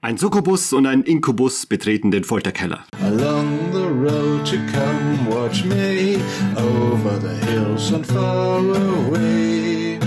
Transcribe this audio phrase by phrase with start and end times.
[0.00, 2.84] Ein Succubus und ein Inkubus betreten den Folterkeller.
[3.02, 6.18] Along the road to come watch me
[6.54, 9.98] over the hills and far away.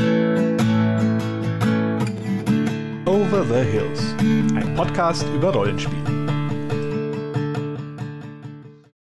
[3.05, 4.15] Over the Hills,
[4.55, 6.20] ein Podcast über Rollenspiele.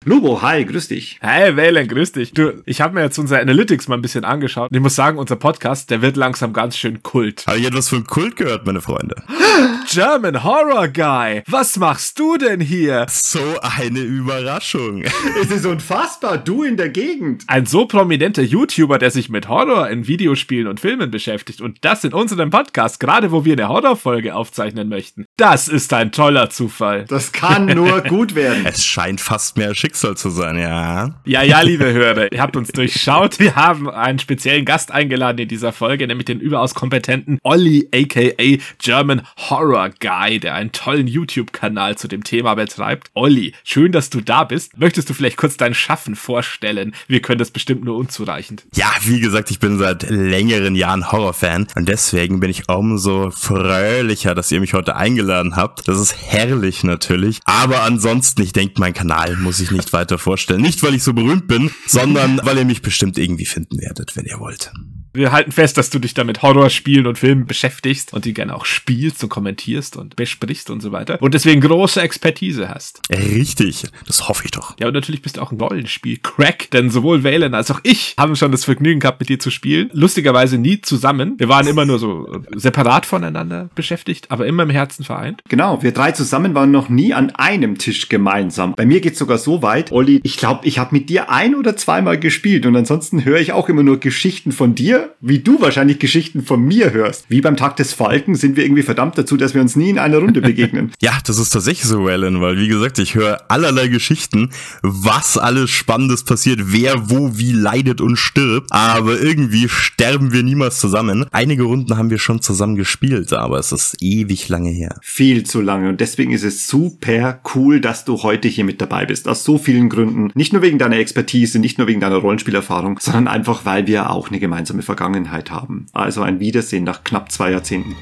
[0.09, 1.19] Lobo, hi, grüß dich.
[1.21, 2.33] Hey, Valen, grüß dich.
[2.33, 4.71] Du, ich habe mir jetzt unser Analytics mal ein bisschen angeschaut.
[4.71, 7.45] Und ich muss sagen, unser Podcast, der wird langsam ganz schön Kult.
[7.49, 9.17] Habe ich etwas von Kult gehört, meine Freunde?
[9.91, 13.07] German Horror Guy, was machst du denn hier?
[13.09, 15.03] So eine Überraschung.
[15.43, 17.43] Es ist unfassbar, du in der Gegend.
[17.49, 22.05] Ein so prominenter YouTuber, der sich mit Horror in Videospielen und Filmen beschäftigt und das
[22.05, 25.25] in unserem Podcast, gerade wo wir eine Horrorfolge aufzeichnen möchten.
[25.37, 27.07] Das ist ein toller Zufall.
[27.09, 28.65] Das kann nur gut werden.
[28.67, 31.15] Es scheint fast mehr Schicksal zu sein, ja.
[31.25, 33.39] Ja, ja, liebe Hörer, ihr habt uns durchschaut.
[33.39, 38.59] Wir haben einen speziellen Gast eingeladen in dieser Folge, nämlich den überaus kompetenten Olli, aka
[38.79, 43.11] German Horror Guy, der einen tollen YouTube-Kanal zu dem Thema betreibt.
[43.15, 44.77] Olli, schön, dass du da bist.
[44.79, 46.95] Möchtest du vielleicht kurz dein Schaffen vorstellen?
[47.09, 48.65] Wir können das bestimmt nur unzureichend.
[48.75, 54.35] Ja, wie gesagt, ich bin seit längeren Jahren Horrorfan und deswegen bin ich umso fröhlicher,
[54.35, 55.89] dass ihr mich heute eingeladen habt.
[55.89, 57.41] Das ist herrlich natürlich.
[57.45, 60.63] Aber ansonsten, ich denke, mein Kanal muss ich nicht weiter vorstellen.
[60.63, 64.27] Nicht, weil ich so berühmt bin, sondern weil ihr mich bestimmt irgendwie finden werdet, wenn
[64.27, 64.73] ihr wollt.
[65.17, 68.55] Wir halten fest, dass du dich da mit Horrorspielen und Filmen beschäftigst und die gerne
[68.55, 71.23] auch spielst und kommentierst und besprichst und so weiter.
[71.23, 73.01] Und deswegen große Expertise hast.
[73.11, 74.77] Richtig, das hoffe ich doch.
[74.79, 78.37] Ja, und natürlich bist du auch ein Rollenspiel-Crack, denn sowohl Valen als auch ich haben
[78.37, 79.89] schon das Vergnügen gehabt, mit dir zu spielen.
[79.95, 81.37] Lustigerweise nie zusammen.
[81.39, 85.41] Wir waren immer nur so separat voneinander beschäftigt, aber immer im Herzen vereint.
[85.49, 88.75] Genau, wir drei zusammen waren noch nie an einem Tisch gemeinsam.
[88.75, 91.75] Bei mir geht's sogar so weit, Olli, ich glaube, ich habe mit dir ein oder
[91.75, 95.99] zweimal gespielt und ansonsten höre ich auch immer nur Geschichten von dir, wie du wahrscheinlich
[95.99, 97.25] Geschichten von mir hörst.
[97.29, 99.99] Wie beim Tag des Falken sind wir irgendwie verdammt dazu, dass wir uns nie in
[99.99, 100.93] einer Runde begegnen.
[101.03, 104.51] Ja, das ist tatsächlich so, Alan, weil wie gesagt, ich höre allerlei Geschichten,
[104.83, 110.81] was alles Spannendes passiert, wer wo wie leidet und stirbt, aber irgendwie sterben wir niemals
[110.81, 111.27] zusammen.
[111.33, 114.97] Einige Runden haben wir schon zusammen gespielt, aber es ist ewig lange her.
[115.03, 119.07] Viel zu lange und deswegen ist es super cool, dass du heute hier mit dabei
[119.07, 119.29] bist.
[119.29, 120.31] Aus so vielen Gründen.
[120.35, 124.29] Nicht nur wegen deiner Expertise, nicht nur wegen deiner Rollenspielerfahrung, sondern einfach, weil wir auch
[124.29, 125.87] eine gemeinsame Vergangenheit haben.
[125.93, 127.95] Also ein Wiedersehen nach knapp zwei Jahrzehnten.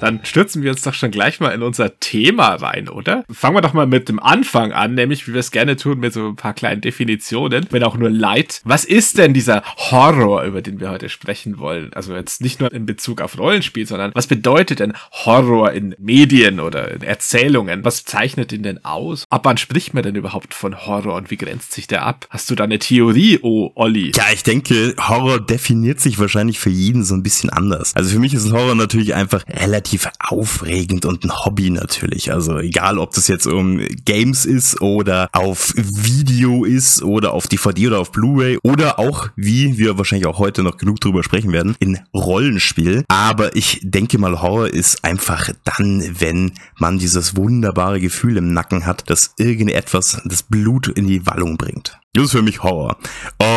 [0.00, 3.24] Dann stürzen wir uns doch schon gleich mal in unser Thema rein, oder?
[3.30, 6.12] Fangen wir doch mal mit dem Anfang an, nämlich wie wir es gerne tun mit
[6.12, 8.60] so ein paar kleinen Definitionen, wenn auch nur light.
[8.64, 11.92] Was ist denn dieser Horror, über den wir heute sprechen wollen?
[11.92, 16.60] Also jetzt nicht nur in Bezug auf Rollenspiel, sondern was bedeutet denn Horror in Medien
[16.60, 17.84] oder in Erzählungen?
[17.84, 19.24] Was zeichnet ihn denn aus?
[19.28, 22.26] Ab wann spricht man denn überhaupt von Horror und wie grenzt sich der ab?
[22.30, 24.12] Hast du da eine Theorie, oh Olli?
[24.14, 27.94] Ja, ich denke, Horror definiert sich wahrscheinlich für jeden so ein bisschen anders.
[27.94, 32.32] Also für mich ist Horror natürlich einfach relativ aufregend und ein Hobby natürlich.
[32.32, 37.88] Also egal, ob das jetzt um Games ist oder auf Video ist oder auf DVD
[37.88, 41.76] oder auf Blu-ray oder auch, wie wir wahrscheinlich auch heute noch genug drüber sprechen werden,
[41.78, 43.04] in Rollenspiel.
[43.08, 48.86] Aber ich denke mal, Horror ist einfach dann, wenn man dieses wunderbare Gefühl im Nacken
[48.86, 52.00] hat, dass irgendetwas das Blut in die Wallung bringt.
[52.12, 52.98] Das ist für mich Horror.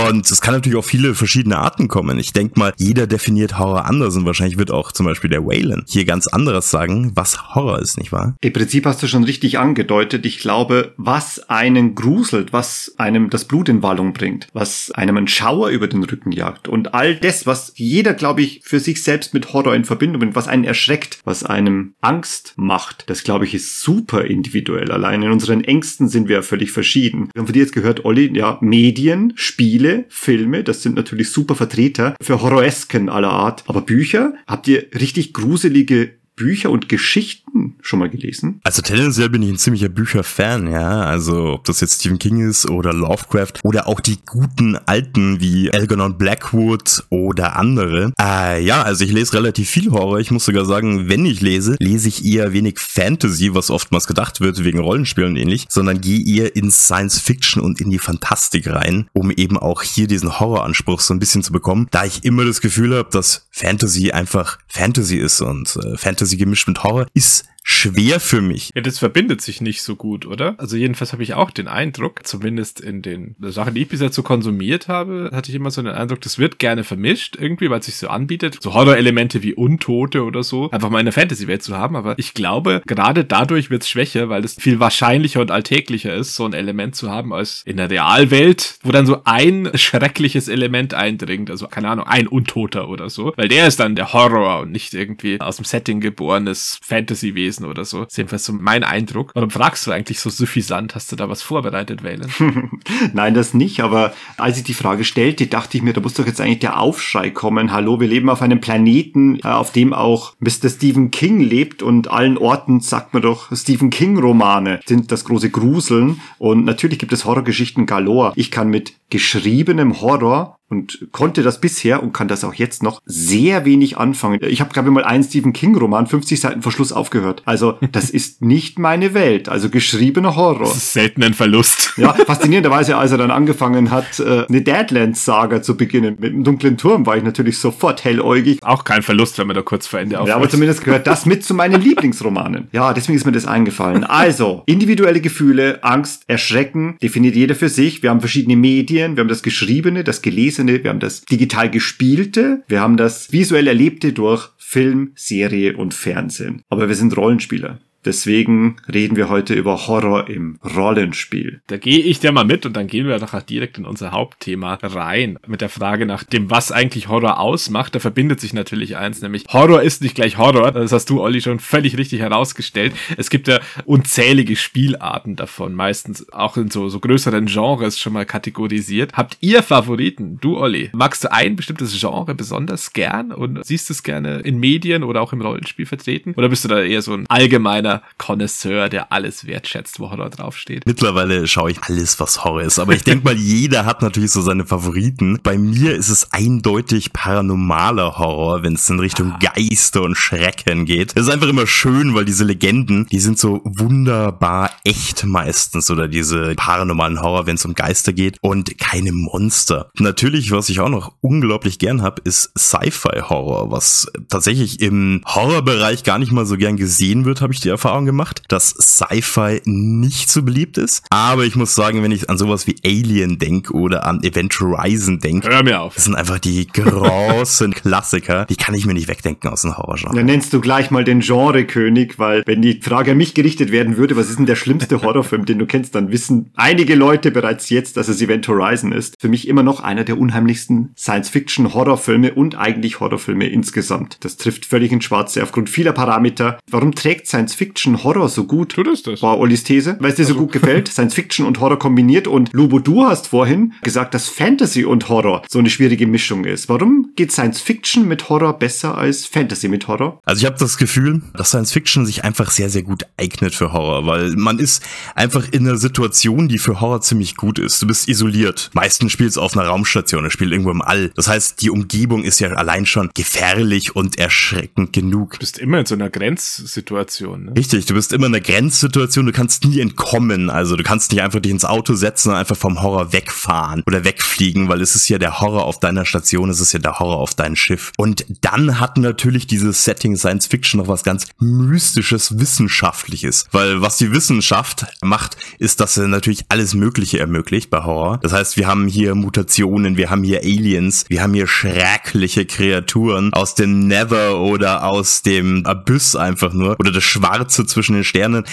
[0.08, 2.20] Und es kann natürlich auch viele verschiedene Arten kommen.
[2.20, 5.90] Ich denke mal, jeder definiert Horror anders und wahrscheinlich wird auch zum Beispiel der Wayland
[5.90, 8.36] hier ganz anderes sagen, was Horror ist, nicht wahr?
[8.42, 10.28] Im Prinzip hast du schon richtig angedeutet.
[10.28, 15.28] Ich glaube, was einen gruselt, was einem das Blut in Wallung bringt, was einem einen
[15.28, 19.34] Schauer über den Rücken jagt und all das, was jeder, glaube ich, für sich selbst
[19.34, 23.56] mit Horror in Verbindung bringt, was einen erschreckt, was einem Angst macht, das glaube ich
[23.56, 24.92] ist super individuell.
[24.92, 27.30] Allein in unseren Ängsten sind wir völlig verschieden.
[27.34, 31.56] Wir haben von dir jetzt gehört, Olli, ja, Medien, Spiele, Filme, das sind natürlich super
[31.56, 33.64] Vertreter für Horroresken aller Art.
[33.68, 38.60] Aber Bücher, habt ihr richtig gruselige Bücher und Geschichten schon mal gelesen?
[38.64, 41.04] Also tendenziell bin ich ein ziemlicher Bücherfan, ja.
[41.04, 45.72] Also ob das jetzt Stephen King ist oder Lovecraft oder auch die guten alten wie
[45.72, 48.14] Algernon Blackwood oder andere.
[48.20, 50.20] Äh, ja, also ich lese relativ viel Horror.
[50.20, 54.42] Ich muss sogar sagen, wenn ich lese, lese ich eher wenig Fantasy, was oftmals gedacht
[54.42, 58.68] wird wegen Rollenspielen und ähnlich, sondern gehe eher in Science Fiction und in die Fantastik
[58.68, 62.46] rein, um eben auch hier diesen Horroranspruch so ein bisschen zu bekommen, da ich immer
[62.46, 67.46] das Gefühl habe, dass Fantasy einfach Fantasy ist und äh, Fantasy gemischt mit Horror ist
[67.64, 68.72] schwer für mich.
[68.76, 70.56] Ja, das verbindet sich nicht so gut, oder?
[70.58, 74.24] Also jedenfalls habe ich auch den Eindruck, zumindest in den Sachen, die ich bisher so
[74.24, 77.86] konsumiert habe, hatte ich immer so den Eindruck, das wird gerne vermischt irgendwie, weil es
[77.86, 78.58] sich so anbietet.
[78.62, 81.96] So Horror-Elemente wie Untote oder so, einfach mal in der Fantasy-Welt zu haben.
[81.96, 86.36] Aber ich glaube, gerade dadurch wird es schwächer, weil es viel wahrscheinlicher und alltäglicher ist,
[86.36, 90.94] so ein Element zu haben, als in der Realwelt, wo dann so ein schreckliches Element
[90.94, 91.50] eindringt.
[91.50, 93.34] Also, keine Ahnung, ein Untoter oder so.
[93.36, 97.86] Weil der ist dann der Horror und nicht irgendwie aus dem Setting geborenes Fantasy-Wesen oder
[97.86, 98.04] so.
[98.04, 99.32] Ist jedenfalls so mein Eindruck.
[99.34, 100.96] Warum fragst du eigentlich so suffisant?
[100.96, 102.32] Hast du da was vorbereitet, Valen?
[103.14, 106.26] Nein, das nicht, aber als ich die Frage stellte, dachte ich mir, da muss doch
[106.26, 107.72] jetzt eigentlich der Aufschrei kommen.
[107.72, 110.70] Hallo, wir leben auf einem Planeten, äh, auf dem auch Mr.
[110.70, 115.50] Stephen King lebt und allen Orten sagt man doch, Stephen King Romane sind das große
[115.50, 118.34] Gruseln und natürlich gibt es Horrorgeschichten galore.
[118.36, 123.02] Ich kann mit geschriebenem Horror und konnte das bisher und kann das auch jetzt noch
[123.06, 124.40] sehr wenig anfangen.
[124.42, 127.44] Ich habe glaube ich mal einen Stephen King Roman 50 Seiten vor Schluss aufgehört.
[127.46, 129.50] Also das ist nicht meine Welt.
[129.50, 130.68] Also geschriebener Horror.
[130.68, 131.94] Das ist selten ein Verlust.
[131.98, 136.78] Ja, faszinierenderweise, als er dann angefangen hat, äh, eine Deadlands-Saga zu beginnen mit dem dunklen
[136.78, 138.64] Turm, war ich natürlich sofort helläugig.
[138.64, 140.30] Auch kein Verlust, wenn man da kurz vor Ende aufhört.
[140.30, 142.68] Ja, aber zumindest gehört das mit zu meinen Lieblingsromanen.
[142.72, 144.04] Ja, deswegen ist mir das eingefallen.
[144.04, 148.02] Also, individuelle Gefühle, Angst, Erschrecken, definiert jeder für sich.
[148.02, 152.64] Wir haben verschiedene Medien, wir haben das Geschriebene, das Gelesene, wir haben das digital Gespielte,
[152.68, 156.64] wir haben das visuell Erlebte durch Film, Serie und Fernsehen.
[156.70, 157.80] Aber wir sind Rollenspieler.
[158.06, 161.62] Deswegen reden wir heute über Horror im Rollenspiel.
[161.68, 164.76] Da gehe ich dir mal mit und dann gehen wir doch direkt in unser Hauptthema
[164.82, 165.40] rein.
[165.48, 167.96] Mit der Frage nach dem, was eigentlich Horror ausmacht.
[167.96, 170.72] Da verbindet sich natürlich eins, nämlich Horror ist nicht gleich Horror.
[170.72, 172.94] Das hast du, Olli, schon völlig richtig herausgestellt.
[173.18, 178.26] Es gibt ja unzählige Spielarten davon, meistens auch in so, so größeren Genres schon mal
[178.26, 179.14] kategorisiert.
[179.14, 180.40] Habt ihr Favoriten?
[180.42, 185.04] Du, Olli, magst du ein bestimmtes Genre besonders gern und siehst es gerne in Medien
[185.04, 186.34] oder auch im Rollenspiel vertreten?
[186.36, 190.86] Oder bist du da eher so ein allgemeiner Connoisseur, der alles wertschätzt, wo Horror draufsteht.
[190.86, 192.80] Mittlerweile schaue ich alles, was Horror ist.
[192.80, 195.40] Aber ich denke mal, jeder hat natürlich so seine Favoriten.
[195.44, 199.40] Bei mir ist es eindeutig paranormaler Horror, wenn es in Richtung ah.
[199.40, 201.14] Geister und Schrecken geht.
[201.16, 206.08] Es ist einfach immer schön, weil diese Legenden, die sind so wunderbar echt meistens oder
[206.08, 209.90] diese paranormalen Horror, wenn es um Geister geht und keine Monster.
[209.98, 216.20] Natürlich, was ich auch noch unglaublich gern habe, ist Sci-Fi-Horror, was tatsächlich im Horrorbereich gar
[216.20, 220.30] nicht mal so gern gesehen wird, habe ich die Erfahrung Erfahrung gemacht, dass Sci-Fi nicht
[220.30, 221.04] so beliebt ist.
[221.10, 225.20] Aber ich muss sagen, wenn ich an sowas wie Alien denke oder an Event Horizon
[225.20, 225.96] denke, hör mir auf.
[225.96, 228.46] Das sind einfach die großen Klassiker.
[228.46, 230.16] Die kann ich mir nicht wegdenken aus dem Horrorgenre.
[230.16, 233.98] Dann nennst du gleich mal den Genrekönig, weil wenn die Frage an mich gerichtet werden
[233.98, 237.70] würde, was ist denn der schlimmste Horrorfilm, den du kennst, dann wissen einige Leute bereits
[237.70, 239.18] jetzt, dass es Event Horizon ist.
[239.20, 244.20] Für mich immer noch einer der unheimlichsten Science-Fiction-Horrorfilme und eigentlich Horrorfilme insgesamt.
[244.22, 246.60] Das trifft völlig ins Schwarze aufgrund vieler Parameter.
[246.70, 248.74] Warum trägt Science-Fiction Fiction Horror so gut.
[248.74, 249.24] Tut es das?
[249.24, 250.36] War Ollis These, weil es dir also.
[250.36, 250.88] so gut gefällt.
[250.92, 255.42] Science Fiction und Horror kombiniert und Lubo, du hast vorhin gesagt, dass Fantasy und Horror
[255.50, 256.70] so eine schwierige Mischung ist.
[256.70, 260.22] Warum geht Science Fiction mit Horror besser als Fantasy mit Horror?
[260.24, 263.74] Also ich habe das Gefühl, dass Science Fiction sich einfach sehr, sehr gut eignet für
[263.74, 264.84] Horror, weil man ist
[265.16, 267.82] einfach in einer Situation, die für Horror ziemlich gut ist.
[267.82, 268.70] Du bist isoliert.
[268.74, 271.10] Meistens spielst du auf einer Raumstation, du spielst irgendwo im All.
[271.16, 275.34] Das heißt, die Umgebung ist ja allein schon gefährlich und erschreckend genug.
[275.34, 277.46] Du bist immer in so einer Grenzsituation.
[277.46, 277.52] Ne?
[277.64, 280.50] Richtig, du bist immer in einer Grenzsituation, du kannst nie entkommen.
[280.50, 284.04] Also du kannst nicht einfach dich ins Auto setzen und einfach vom Horror wegfahren oder
[284.04, 287.20] wegfliegen, weil es ist ja der Horror auf deiner Station, es ist ja der Horror
[287.20, 287.94] auf deinem Schiff.
[287.96, 293.46] Und dann hat natürlich dieses Setting Science Fiction noch was ganz mystisches, wissenschaftliches.
[293.54, 298.20] Weil was die Wissenschaft macht, ist, dass sie natürlich alles Mögliche ermöglicht bei Horror.
[298.22, 303.32] Das heißt, wir haben hier Mutationen, wir haben hier Aliens, wir haben hier schreckliche Kreaturen
[303.32, 308.04] aus dem Never oder aus dem Abyss einfach nur oder das Schwarze Schwarze zwischen den
[308.04, 308.44] Sternen.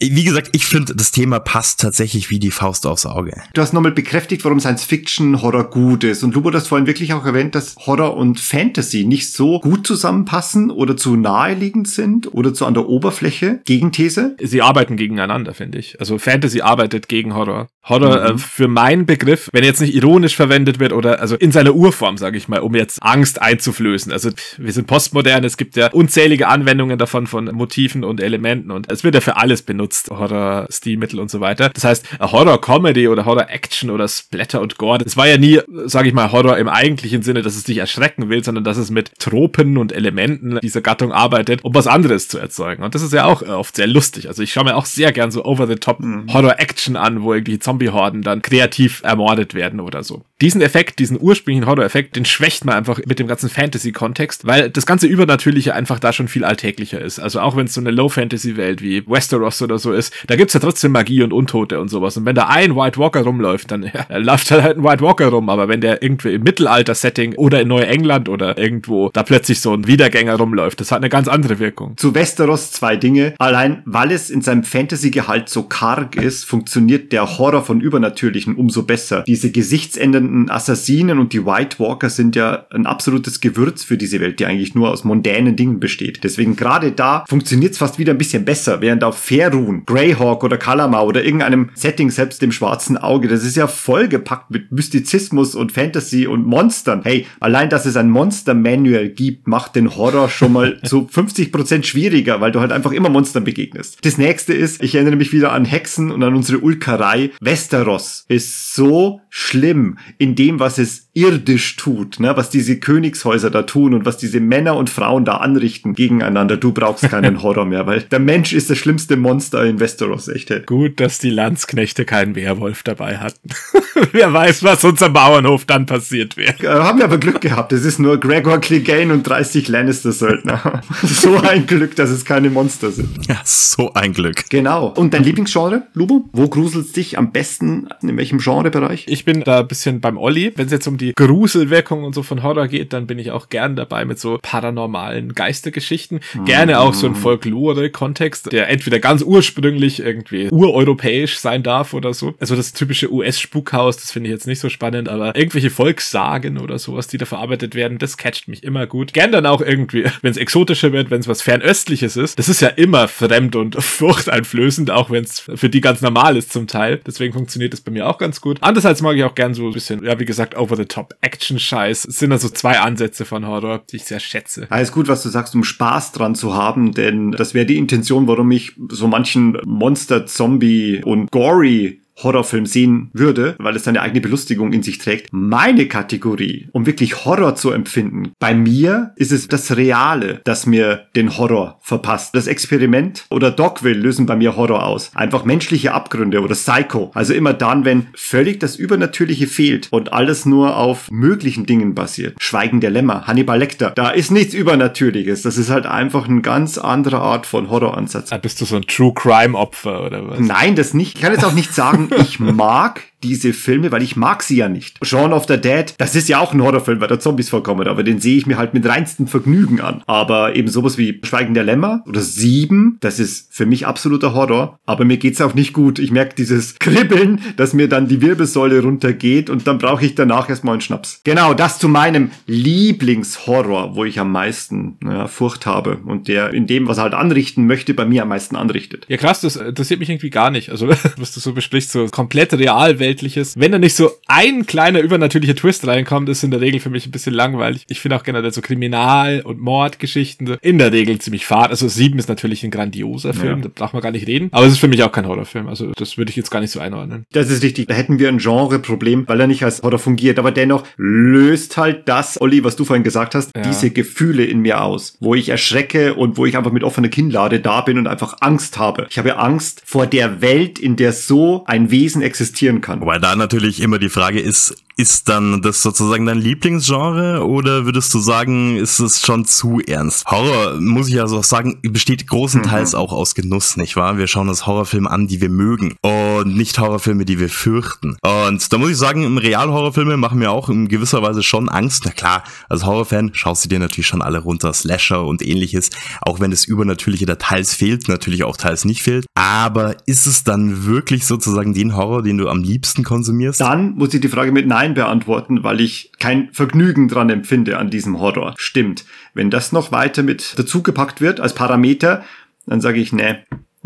[0.00, 3.32] Wie gesagt, ich finde, das Thema passt tatsächlich wie die Faust aufs Auge.
[3.52, 6.22] Du hast nochmal bekräftigt, warum Science-Fiction-Horror gut ist.
[6.22, 9.86] Und Lubo, du hast vorhin wirklich auch erwähnt, dass Horror und Fantasy nicht so gut
[9.86, 13.60] zusammenpassen oder zu naheliegend sind oder zu an der Oberfläche.
[13.64, 14.36] Gegenthese?
[14.42, 16.00] Sie arbeiten gegeneinander, finde ich.
[16.00, 17.68] Also Fantasy arbeitet gegen Horror.
[17.82, 18.36] Horror mhm.
[18.36, 22.16] äh, für meinen Begriff, wenn jetzt nicht ironisch verwendet wird oder also in seiner Urform,
[22.16, 24.12] sage ich mal, um jetzt Angst einzuflößen.
[24.12, 28.90] Also wir sind postmodern, es gibt ja unzählige Anwendungen davon von Motiven und Elementen und
[28.90, 31.68] es wird ja für alles benutzt Horror-Stilmittel und so weiter.
[31.70, 36.14] Das heißt, Horror-Comedy oder Horror-Action oder Splatter und Gore, das war ja nie, sage ich
[36.14, 39.76] mal, Horror im eigentlichen Sinne, dass es dich erschrecken will, sondern dass es mit Tropen
[39.76, 42.82] und Elementen dieser Gattung arbeitet, um was anderes zu erzeugen.
[42.82, 44.28] Und das ist ja auch oft sehr lustig.
[44.28, 46.32] Also ich schaue mir auch sehr gern so over-the-top mhm.
[46.32, 50.22] Horror-Action an, wo irgendwie Zombie-Horden dann kreativ ermordet werden oder so.
[50.40, 54.86] Diesen Effekt, diesen ursprünglichen Horror-Effekt, den schwächt man einfach mit dem ganzen Fantasy-Kontext, weil das
[54.86, 57.18] ganze Übernatürliche einfach da schon viel alltäglicher ist.
[57.18, 60.60] Also auch wenn es so eine Low-Fantasy-Welt wie Westeros oder so ist, da gibt's ja
[60.60, 62.16] trotzdem Magie und Untote und sowas.
[62.16, 65.28] Und wenn da ein White Walker rumläuft, dann ja, läuft da halt ein White Walker
[65.28, 65.48] rum.
[65.48, 69.86] Aber wenn der irgendwie im Mittelalter-Setting oder in Neuengland oder irgendwo da plötzlich so ein
[69.86, 71.96] Wiedergänger rumläuft, das hat eine ganz andere Wirkung.
[71.96, 73.34] Zu Westeros zwei Dinge.
[73.38, 78.82] Allein, weil es in seinem Fantasy-Gehalt so karg ist, funktioniert der Horror von Übernatürlichen umso
[78.82, 79.24] besser.
[79.26, 84.40] Diese gesichtsändernden Assassinen und die White Walker sind ja ein absolutes Gewürz für diese Welt,
[84.40, 86.22] die eigentlich nur aus mondänen Dingen besteht.
[86.24, 90.56] Deswegen gerade da funktioniert es fast wieder ein bisschen besser, während auf Faerun, Greyhawk oder
[90.56, 95.72] Kalamar oder irgendeinem Setting, selbst dem schwarzen Auge, das ist ja vollgepackt mit Mystizismus und
[95.72, 97.02] Fantasy und Monstern.
[97.04, 102.40] Hey, allein, dass es ein Monster-Manual gibt, macht den Horror schon mal zu 50% schwieriger,
[102.40, 103.98] weil du halt einfach immer Monstern begegnest.
[104.02, 107.30] Das nächste ist, ich erinnere mich wieder an Hexen und an unsere Ulkerei.
[107.40, 112.36] Westeros ist so schlimm in dem, was es irdisch tut, ne?
[112.36, 116.56] was diese Königshäuser da tun und was diese Männer und Frauen da anrichten gegeneinander.
[116.56, 120.50] Du brauchst keinen Horror mehr, weil der Mensch ist das schlimmste Monster in Westeros, echt.
[120.66, 123.50] Gut, dass die Landsknechte keinen Werwolf dabei hatten.
[124.12, 126.54] Wer weiß, was uns am Bauernhof dann passiert wäre.
[126.62, 127.72] Äh, haben wir aber Glück gehabt.
[127.72, 130.82] Es ist nur Gregor Clegane und 30 Lannister-Söldner.
[131.02, 133.26] so ein Glück, dass es keine Monster sind.
[133.28, 134.48] Ja, so ein Glück.
[134.48, 134.88] Genau.
[134.88, 136.28] Und dein Lieblingsgenre, Lubo?
[136.32, 137.88] Wo gruselst dich am besten?
[138.02, 139.04] In welchem Genrebereich?
[139.06, 140.52] Ich bin da ein bisschen beim Olli.
[140.56, 143.48] Wenn es jetzt um die Gruselwirkung und so von Horror geht, dann bin ich auch
[143.48, 146.20] gern dabei mit so paranormalen Geistergeschichten.
[146.34, 146.44] Mhm.
[146.44, 152.34] Gerne auch so ein Folklore-Kontext, der entweder ganz ursprünglich irgendwie ureuropäisch sein darf oder so.
[152.40, 156.78] Also das typische US-Spukhaus, das finde ich jetzt nicht so spannend, aber irgendwelche Volkssagen oder
[156.78, 159.12] sowas, die da verarbeitet werden, das catcht mich immer gut.
[159.12, 162.38] Gern dann auch irgendwie, wenn es exotischer wird, wenn es was Fernöstliches ist.
[162.38, 166.52] Das ist ja immer fremd und furchteinflößend, auch wenn es für die ganz normal ist
[166.52, 167.00] zum Teil.
[167.06, 168.58] Deswegen funktioniert das bei mir auch ganz gut.
[168.60, 170.89] Andererseits mag ich auch gern so ein bisschen, ja, wie gesagt, over-the-top
[171.20, 172.06] Action-Scheiß.
[172.06, 174.66] Es sind also zwei Ansätze von Horror, die ich sehr schätze.
[174.70, 178.26] Alles gut, was du sagst, um Spaß dran zu haben, denn das wäre die Intention,
[178.26, 184.20] warum ich so manchen Monster, Zombie und Gory Horrorfilm sehen würde, weil es seine eigene
[184.20, 185.28] Belustigung in sich trägt.
[185.32, 191.06] Meine Kategorie, um wirklich Horror zu empfinden, bei mir ist es das Reale, das mir
[191.16, 192.34] den Horror verpasst.
[192.34, 195.10] Das Experiment oder Dogville lösen bei mir Horror aus.
[195.14, 197.10] Einfach menschliche Abgründe oder Psycho.
[197.14, 202.36] Also immer dann, wenn völlig das Übernatürliche fehlt und alles nur auf möglichen Dingen basiert.
[202.40, 203.90] Schweigen der Lämmer, Hannibal Lecter.
[203.90, 205.42] Da ist nichts Übernatürliches.
[205.42, 208.30] Das ist halt einfach eine ganz andere Art von Horroransatz.
[208.30, 210.40] Da bist du so ein True Crime Opfer oder was?
[210.40, 211.16] Nein, das nicht.
[211.16, 214.68] Ich kann jetzt auch nicht sagen, ich mag diese Filme, weil ich mag sie ja
[214.68, 214.98] nicht.
[215.04, 218.02] Shaun of the Dead, das ist ja auch ein Horrorfilm, weil da Zombies vorkommen, aber
[218.02, 220.02] den sehe ich mir halt mit reinstem Vergnügen an.
[220.06, 224.78] Aber eben sowas wie Schweigen der Lämmer oder Sieben, das ist für mich absoluter Horror,
[224.86, 225.98] aber mir geht's auch nicht gut.
[225.98, 230.48] Ich merke dieses Kribbeln, dass mir dann die Wirbelsäule runtergeht und dann brauche ich danach
[230.48, 231.20] erstmal einen Schnaps.
[231.24, 236.66] Genau, das zu meinem Lieblingshorror, wo ich am meisten naja, Furcht habe und der in
[236.66, 239.06] dem, was er halt anrichten möchte, bei mir am meisten anrichtet.
[239.08, 240.70] Ja krass, das interessiert mich irgendwie gar nicht.
[240.70, 243.58] Also, was du so besprichst, so komplett Realwelt Weltliches.
[243.58, 247.08] Wenn da nicht so ein kleiner übernatürlicher Twist reinkommt, ist in der Regel für mich
[247.08, 247.84] ein bisschen langweilig.
[247.88, 251.70] Ich finde auch generell so Kriminal- und Mordgeschichten in der Regel ziemlich fad.
[251.70, 253.64] Also Sieben ist natürlich ein grandioser Film, ja.
[253.64, 254.48] da braucht man gar nicht reden.
[254.52, 255.66] Aber es ist für mich auch kein Horrorfilm.
[255.66, 257.24] Also das würde ich jetzt gar nicht so einordnen.
[257.32, 257.88] Das ist richtig.
[257.88, 260.38] Da hätten wir ein Genreproblem, weil er nicht als Horror fungiert.
[260.38, 263.62] Aber dennoch löst halt das, Olli, was du vorhin gesagt hast, ja.
[263.62, 267.58] diese Gefühle in mir aus, wo ich erschrecke und wo ich einfach mit offener Kinnlade
[267.58, 269.08] da bin und einfach Angst habe.
[269.10, 272.99] Ich habe Angst vor der Welt, in der so ein Wesen existieren kann.
[273.00, 278.12] Wobei da natürlich immer die Frage ist, ist dann das sozusagen dein Lieblingsgenre oder würdest
[278.12, 280.26] du sagen, ist es schon zu ernst?
[280.26, 282.98] Horror, muss ich also auch sagen, besteht großenteils mhm.
[282.98, 284.18] auch aus Genuss, nicht wahr?
[284.18, 288.18] Wir schauen uns Horrorfilme an, die wir mögen und nicht Horrorfilme, die wir fürchten.
[288.20, 292.02] Und da muss ich sagen, im Realhorrorfilme machen mir auch in gewisser Weise schon Angst.
[292.04, 295.88] Na klar, als Horrorfan schaust du dir natürlich schon alle runter, Slasher und ähnliches,
[296.20, 299.24] auch wenn das Übernatürliche da teils fehlt, natürlich auch teils nicht fehlt.
[299.34, 303.62] Aber ist es dann wirklich sozusagen den Horror, den du am liebsten konsumierst?
[303.62, 307.90] Dann muss ich die Frage mit Nein beantworten, weil ich kein Vergnügen dran empfinde an
[307.90, 308.54] diesem Horror.
[308.56, 309.04] Stimmt.
[309.34, 312.24] Wenn das noch weiter mit dazugepackt wird als Parameter,
[312.66, 313.36] dann sage ich, nee,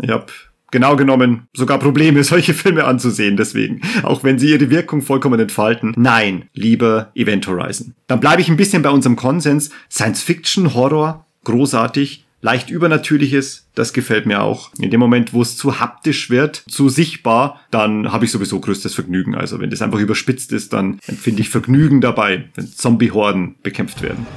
[0.01, 0.27] ich habe
[0.71, 3.37] genau genommen sogar Probleme, solche Filme anzusehen.
[3.37, 7.93] Deswegen, auch wenn sie ihre Wirkung vollkommen entfalten, nein, lieber Event Horizon.
[8.07, 9.69] Dann bleibe ich ein bisschen bei unserem Konsens.
[9.89, 12.24] Science Fiction, Horror, großartig.
[12.45, 14.69] Leicht Übernatürliches, das gefällt mir auch.
[14.77, 18.93] In dem Moment, wo es zu haptisch wird, zu sichtbar, dann habe ich sowieso größtes
[18.93, 19.33] Vergnügen.
[19.33, 24.27] Also wenn das einfach überspitzt ist, dann empfinde ich Vergnügen dabei, wenn Zombie-Horden bekämpft werden.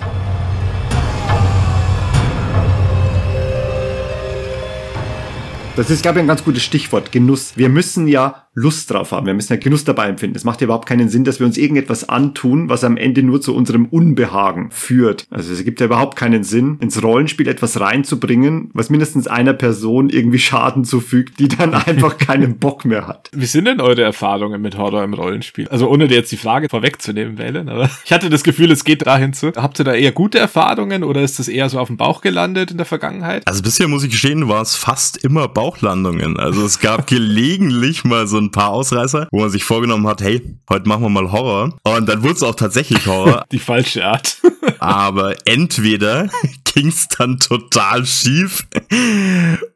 [5.77, 7.13] Das ist, glaube ich, ein ganz gutes Stichwort.
[7.13, 7.53] Genuss.
[7.57, 9.27] Wir müssen ja Lust drauf haben.
[9.27, 10.37] Wir müssen ja Genuss dabei empfinden.
[10.37, 13.41] Es macht ja überhaupt keinen Sinn, dass wir uns irgendetwas antun, was am Ende nur
[13.41, 15.27] zu unserem Unbehagen führt.
[15.31, 20.11] Also es gibt ja überhaupt keinen Sinn, ins Rollenspiel etwas reinzubringen, was mindestens einer Person
[20.11, 23.31] irgendwie Schaden zufügt, die dann einfach keinen Bock mehr hat.
[23.33, 25.69] Wie sind denn eure Erfahrungen mit Horror im Rollenspiel?
[25.69, 29.07] Also ohne dir jetzt die Frage vorwegzunehmen, Wählen, aber ich hatte das Gefühl, es geht
[29.07, 29.53] dahin zu.
[29.55, 32.71] Habt ihr da eher gute Erfahrungen oder ist das eher so auf dem Bauch gelandet
[32.71, 33.47] in der Vergangenheit?
[33.47, 36.39] Also bisher muss ich gestehen, war es fast immer Bauchlandungen.
[36.39, 40.43] Also es gab gelegentlich mal so ein paar Ausreißer, wo man sich vorgenommen hat, hey,
[40.71, 41.75] heute machen wir mal Horror.
[41.83, 43.45] Und dann wurde es auch tatsächlich Horror.
[43.53, 44.41] Die falsche Art.
[44.79, 46.29] Aber entweder
[46.65, 48.67] ging es dann total schief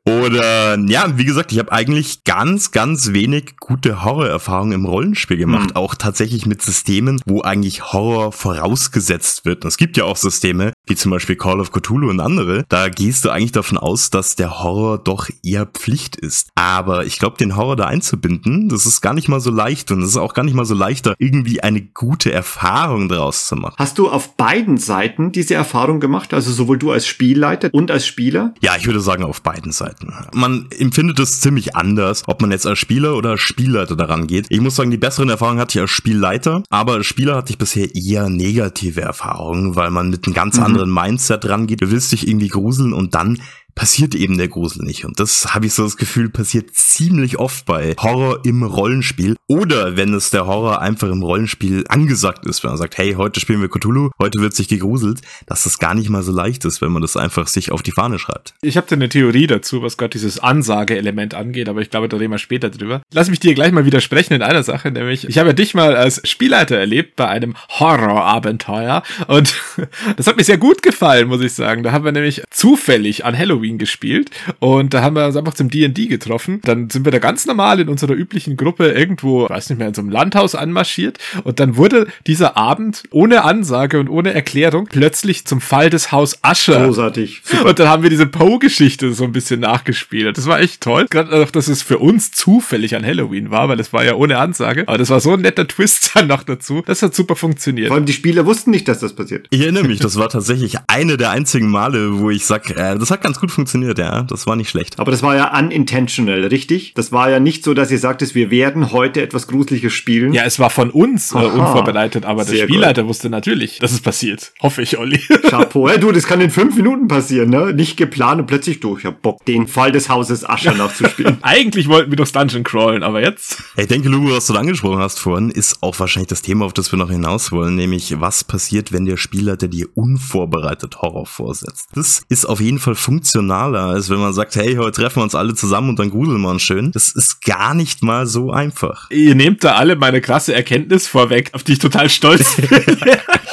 [0.04, 5.70] oder ja, wie gesagt, ich habe eigentlich ganz, ganz wenig gute Horrorerfahrungen im Rollenspiel gemacht.
[5.70, 5.76] Mhm.
[5.76, 9.64] Auch tatsächlich mit Systemen, wo eigentlich Horror vorausgesetzt wird.
[9.64, 12.64] Und es gibt ja auch Systeme, wie zum Beispiel Call of Cthulhu und andere.
[12.68, 16.48] Da gehst du eigentlich davon aus, dass der Horror doch eher Pflicht ist.
[16.56, 19.92] Aber ich glaube, den Horror da einzubinden, das ist gar nicht mal so leicht.
[19.92, 23.54] Und es ist auch gar nicht mal so leichter, irgendwie eine gute Erfahrung daraus zu
[23.54, 23.76] machen.
[23.78, 26.34] Hast du auf beiden Seiten diese Erfahrung gemacht?
[26.34, 28.52] Also sowohl du als Spielleiter und als Spieler?
[28.60, 29.91] Ja, ich würde sagen auf beiden Seiten.
[30.34, 34.46] Man empfindet es ziemlich anders, ob man jetzt als Spieler oder als Spielleiter daran geht.
[34.48, 37.58] Ich muss sagen, die besseren Erfahrungen hatte ich als Spielleiter, aber als Spieler hatte ich
[37.58, 41.82] bisher eher negative Erfahrungen, weil man mit einem ganz anderen Mindset rangeht.
[41.82, 43.40] Du willst dich irgendwie gruseln und dann
[43.74, 45.04] passiert eben der Grusel nicht.
[45.04, 49.36] Und das habe ich so das Gefühl, passiert ziemlich oft bei Horror im Rollenspiel.
[49.46, 53.40] Oder wenn es der Horror einfach im Rollenspiel angesagt ist, wenn man sagt, hey, heute
[53.40, 56.82] spielen wir Cthulhu, heute wird sich gegruselt, dass das gar nicht mal so leicht ist,
[56.82, 58.54] wenn man das einfach sich auf die Fahne schreibt.
[58.62, 62.16] Ich habe da eine Theorie dazu, was gerade dieses Ansage-Element angeht, aber ich glaube, da
[62.16, 63.02] reden wir später drüber.
[63.12, 65.96] Lass mich dir gleich mal widersprechen in einer Sache, nämlich ich habe ja dich mal
[65.96, 69.54] als Spielleiter erlebt bei einem Horror-Abenteuer und
[70.16, 71.82] das hat mir sehr gut gefallen, muss ich sagen.
[71.82, 75.70] Da haben wir nämlich zufällig an Halloween gespielt und da haben wir uns einfach zum
[75.70, 76.60] D&D getroffen.
[76.64, 79.94] Dann sind wir da ganz normal in unserer üblichen Gruppe irgendwo, weiß nicht mehr, in
[79.94, 85.46] so einem Landhaus anmarschiert und dann wurde dieser Abend ohne Ansage und ohne Erklärung plötzlich
[85.46, 86.84] zum Fall des Haus Ascher.
[86.86, 87.42] Großartig.
[87.64, 90.36] Und dann haben wir diese Poe-Geschichte so ein bisschen nachgespielt.
[90.36, 91.06] Das war echt toll.
[91.08, 94.38] Gerade auch, dass es für uns zufällig an Halloween war, weil es war ja ohne
[94.38, 94.84] Ansage.
[94.86, 96.82] Aber das war so ein netter Twist dann noch dazu.
[96.86, 97.88] Das hat super funktioniert.
[97.88, 99.46] Vor allem die Spieler wussten nicht, dass das passiert.
[99.50, 103.10] Ich erinnere mich, das war tatsächlich eine der einzigen Male, wo ich sag, äh, das
[103.10, 104.22] hat ganz gut funktioniert, ja.
[104.22, 104.98] Das war nicht schlecht.
[104.98, 106.94] Aber das war ja unintentional, richtig?
[106.94, 110.32] Das war ja nicht so, dass ihr sagtest, wir werden heute etwas Gruseliges spielen.
[110.32, 114.00] Ja, es war von uns äh, unvorbereitet, aber der Sehr Spielleiter wusste natürlich, dass es
[114.00, 114.52] passiert.
[114.60, 115.18] Hoffe ich, Olli.
[115.48, 115.88] Chapeau.
[115.88, 117.72] Hey, du, das kann in fünf Minuten passieren, ne?
[117.72, 119.00] Nicht geplant und plötzlich durch.
[119.00, 121.38] Ich hab Bock, den Fall des Hauses Ascher nachzuspielen.
[121.42, 123.62] Eigentlich wollten wir durchs Dungeon crawlen, aber jetzt.
[123.76, 126.72] Ich denke, Lugo, was du da angesprochen hast vorhin, ist auch wahrscheinlich das Thema, auf
[126.72, 131.88] das wir noch hinaus wollen, nämlich was passiert, wenn der Spielleiter dir unvorbereitet Horror vorsetzt.
[131.94, 132.94] Das ist auf jeden Fall
[133.42, 136.40] funktionaler, als wenn man sagt, hey, heute treffen wir uns alle zusammen und dann gruseln
[136.40, 136.92] wir uns schön.
[136.92, 139.10] Das ist gar nicht mal so einfach.
[139.10, 142.96] Ihr nehmt da alle meine krasse Erkenntnis vorweg, auf die ich total stolz bin.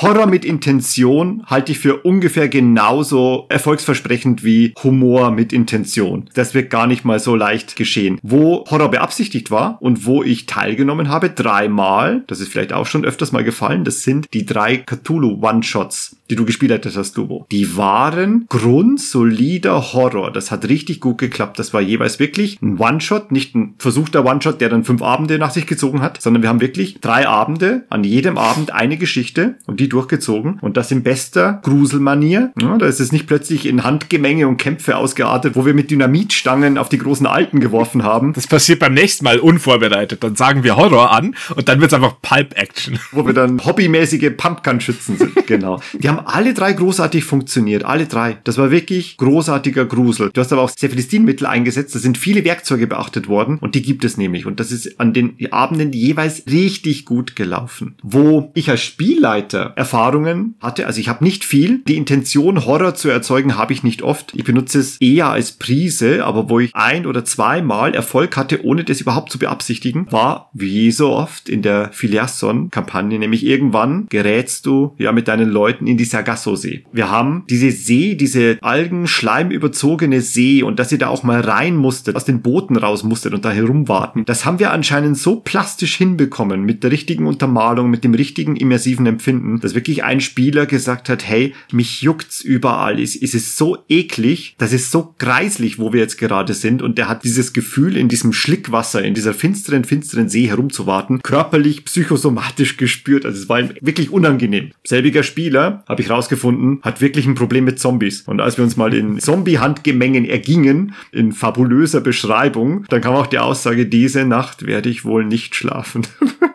[0.01, 6.29] Horror mit Intention halte ich für ungefähr genauso erfolgsversprechend wie Humor mit Intention.
[6.33, 8.19] Das wird gar nicht mal so leicht geschehen.
[8.21, 13.05] Wo Horror beabsichtigt war und wo ich teilgenommen habe, dreimal, das ist vielleicht auch schon
[13.05, 17.45] öfters mal gefallen, das sind die drei Cthulhu One-Shots, die du gespielt hast, Dubo.
[17.51, 20.31] Die waren grundsolider Horror.
[20.31, 21.57] Das hat richtig gut geklappt.
[21.57, 25.51] Das war jeweils wirklich ein One-Shot, nicht ein versuchter One-Shot, der dann fünf Abende nach
[25.51, 29.79] sich gezogen hat, sondern wir haben wirklich drei Abende, an jedem Abend eine Geschichte und
[29.79, 32.51] die durchgezogen und das in bester Gruselmanier.
[32.61, 36.77] Ja, da ist es nicht plötzlich in Handgemenge und Kämpfe ausgeartet, wo wir mit Dynamitstangen
[36.77, 40.23] auf die großen Alten geworfen haben, Das passiert beim nächsten Mal unvorbereitet.
[40.23, 42.99] Dann sagen wir Horror an und dann wird's einfach Pulp-Action.
[43.11, 45.29] wo wir dann hobbymäßige Pumpgun-Schützen sind.
[45.49, 45.81] Genau.
[45.93, 47.85] Die haben alle drei großartig funktioniert.
[47.85, 48.37] Alle drei.
[48.43, 50.29] Das war wirklich großartiger Grusel.
[50.33, 51.03] Du hast aber auch sehr viele
[51.49, 51.95] eingesetzt.
[51.95, 54.45] Da sind viele Werkzeuge beachtet worden und die gibt es nämlich.
[54.45, 57.95] Und das ist an den Abenden jeweils richtig gut gelaufen.
[58.03, 61.81] Wo ich als Spielleiter Erfahrungen hatte, also ich habe nicht viel.
[61.87, 64.33] Die Intention, Horror zu erzeugen, habe ich nicht oft.
[64.35, 68.83] Ich benutze es eher als Prise, aber wo ich ein oder zweimal Erfolg hatte, ohne
[68.83, 74.95] das überhaupt zu beabsichtigen, war wie so oft in der Filiasson-Kampagne, nämlich irgendwann gerätst du
[74.97, 76.85] ja mit deinen Leuten in die Sargasso-See.
[76.91, 82.15] Wir haben diese See, diese Algen-Schleim-überzogene See und dass ihr da auch mal rein musstet,
[82.15, 84.25] aus den Booten raus musstet und da herumwarten.
[84.25, 89.05] Das haben wir anscheinend so plastisch hinbekommen mit der richtigen Untermalung, mit dem richtigen immersiven
[89.05, 92.99] Empfinden, dass wirklich ein Spieler gesagt hat, hey, mich juckt's überall.
[92.99, 96.97] Es, es ist so eklig, das ist so greislich, wo wir jetzt gerade sind und
[96.97, 102.77] der hat dieses Gefühl in diesem Schlickwasser, in dieser finsteren, finsteren See herumzuwarten, körperlich, psychosomatisch
[102.77, 103.25] gespürt.
[103.25, 104.71] Also es war ihm wirklich unangenehm.
[104.83, 108.21] Selbiger Spieler, habe ich rausgefunden, hat wirklich ein Problem mit Zombies.
[108.21, 113.39] Und als wir uns mal in Zombie-Handgemengen ergingen, in fabulöser Beschreibung, dann kam auch die
[113.39, 116.07] Aussage, diese Nacht werde ich wohl nicht schlafen.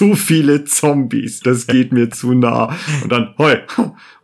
[0.00, 1.40] zu viele Zombies.
[1.40, 2.74] Das geht mir zu nah.
[3.02, 3.58] Und dann, hoi,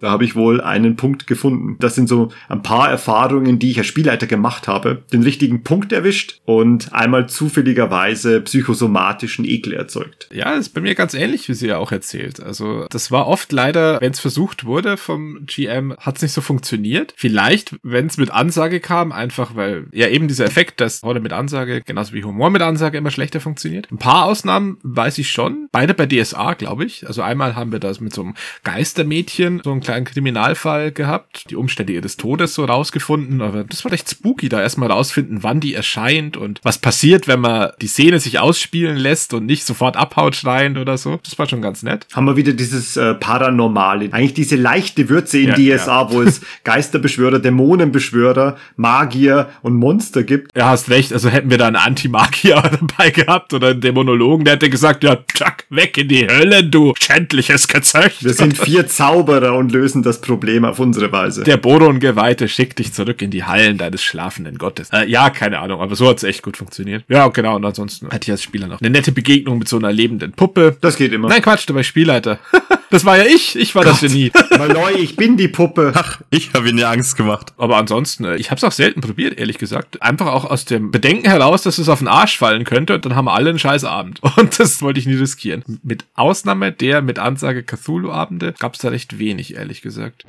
[0.01, 1.77] da habe ich wohl einen Punkt gefunden.
[1.81, 5.03] Das sind so ein paar Erfahrungen, die ich als Spielleiter gemacht habe.
[5.13, 10.31] Den richtigen Punkt erwischt und einmal zufälligerweise psychosomatischen Ekel erzeugt.
[10.33, 12.41] Ja, ist bei mir ganz ähnlich, wie sie ja auch erzählt.
[12.41, 16.41] Also das war oft leider, wenn es versucht wurde vom GM, hat es nicht so
[16.41, 17.13] funktioniert.
[17.19, 21.35] Vielleicht, wenn es mit Ansage kam, einfach weil ja eben dieser Effekt, dass Horror mit
[21.35, 23.93] Ansage, genauso wie Humor mit Ansage immer schlechter funktioniert.
[23.93, 25.66] Ein paar Ausnahmen weiß ich schon.
[25.73, 27.07] Beide bei DSA, glaube ich.
[27.07, 31.57] Also einmal haben wir das mit so einem Geistermädchen, so einen kleinen Kriminalfall gehabt, die
[31.57, 35.75] Umstände ihres Todes so rausgefunden, aber das war recht spooky, da erstmal rausfinden, wann die
[35.75, 40.35] erscheint und was passiert, wenn man die Szene sich ausspielen lässt und nicht sofort abhaut
[40.35, 41.19] schreiend oder so.
[41.25, 42.07] Das war schon ganz nett.
[42.15, 46.41] Haben wir wieder dieses äh, Paranormale, eigentlich diese leichte Würze in Ja, DSA, wo es
[46.65, 50.57] Geisterbeschwörer, Dämonenbeschwörer, Magier und Monster gibt.
[50.57, 54.55] Ja, hast recht, also hätten wir da einen Anti-Magier dabei gehabt oder einen Dämonologen, der
[54.55, 58.25] hätte gesagt, ja, tschack, weg in die Hölle, du schändliches Gezöcht.
[58.25, 61.45] Wir sind vier Zauberer und lösen das Problem auf unsere Weise.
[61.45, 64.91] Der Boron-Geweihte schickt dich zurück in die Hallen deines schlafenden Gottes.
[64.93, 67.05] Äh, ja, keine Ahnung, aber so hat's echt gut funktioniert.
[67.09, 69.93] Ja, genau, und ansonsten hatte ich als Spieler noch eine nette Begegnung mit so einer
[69.93, 70.77] lebenden Puppe.
[70.81, 71.29] das geht immer.
[71.29, 72.39] Nein, Quatsch, du warst Spielleiter.
[72.91, 74.33] das war ja ich, ich war das Genie.
[74.59, 75.93] Malloy, ich bin die Puppe.
[75.95, 77.53] Ach, ich habe ihnen ja Angst gemacht.
[77.57, 80.03] Aber ansonsten, äh, ich habe es auch selten probiert, ehrlich gesagt.
[80.03, 83.15] Einfach auch aus dem Bedenken heraus, dass es auf den Arsch fallen könnte und dann
[83.15, 84.21] haben wir alle einen scheiß Abend.
[84.37, 85.36] Und das wollte ich nie riskieren.
[85.83, 90.25] Mit Ausnahme der mit Ansage Cthulhu-Abende gab es da recht wenig, ehrlich gesagt.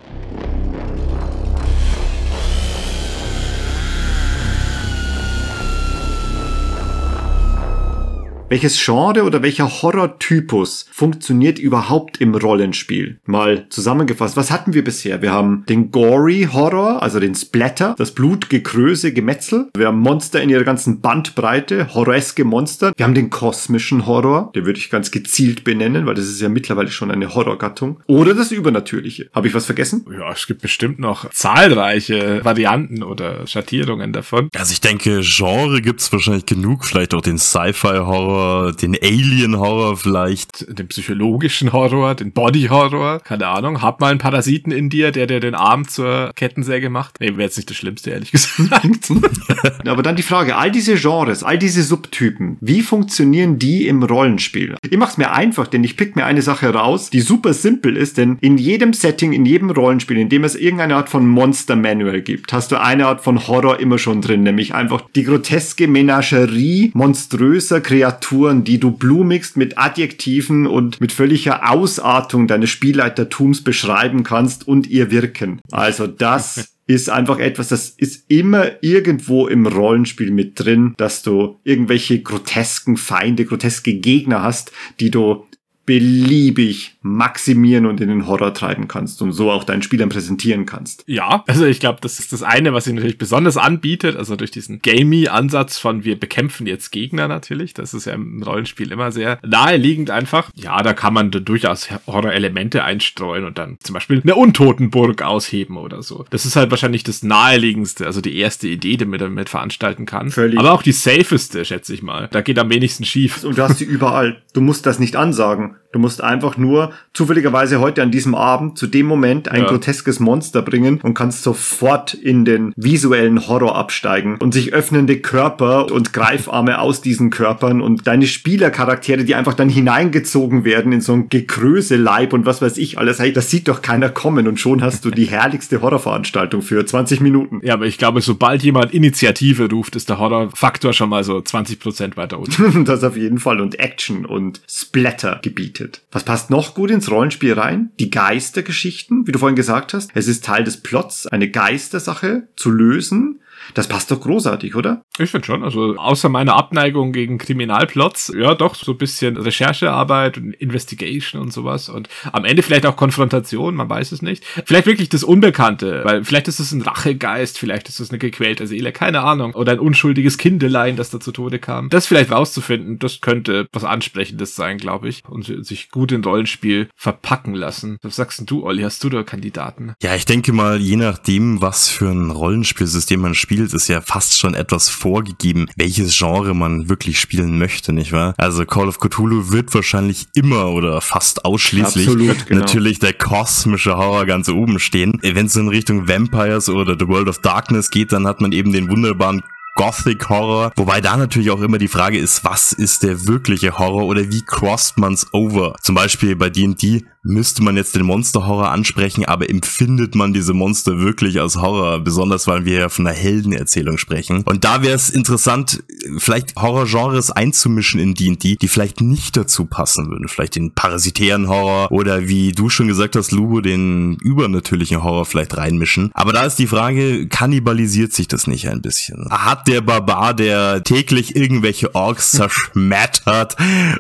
[8.50, 13.20] Welches Genre oder welcher Horrortypus funktioniert überhaupt im Rollenspiel?
[13.26, 15.22] Mal zusammengefasst, was hatten wir bisher?
[15.22, 19.70] Wir haben den Gory Horror, also den Splatter, das Blutgekröse, Gemetzel.
[19.76, 22.94] Wir haben Monster in ihrer ganzen Bandbreite, horroreske Monster.
[22.96, 26.48] Wir haben den kosmischen Horror, den würde ich ganz gezielt benennen, weil das ist ja
[26.48, 28.00] mittlerweile schon eine Horrorgattung.
[28.08, 29.30] Oder das Übernatürliche.
[29.36, 30.06] Habe ich was vergessen?
[30.10, 34.48] Ja, es gibt bestimmt noch zahlreiche Varianten oder Schattierungen davon.
[34.56, 36.86] Also ich denke, Genre gibt's wahrscheinlich genug.
[36.86, 38.37] Vielleicht auch den Sci-Fi-Horror,
[38.72, 40.78] den Alien-Horror vielleicht.
[40.78, 43.82] Den psychologischen Horror, den Body-Horror, keine Ahnung.
[43.82, 47.20] Hab mal einen Parasiten in dir, der dir den Arm zur Kettensäge macht.
[47.20, 49.12] Nee, wäre jetzt nicht das Schlimmste, ehrlich gesagt.
[49.88, 54.76] Aber dann die Frage, all diese Genres, all diese Subtypen, wie funktionieren die im Rollenspiel?
[54.90, 58.18] Ich mach's mir einfach, denn ich pick mir eine Sache raus, die super simpel ist,
[58.18, 62.22] denn in jedem Setting, in jedem Rollenspiel, in dem es irgendeine Art von Monster Manual
[62.22, 66.92] gibt, hast du eine Art von Horror immer schon drin, nämlich einfach die groteske Menagerie
[66.94, 74.68] monströser Kreaturen, die du blumigst mit Adjektiven und mit völliger Ausartung deines Spielleitertums beschreiben kannst
[74.68, 75.62] und ihr Wirken.
[75.72, 81.60] Also das ist einfach etwas, das ist immer irgendwo im Rollenspiel mit drin, dass du
[81.64, 85.46] irgendwelche grotesken Feinde, groteske Gegner hast, die du
[85.86, 91.04] beliebig maximieren und in den Horror treiben kannst und so auch deinen Spielern präsentieren kannst.
[91.08, 94.52] Ja, also ich glaube, das ist das eine, was sie natürlich besonders anbietet, also durch
[94.52, 99.40] diesen Gamey-Ansatz von wir bekämpfen jetzt Gegner natürlich, das ist ja im Rollenspiel immer sehr
[99.46, 100.52] naheliegend einfach.
[100.56, 105.78] Ja, da kann man da durchaus Horror-Elemente einstreuen und dann zum Beispiel eine Untotenburg ausheben
[105.78, 106.26] oder so.
[106.30, 110.30] Das ist halt wahrscheinlich das naheliegendste, also die erste Idee, die man damit veranstalten kann.
[110.30, 110.60] Völlig.
[110.60, 112.28] Aber auch die safeste, schätze ich mal.
[112.32, 113.44] Da geht am wenigsten schief.
[113.44, 114.42] Und du hast sie überall.
[114.54, 115.76] Du musst das nicht ansagen.
[115.98, 119.68] Du musst einfach nur zufälligerweise heute an diesem Abend zu dem Moment ein Ja.
[119.68, 125.92] groteskes Monster bringen und kannst sofort in den visuellen Horror absteigen und sich öffnende Körper
[125.92, 131.14] und Greifarme aus diesen Körpern und deine Spielercharaktere, die einfach dann hineingezogen werden in so
[131.14, 133.18] ein Gekröse-Leib und was weiß ich alles.
[133.18, 137.22] Hey, das sieht doch keiner kommen und schon hast du die herrlichste Horrorveranstaltung für 20
[137.22, 137.60] Minuten.
[137.64, 142.18] Ja, aber ich glaube, sobald jemand Initiative ruft, ist der Horror-Faktor schon mal so 20%
[142.18, 142.86] weiter unten.
[142.86, 145.40] Das auf jeden Fall und Action und Splatter
[145.88, 146.06] gebietet.
[146.12, 147.92] Was passt noch gut ins Rollenspiel rein?
[148.00, 150.12] Die Geistergeschichten, wie du vorhin gesagt hast.
[150.14, 153.42] Es ist Teil des Plots, eine Geistersache zu lösen.
[153.74, 155.04] Das passt doch großartig, oder?
[155.18, 160.38] Ich finde schon, also außer meiner Abneigung gegen Kriminalplots, ja doch, so ein bisschen Recherchearbeit
[160.38, 164.44] und Investigation und sowas und am Ende vielleicht auch Konfrontation, man weiß es nicht.
[164.66, 168.68] Vielleicht wirklich das Unbekannte, weil vielleicht ist es ein Rachegeist, vielleicht ist es eine gequälte
[168.68, 171.90] Seele, keine Ahnung, oder ein unschuldiges Kindelein, das da zu Tode kam.
[171.90, 176.90] Das vielleicht rauszufinden, das könnte was Ansprechendes sein, glaube ich, und sich gut in Rollenspiel
[176.96, 177.98] verpacken lassen.
[178.02, 178.84] Was sagst denn du, Olli?
[178.84, 179.94] Hast du da Kandidaten?
[180.02, 184.38] Ja, ich denke mal, je nachdem, was für ein Rollenspielsystem man spielt, ist ja fast
[184.38, 188.34] schon etwas vorgegeben, welches Genre man wirklich spielen möchte, nicht wahr?
[188.38, 192.62] Also Call of Cthulhu wird wahrscheinlich immer oder fast ausschließlich Absolut, genau.
[192.62, 195.20] natürlich der kosmische Horror ganz oben stehen.
[195.22, 198.72] Wenn es in Richtung Vampires oder The World of Darkness geht, dann hat man eben
[198.72, 199.44] den wunderbaren
[199.78, 200.72] Gothic Horror.
[200.76, 204.42] Wobei da natürlich auch immer die Frage ist, was ist der wirkliche Horror oder wie
[204.42, 205.76] crossed man's over?
[205.82, 211.00] Zum Beispiel bei D&D müsste man jetzt den Monster-Horror ansprechen, aber empfindet man diese Monster
[211.00, 212.00] wirklich als Horror?
[212.00, 214.44] Besonders, weil wir ja von einer Heldenerzählung sprechen.
[214.44, 215.84] Und da wäre es interessant,
[216.18, 220.28] vielleicht Horror-Genres einzumischen in D&D, die vielleicht nicht dazu passen würden.
[220.28, 225.58] Vielleicht den parasitären Horror oder wie du schon gesagt hast, Lubo, den übernatürlichen Horror vielleicht
[225.58, 226.12] reinmischen.
[226.14, 229.28] Aber da ist die Frage, kannibalisiert sich das nicht ein bisschen?
[229.30, 233.56] Hat der Barbar, der täglich irgendwelche Orks zerschmettert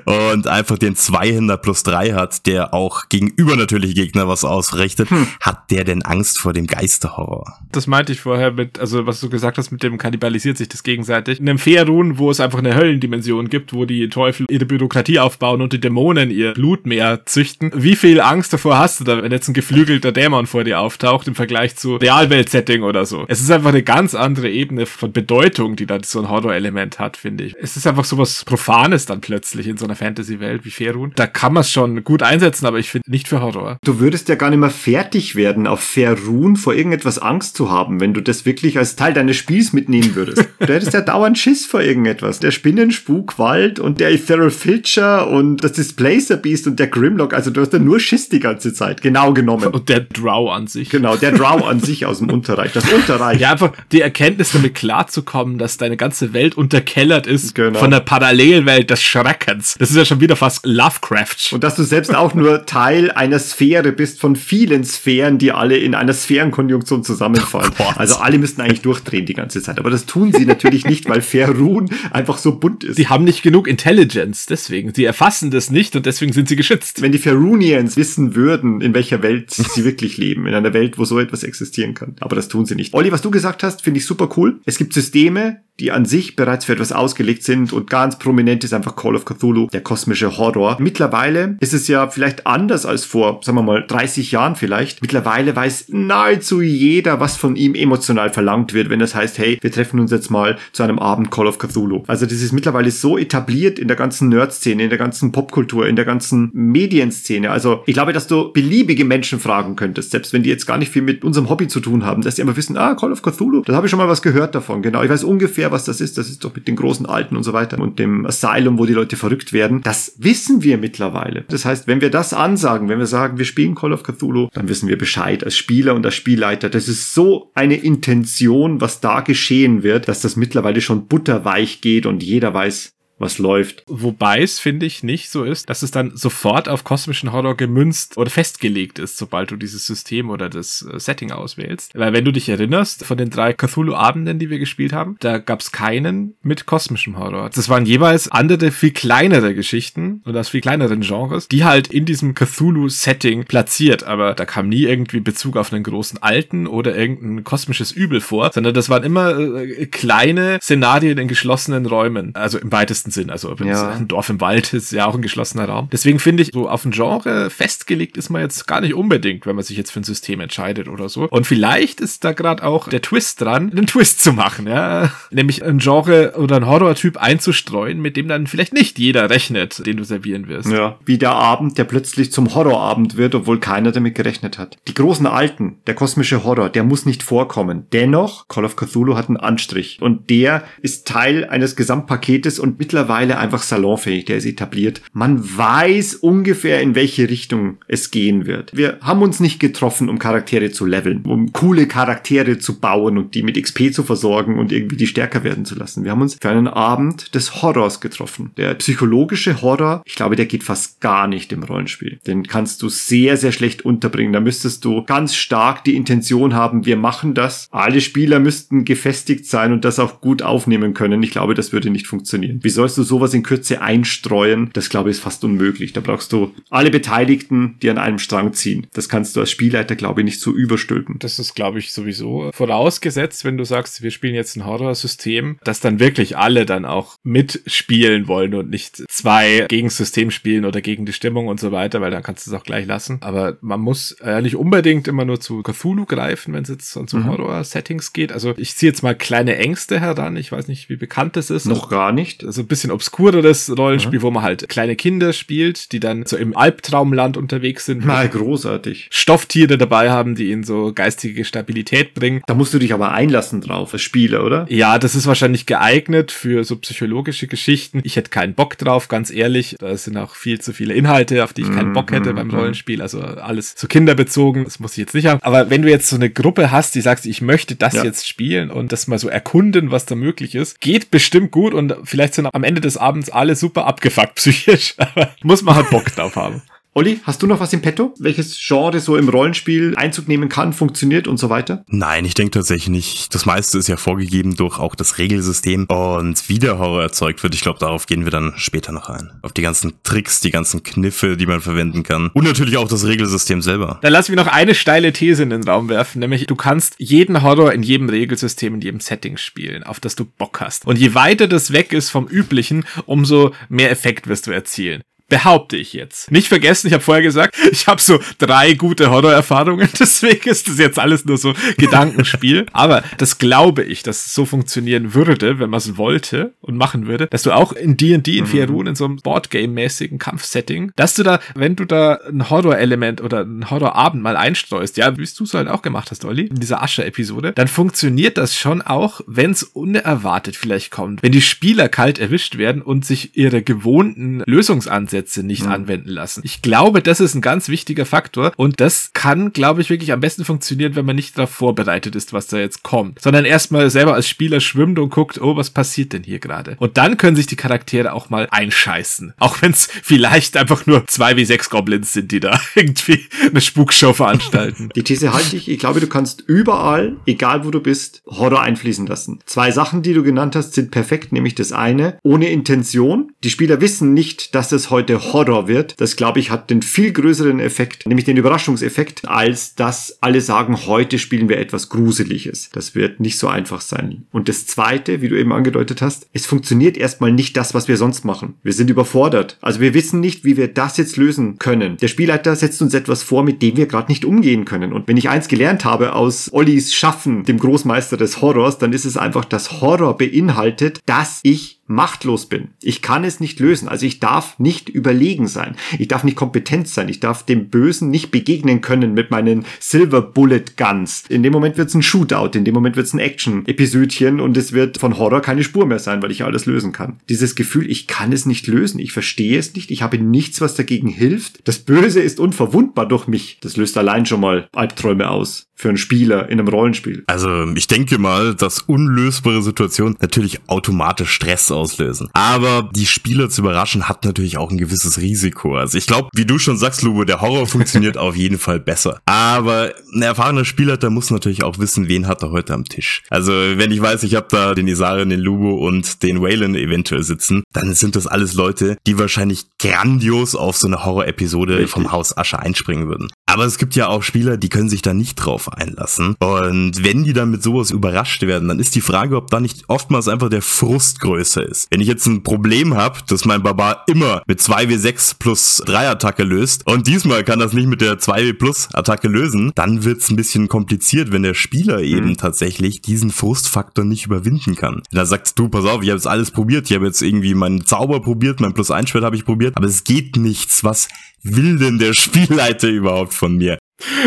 [0.05, 5.09] und einfach den Zweihänder plus drei hat, der auch gegen übernatürliche Gegner was ausrichtet,
[5.41, 7.59] hat der denn Angst vor dem Geisterhorror?
[7.71, 10.83] Das meinte ich vorher mit, also was du gesagt hast, mit dem kannibalisiert sich das
[10.83, 11.39] gegenseitig.
[11.39, 15.61] In einem Faerun, wo es einfach eine Höllendimension gibt, wo die Teufel ihre Bürokratie aufbauen
[15.61, 17.71] und die Dämonen ihr Blutmeer züchten.
[17.75, 21.27] Wie viel Angst davor hast du da, wenn jetzt ein geflügelter Dämon vor dir auftaucht
[21.27, 23.25] im Vergleich zu Realwelt-Setting oder so?
[23.27, 27.17] Es ist einfach eine ganz andere Ebene von Bedeutung, die da so ein Horror-Element hat,
[27.17, 27.55] finde ich.
[27.59, 31.11] Es ist einfach sowas Profanes dann plötzlich in so einer Fantasy-Welt wie Faerun.
[31.15, 33.77] Da kann man es schon gut einsetzen, aber ich finde nicht für Horror.
[33.83, 37.99] Du würdest ja gar nicht mehr fertig werden, auf Faerun vor irgendetwas Angst zu haben,
[37.99, 40.47] wenn du das wirklich als Teil deines Spiels mitnehmen würdest.
[40.59, 42.39] du hättest ja dauernd Schiss vor irgendetwas.
[42.39, 47.61] Der Spinnenspuk-Wald und der Ethereal Filcher und das Displacer Beast und der Grimlock, also du
[47.61, 49.67] hast ja nur Schiss die ganze Zeit, genau genommen.
[49.67, 50.89] Und der Drow an sich.
[50.89, 53.39] Genau, der Drow an sich aus dem Unterreich, das Unterreich.
[53.39, 57.79] Ja, einfach die Erkenntnis damit klarzukommen, dass deine ganze Welt unterkellert ist Genau.
[57.79, 59.75] von der Parallelwelt des Schreckens.
[59.79, 61.51] Das ist ja schon wieder fast Lovecraft.
[61.53, 65.77] Und dass du selbst auch nur Teil einer Sphäre bist von vielen Sphären, die alle
[65.77, 67.71] in einer Sphärenkonjunktion zusammenfallen.
[67.79, 69.79] Oh also alle müssten eigentlich durchdrehen die ganze Zeit.
[69.79, 72.97] Aber das tun sie natürlich nicht, weil Faerun einfach so bunt ist.
[72.97, 74.93] die haben nicht genug Intelligence, deswegen.
[74.93, 77.01] Die erfassen das nicht und deswegen sind sie geschützt.
[77.01, 81.05] Wenn die Faerunians wissen würden, in welcher Welt sie wirklich leben, in einer Welt, wo
[81.05, 82.15] so etwas existieren kann.
[82.19, 82.93] Aber das tun sie nicht.
[82.93, 84.59] Olli, was du gesagt hast, finde ich super cool.
[84.65, 85.66] Es gibt Systeme, mi?
[85.79, 89.25] Die an sich bereits für etwas ausgelegt sind und ganz prominent ist einfach Call of
[89.25, 90.77] Cthulhu, der kosmische Horror.
[90.79, 95.01] Mittlerweile ist es ja vielleicht anders als vor, sagen wir mal, 30 Jahren vielleicht.
[95.01, 99.71] Mittlerweile weiß nahezu jeder, was von ihm emotional verlangt wird, wenn das heißt, hey, wir
[99.71, 102.03] treffen uns jetzt mal zu einem Abend Call of Cthulhu.
[102.07, 105.95] Also das ist mittlerweile so etabliert in der ganzen Nerd-Szene, in der ganzen Popkultur, in
[105.95, 107.51] der ganzen Medienszene.
[107.51, 110.91] Also ich glaube, dass du beliebige Menschen fragen könntest, selbst wenn die jetzt gar nicht
[110.91, 113.61] viel mit unserem Hobby zu tun haben, dass die einfach wissen, ah, Call of Cthulhu,
[113.61, 114.81] da habe ich schon mal was gehört davon.
[114.81, 116.17] Genau, ich weiß ungefähr, was das ist.
[116.17, 118.93] Das ist doch mit den großen Alten und so weiter und dem Asylum, wo die
[118.93, 119.81] Leute verrückt werden.
[119.83, 121.45] Das wissen wir mittlerweile.
[121.49, 124.67] Das heißt, wenn wir das ansagen, wenn wir sagen, wir spielen Call of Cthulhu, dann
[124.67, 126.69] wissen wir Bescheid als Spieler und als Spielleiter.
[126.69, 132.05] Das ist so eine Intention, was da geschehen wird, dass das mittlerweile schon butterweich geht
[132.05, 133.83] und jeder weiß, was läuft.
[133.87, 138.17] Wobei es, finde ich, nicht so ist, dass es dann sofort auf kosmischen Horror gemünzt
[138.17, 141.91] oder festgelegt ist, sobald du dieses System oder das äh, Setting auswählst.
[141.95, 145.61] Weil wenn du dich erinnerst, von den drei Cthulhu-Abenden, die wir gespielt haben, da gab
[145.61, 147.49] es keinen mit kosmischem Horror.
[147.53, 152.05] Das waren jeweils andere, viel kleinere Geschichten und aus viel kleineren Genres, die halt in
[152.05, 154.03] diesem Cthulhu-Setting platziert.
[154.03, 158.51] Aber da kam nie irgendwie Bezug auf einen großen Alten oder irgendein kosmisches Übel vor,
[158.53, 162.35] sondern das waren immer äh, kleine Szenarien in geschlossenen Räumen.
[162.35, 163.29] Also im weitesten Sinn.
[163.29, 163.91] Also wenn Ja.
[163.91, 165.89] es ein Dorf im Wald ist ja auch ein geschlossener Raum.
[165.91, 169.55] Deswegen finde ich, so auf ein Genre festgelegt ist man jetzt gar nicht unbedingt, wenn
[169.55, 171.27] man sich jetzt für ein System entscheidet oder so.
[171.29, 175.11] Und vielleicht ist da gerade auch der Twist dran, einen Twist zu machen, ja.
[175.31, 179.97] Nämlich ein Genre oder ein Horrortyp einzustreuen, mit dem dann vielleicht nicht jeder rechnet, den
[179.97, 180.69] du servieren wirst.
[180.71, 180.97] Ja.
[181.05, 184.77] Wie der Abend, der plötzlich zum Horrorabend wird, obwohl keiner damit gerechnet hat.
[184.87, 187.85] Die großen Alten, der kosmische Horror, der muss nicht vorkommen.
[187.93, 189.99] Dennoch, Call of Cthulhu hat einen Anstrich.
[190.01, 195.03] Und der ist Teil eines Gesamtpaketes und mittlerweile mittlerweile einfach salonfähig, der ist etabliert.
[195.13, 198.75] Man weiß ungefähr, in welche Richtung es gehen wird.
[198.75, 203.35] Wir haben uns nicht getroffen, um Charaktere zu leveln, um coole Charaktere zu bauen und
[203.35, 206.05] die mit XP zu versorgen und irgendwie die stärker werden zu lassen.
[206.05, 208.49] Wir haben uns für einen Abend des Horrors getroffen.
[208.57, 212.17] Der psychologische Horror, ich glaube, der geht fast gar nicht im Rollenspiel.
[212.25, 214.33] Den kannst du sehr, sehr schlecht unterbringen.
[214.33, 217.67] Da müsstest du ganz stark die Intention haben, wir machen das.
[217.69, 221.21] Alle Spieler müssten gefestigt sein und das auch gut aufnehmen können.
[221.21, 222.59] Ich glaube, das würde nicht funktionieren.
[222.63, 224.69] Wie sollst du sowas in Kürze einstreuen?
[224.73, 225.93] Das glaube ich ist fast unmöglich.
[225.93, 228.87] Da brauchst du alle Beteiligten, die an einem Strang ziehen.
[228.93, 231.17] Das kannst du als Spielleiter, glaube ich, nicht so überstülpen.
[231.19, 235.79] Das ist, glaube ich, sowieso vorausgesetzt, wenn du sagst, wir spielen jetzt ein Horrorsystem, dass
[235.79, 240.81] dann wirklich alle dann auch mitspielen wollen und nicht zwei gegen das System spielen oder
[240.81, 243.17] gegen die Stimmung und so weiter, weil dann kannst du es auch gleich lassen.
[243.21, 247.03] Aber man muss äh, nicht unbedingt immer nur zu Cthulhu greifen, wenn es jetzt so
[247.03, 247.27] zu mhm.
[247.27, 248.31] Horror-Settings geht.
[248.31, 250.37] Also ich ziehe jetzt mal kleine Ängste heran.
[250.37, 251.65] Ich weiß nicht, wie bekannt das ist.
[251.65, 252.43] Noch gar nicht.
[252.43, 254.23] Also ein bisschen obskureres Rollenspiel, mhm.
[254.23, 258.05] wo man halt kleine Kinder spielt, die dann so im Albtraumland unterwegs sind.
[258.05, 259.07] Mal großartig.
[259.11, 262.41] Stofftiere dabei haben, die ihnen so geistige Stabilität bringen.
[262.45, 264.67] Da musst du dich aber einlassen drauf als Spieler, oder?
[264.69, 268.01] Ja, das ist wahrscheinlich geeignet für so psychologische Geschichten.
[268.03, 269.75] Ich hätte keinen Bock drauf, ganz ehrlich.
[269.79, 272.55] Da sind auch viel zu viele Inhalte, auf die ich keinen Bock hätte beim mhm.
[272.55, 273.01] Rollenspiel.
[273.01, 274.65] Also alles so kinderbezogen.
[274.65, 275.39] Das muss ich jetzt nicht haben.
[275.41, 278.03] Aber wenn du jetzt so eine Gruppe hast, die sagt, ich möchte das ja.
[278.03, 281.95] jetzt spielen und das mal so erkunden, was da möglich ist, geht bestimmt gut und
[282.03, 284.95] vielleicht sind am Ende des Abends alle super abgefuckt psychisch.
[284.97, 286.61] Aber muss man halt Bock drauf haben.
[286.97, 288.15] Olli, hast du noch was im Petto?
[288.17, 291.83] Welches Genre so im Rollenspiel Einzug nehmen kann, funktioniert und so weiter?
[291.89, 293.35] Nein, ich denke tatsächlich nicht.
[293.35, 297.53] Das meiste ist ja vorgegeben durch auch das Regelsystem und wie der Horror erzeugt wird.
[297.53, 299.29] Ich glaube, darauf gehen wir dann später noch ein.
[299.43, 302.31] Auf die ganzen Tricks, die ganzen Kniffe, die man verwenden kann.
[302.33, 303.99] Und natürlich auch das Regelsystem selber.
[304.01, 307.43] Dann lass mich noch eine steile These in den Raum werfen, nämlich du kannst jeden
[307.43, 310.87] Horror in jedem Regelsystem, in jedem Setting spielen, auf das du Bock hast.
[310.87, 315.03] Und je weiter das weg ist vom üblichen, umso mehr Effekt wirst du erzielen.
[315.29, 316.31] Behaupte ich jetzt.
[316.31, 320.77] Nicht vergessen, ich habe vorher gesagt, ich habe so drei gute Horror-Erfahrungen, deswegen ist das
[320.77, 322.65] jetzt alles nur so Gedankenspiel.
[322.73, 327.07] Aber das glaube ich, dass es so funktionieren würde, wenn man es wollte und machen
[327.07, 328.47] würde, dass du auch in D&D, in mhm.
[328.47, 333.41] Faerun, in so einem Boardgame-mäßigen Kampfsetting, dass du da, wenn du da ein Horror-Element oder
[333.41, 336.81] ein Horrorabend mal einstreust, ja, wie du es halt auch gemacht hast, Olli, in dieser
[336.81, 341.21] Asche-Episode, dann funktioniert das schon auch, wenn es unerwartet vielleicht kommt.
[341.21, 345.71] Wenn die Spieler kalt erwischt werden und sich ihre gewohnten Lösungsansätze Gesetze nicht mhm.
[345.71, 346.41] anwenden lassen.
[346.43, 350.19] Ich glaube, das ist ein ganz wichtiger Faktor und das kann, glaube ich, wirklich am
[350.19, 354.13] besten funktionieren, wenn man nicht darauf vorbereitet ist, was da jetzt kommt, sondern erstmal selber
[354.13, 356.75] als Spieler schwimmt und guckt, oh, was passiert denn hier gerade?
[356.79, 359.33] Und dann können sich die Charaktere auch mal einscheißen.
[359.39, 363.61] Auch wenn es vielleicht einfach nur zwei wie sechs Goblins sind, die da irgendwie eine
[363.61, 364.89] Spukshow veranstalten.
[364.95, 365.67] Die These halte ich.
[365.69, 369.39] Ich glaube, du kannst überall, egal wo du bist, Horror einfließen lassen.
[369.45, 373.31] Zwei Sachen, die du genannt hast, sind perfekt, nämlich das eine, ohne Intention.
[373.43, 376.81] Die Spieler wissen nicht, dass es heute heute Horror wird, das glaube ich hat den
[376.81, 382.69] viel größeren Effekt, nämlich den Überraschungseffekt, als dass alle sagen, heute spielen wir etwas Gruseliges.
[382.73, 384.25] Das wird nicht so einfach sein.
[384.31, 387.95] Und das zweite, wie du eben angedeutet hast, es funktioniert erstmal nicht das, was wir
[387.95, 388.55] sonst machen.
[388.63, 389.57] Wir sind überfordert.
[389.61, 391.95] Also wir wissen nicht, wie wir das jetzt lösen können.
[391.97, 394.91] Der Spielleiter setzt uns etwas vor, mit dem wir gerade nicht umgehen können.
[394.91, 399.05] Und wenn ich eins gelernt habe aus Ollis Schaffen, dem Großmeister des Horrors, dann ist
[399.05, 402.69] es einfach, dass Horror beinhaltet, dass ich machtlos bin.
[402.81, 403.87] Ich kann es nicht lösen.
[403.87, 405.75] Also ich darf nicht überlegen sein.
[405.97, 407.09] Ich darf nicht kompetent sein.
[407.09, 411.23] Ich darf dem Bösen nicht begegnen können mit meinen Silver Bullet Guns.
[411.29, 412.57] In dem Moment wird es ein Shootout.
[412.57, 415.99] In dem Moment wird es ein Action-Episödchen und es wird von Horror keine Spur mehr
[415.99, 417.19] sein, weil ich alles lösen kann.
[417.29, 418.99] Dieses Gefühl, ich kann es nicht lösen.
[418.99, 419.91] Ich verstehe es nicht.
[419.91, 421.67] Ich habe nichts, was dagegen hilft.
[421.67, 423.57] Das Böse ist unverwundbar durch mich.
[423.61, 427.23] Das löst allein schon mal Albträume aus für einen Spieler in einem Rollenspiel.
[427.27, 432.29] Also ich denke mal, dass unlösbare Situationen natürlich automatisch Stress auslösen.
[432.33, 435.77] Aber die Spieler zu überraschen hat natürlich auch ein gewisses Risiko.
[435.77, 439.19] Also ich glaube, wie du schon sagst, Lubo, der Horror funktioniert auf jeden Fall besser.
[439.25, 443.23] Aber ein erfahrener Spielleiter muss natürlich auch wissen, wen hat er heute am Tisch.
[443.29, 447.23] Also wenn ich weiß, ich habe da den Isaren, den Lubo und den Waylon eventuell
[447.23, 452.37] sitzen, dann sind das alles Leute, die wahrscheinlich grandios auf so eine Horror-Episode vom Haus
[452.37, 453.29] Asche einspringen würden.
[453.49, 456.35] Aber es gibt ja auch Spieler, die können sich da nicht drauf einlassen.
[456.39, 459.85] Und wenn die dann mit sowas überrascht werden, dann ist die Frage, ob da nicht
[459.87, 461.87] oftmals einfach der Frust größer ist.
[461.89, 466.43] Wenn ich jetzt ein Problem habe, dass mein Barbar immer mit 2W6 plus 3 Attacke
[466.43, 470.35] löst und diesmal kann das nicht mit der 2W plus Attacke lösen, dann wird's ein
[470.35, 472.37] bisschen kompliziert, wenn der Spieler eben mhm.
[472.37, 475.03] tatsächlich diesen Frustfaktor nicht überwinden kann.
[475.09, 477.53] Wenn er sagt, du, pass auf, ich habe jetzt alles probiert, ich habe jetzt irgendwie
[477.53, 480.83] meinen Zauber probiert, mein Plus 1 Schwert habe ich probiert, aber es geht nichts.
[480.83, 481.07] Was
[481.43, 483.77] will denn der Spielleiter überhaupt von mir?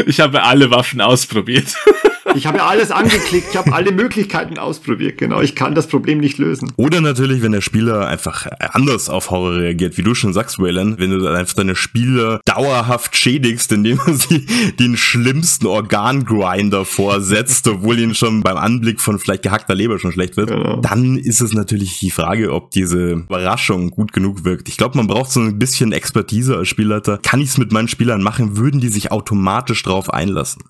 [0.06, 1.76] Ich habe alle Waffen ausprobiert.
[2.34, 5.40] Ich habe ja alles angeklickt, ich habe alle Möglichkeiten ausprobiert, genau.
[5.40, 6.72] Ich kann das Problem nicht lösen.
[6.76, 10.98] Oder natürlich, wenn der Spieler einfach anders auf Horror reagiert, wie du schon sagst, Wayland,
[10.98, 14.46] wenn du einfach deine Spieler dauerhaft schädigst, indem du sie
[14.78, 20.36] den schlimmsten Organgrinder vorsetzt, obwohl ihnen schon beim Anblick von vielleicht gehackter Leber schon schlecht
[20.36, 20.76] wird, Genau.
[20.80, 24.68] dann ist es natürlich die Frage, ob diese Überraschung gut genug wirkt.
[24.68, 27.18] Ich glaube, man braucht so ein bisschen Expertise als Spielleiter.
[27.22, 28.56] Kann ich es mit meinen Spielern machen?
[28.56, 30.62] Würden die sich automatisch drauf einlassen?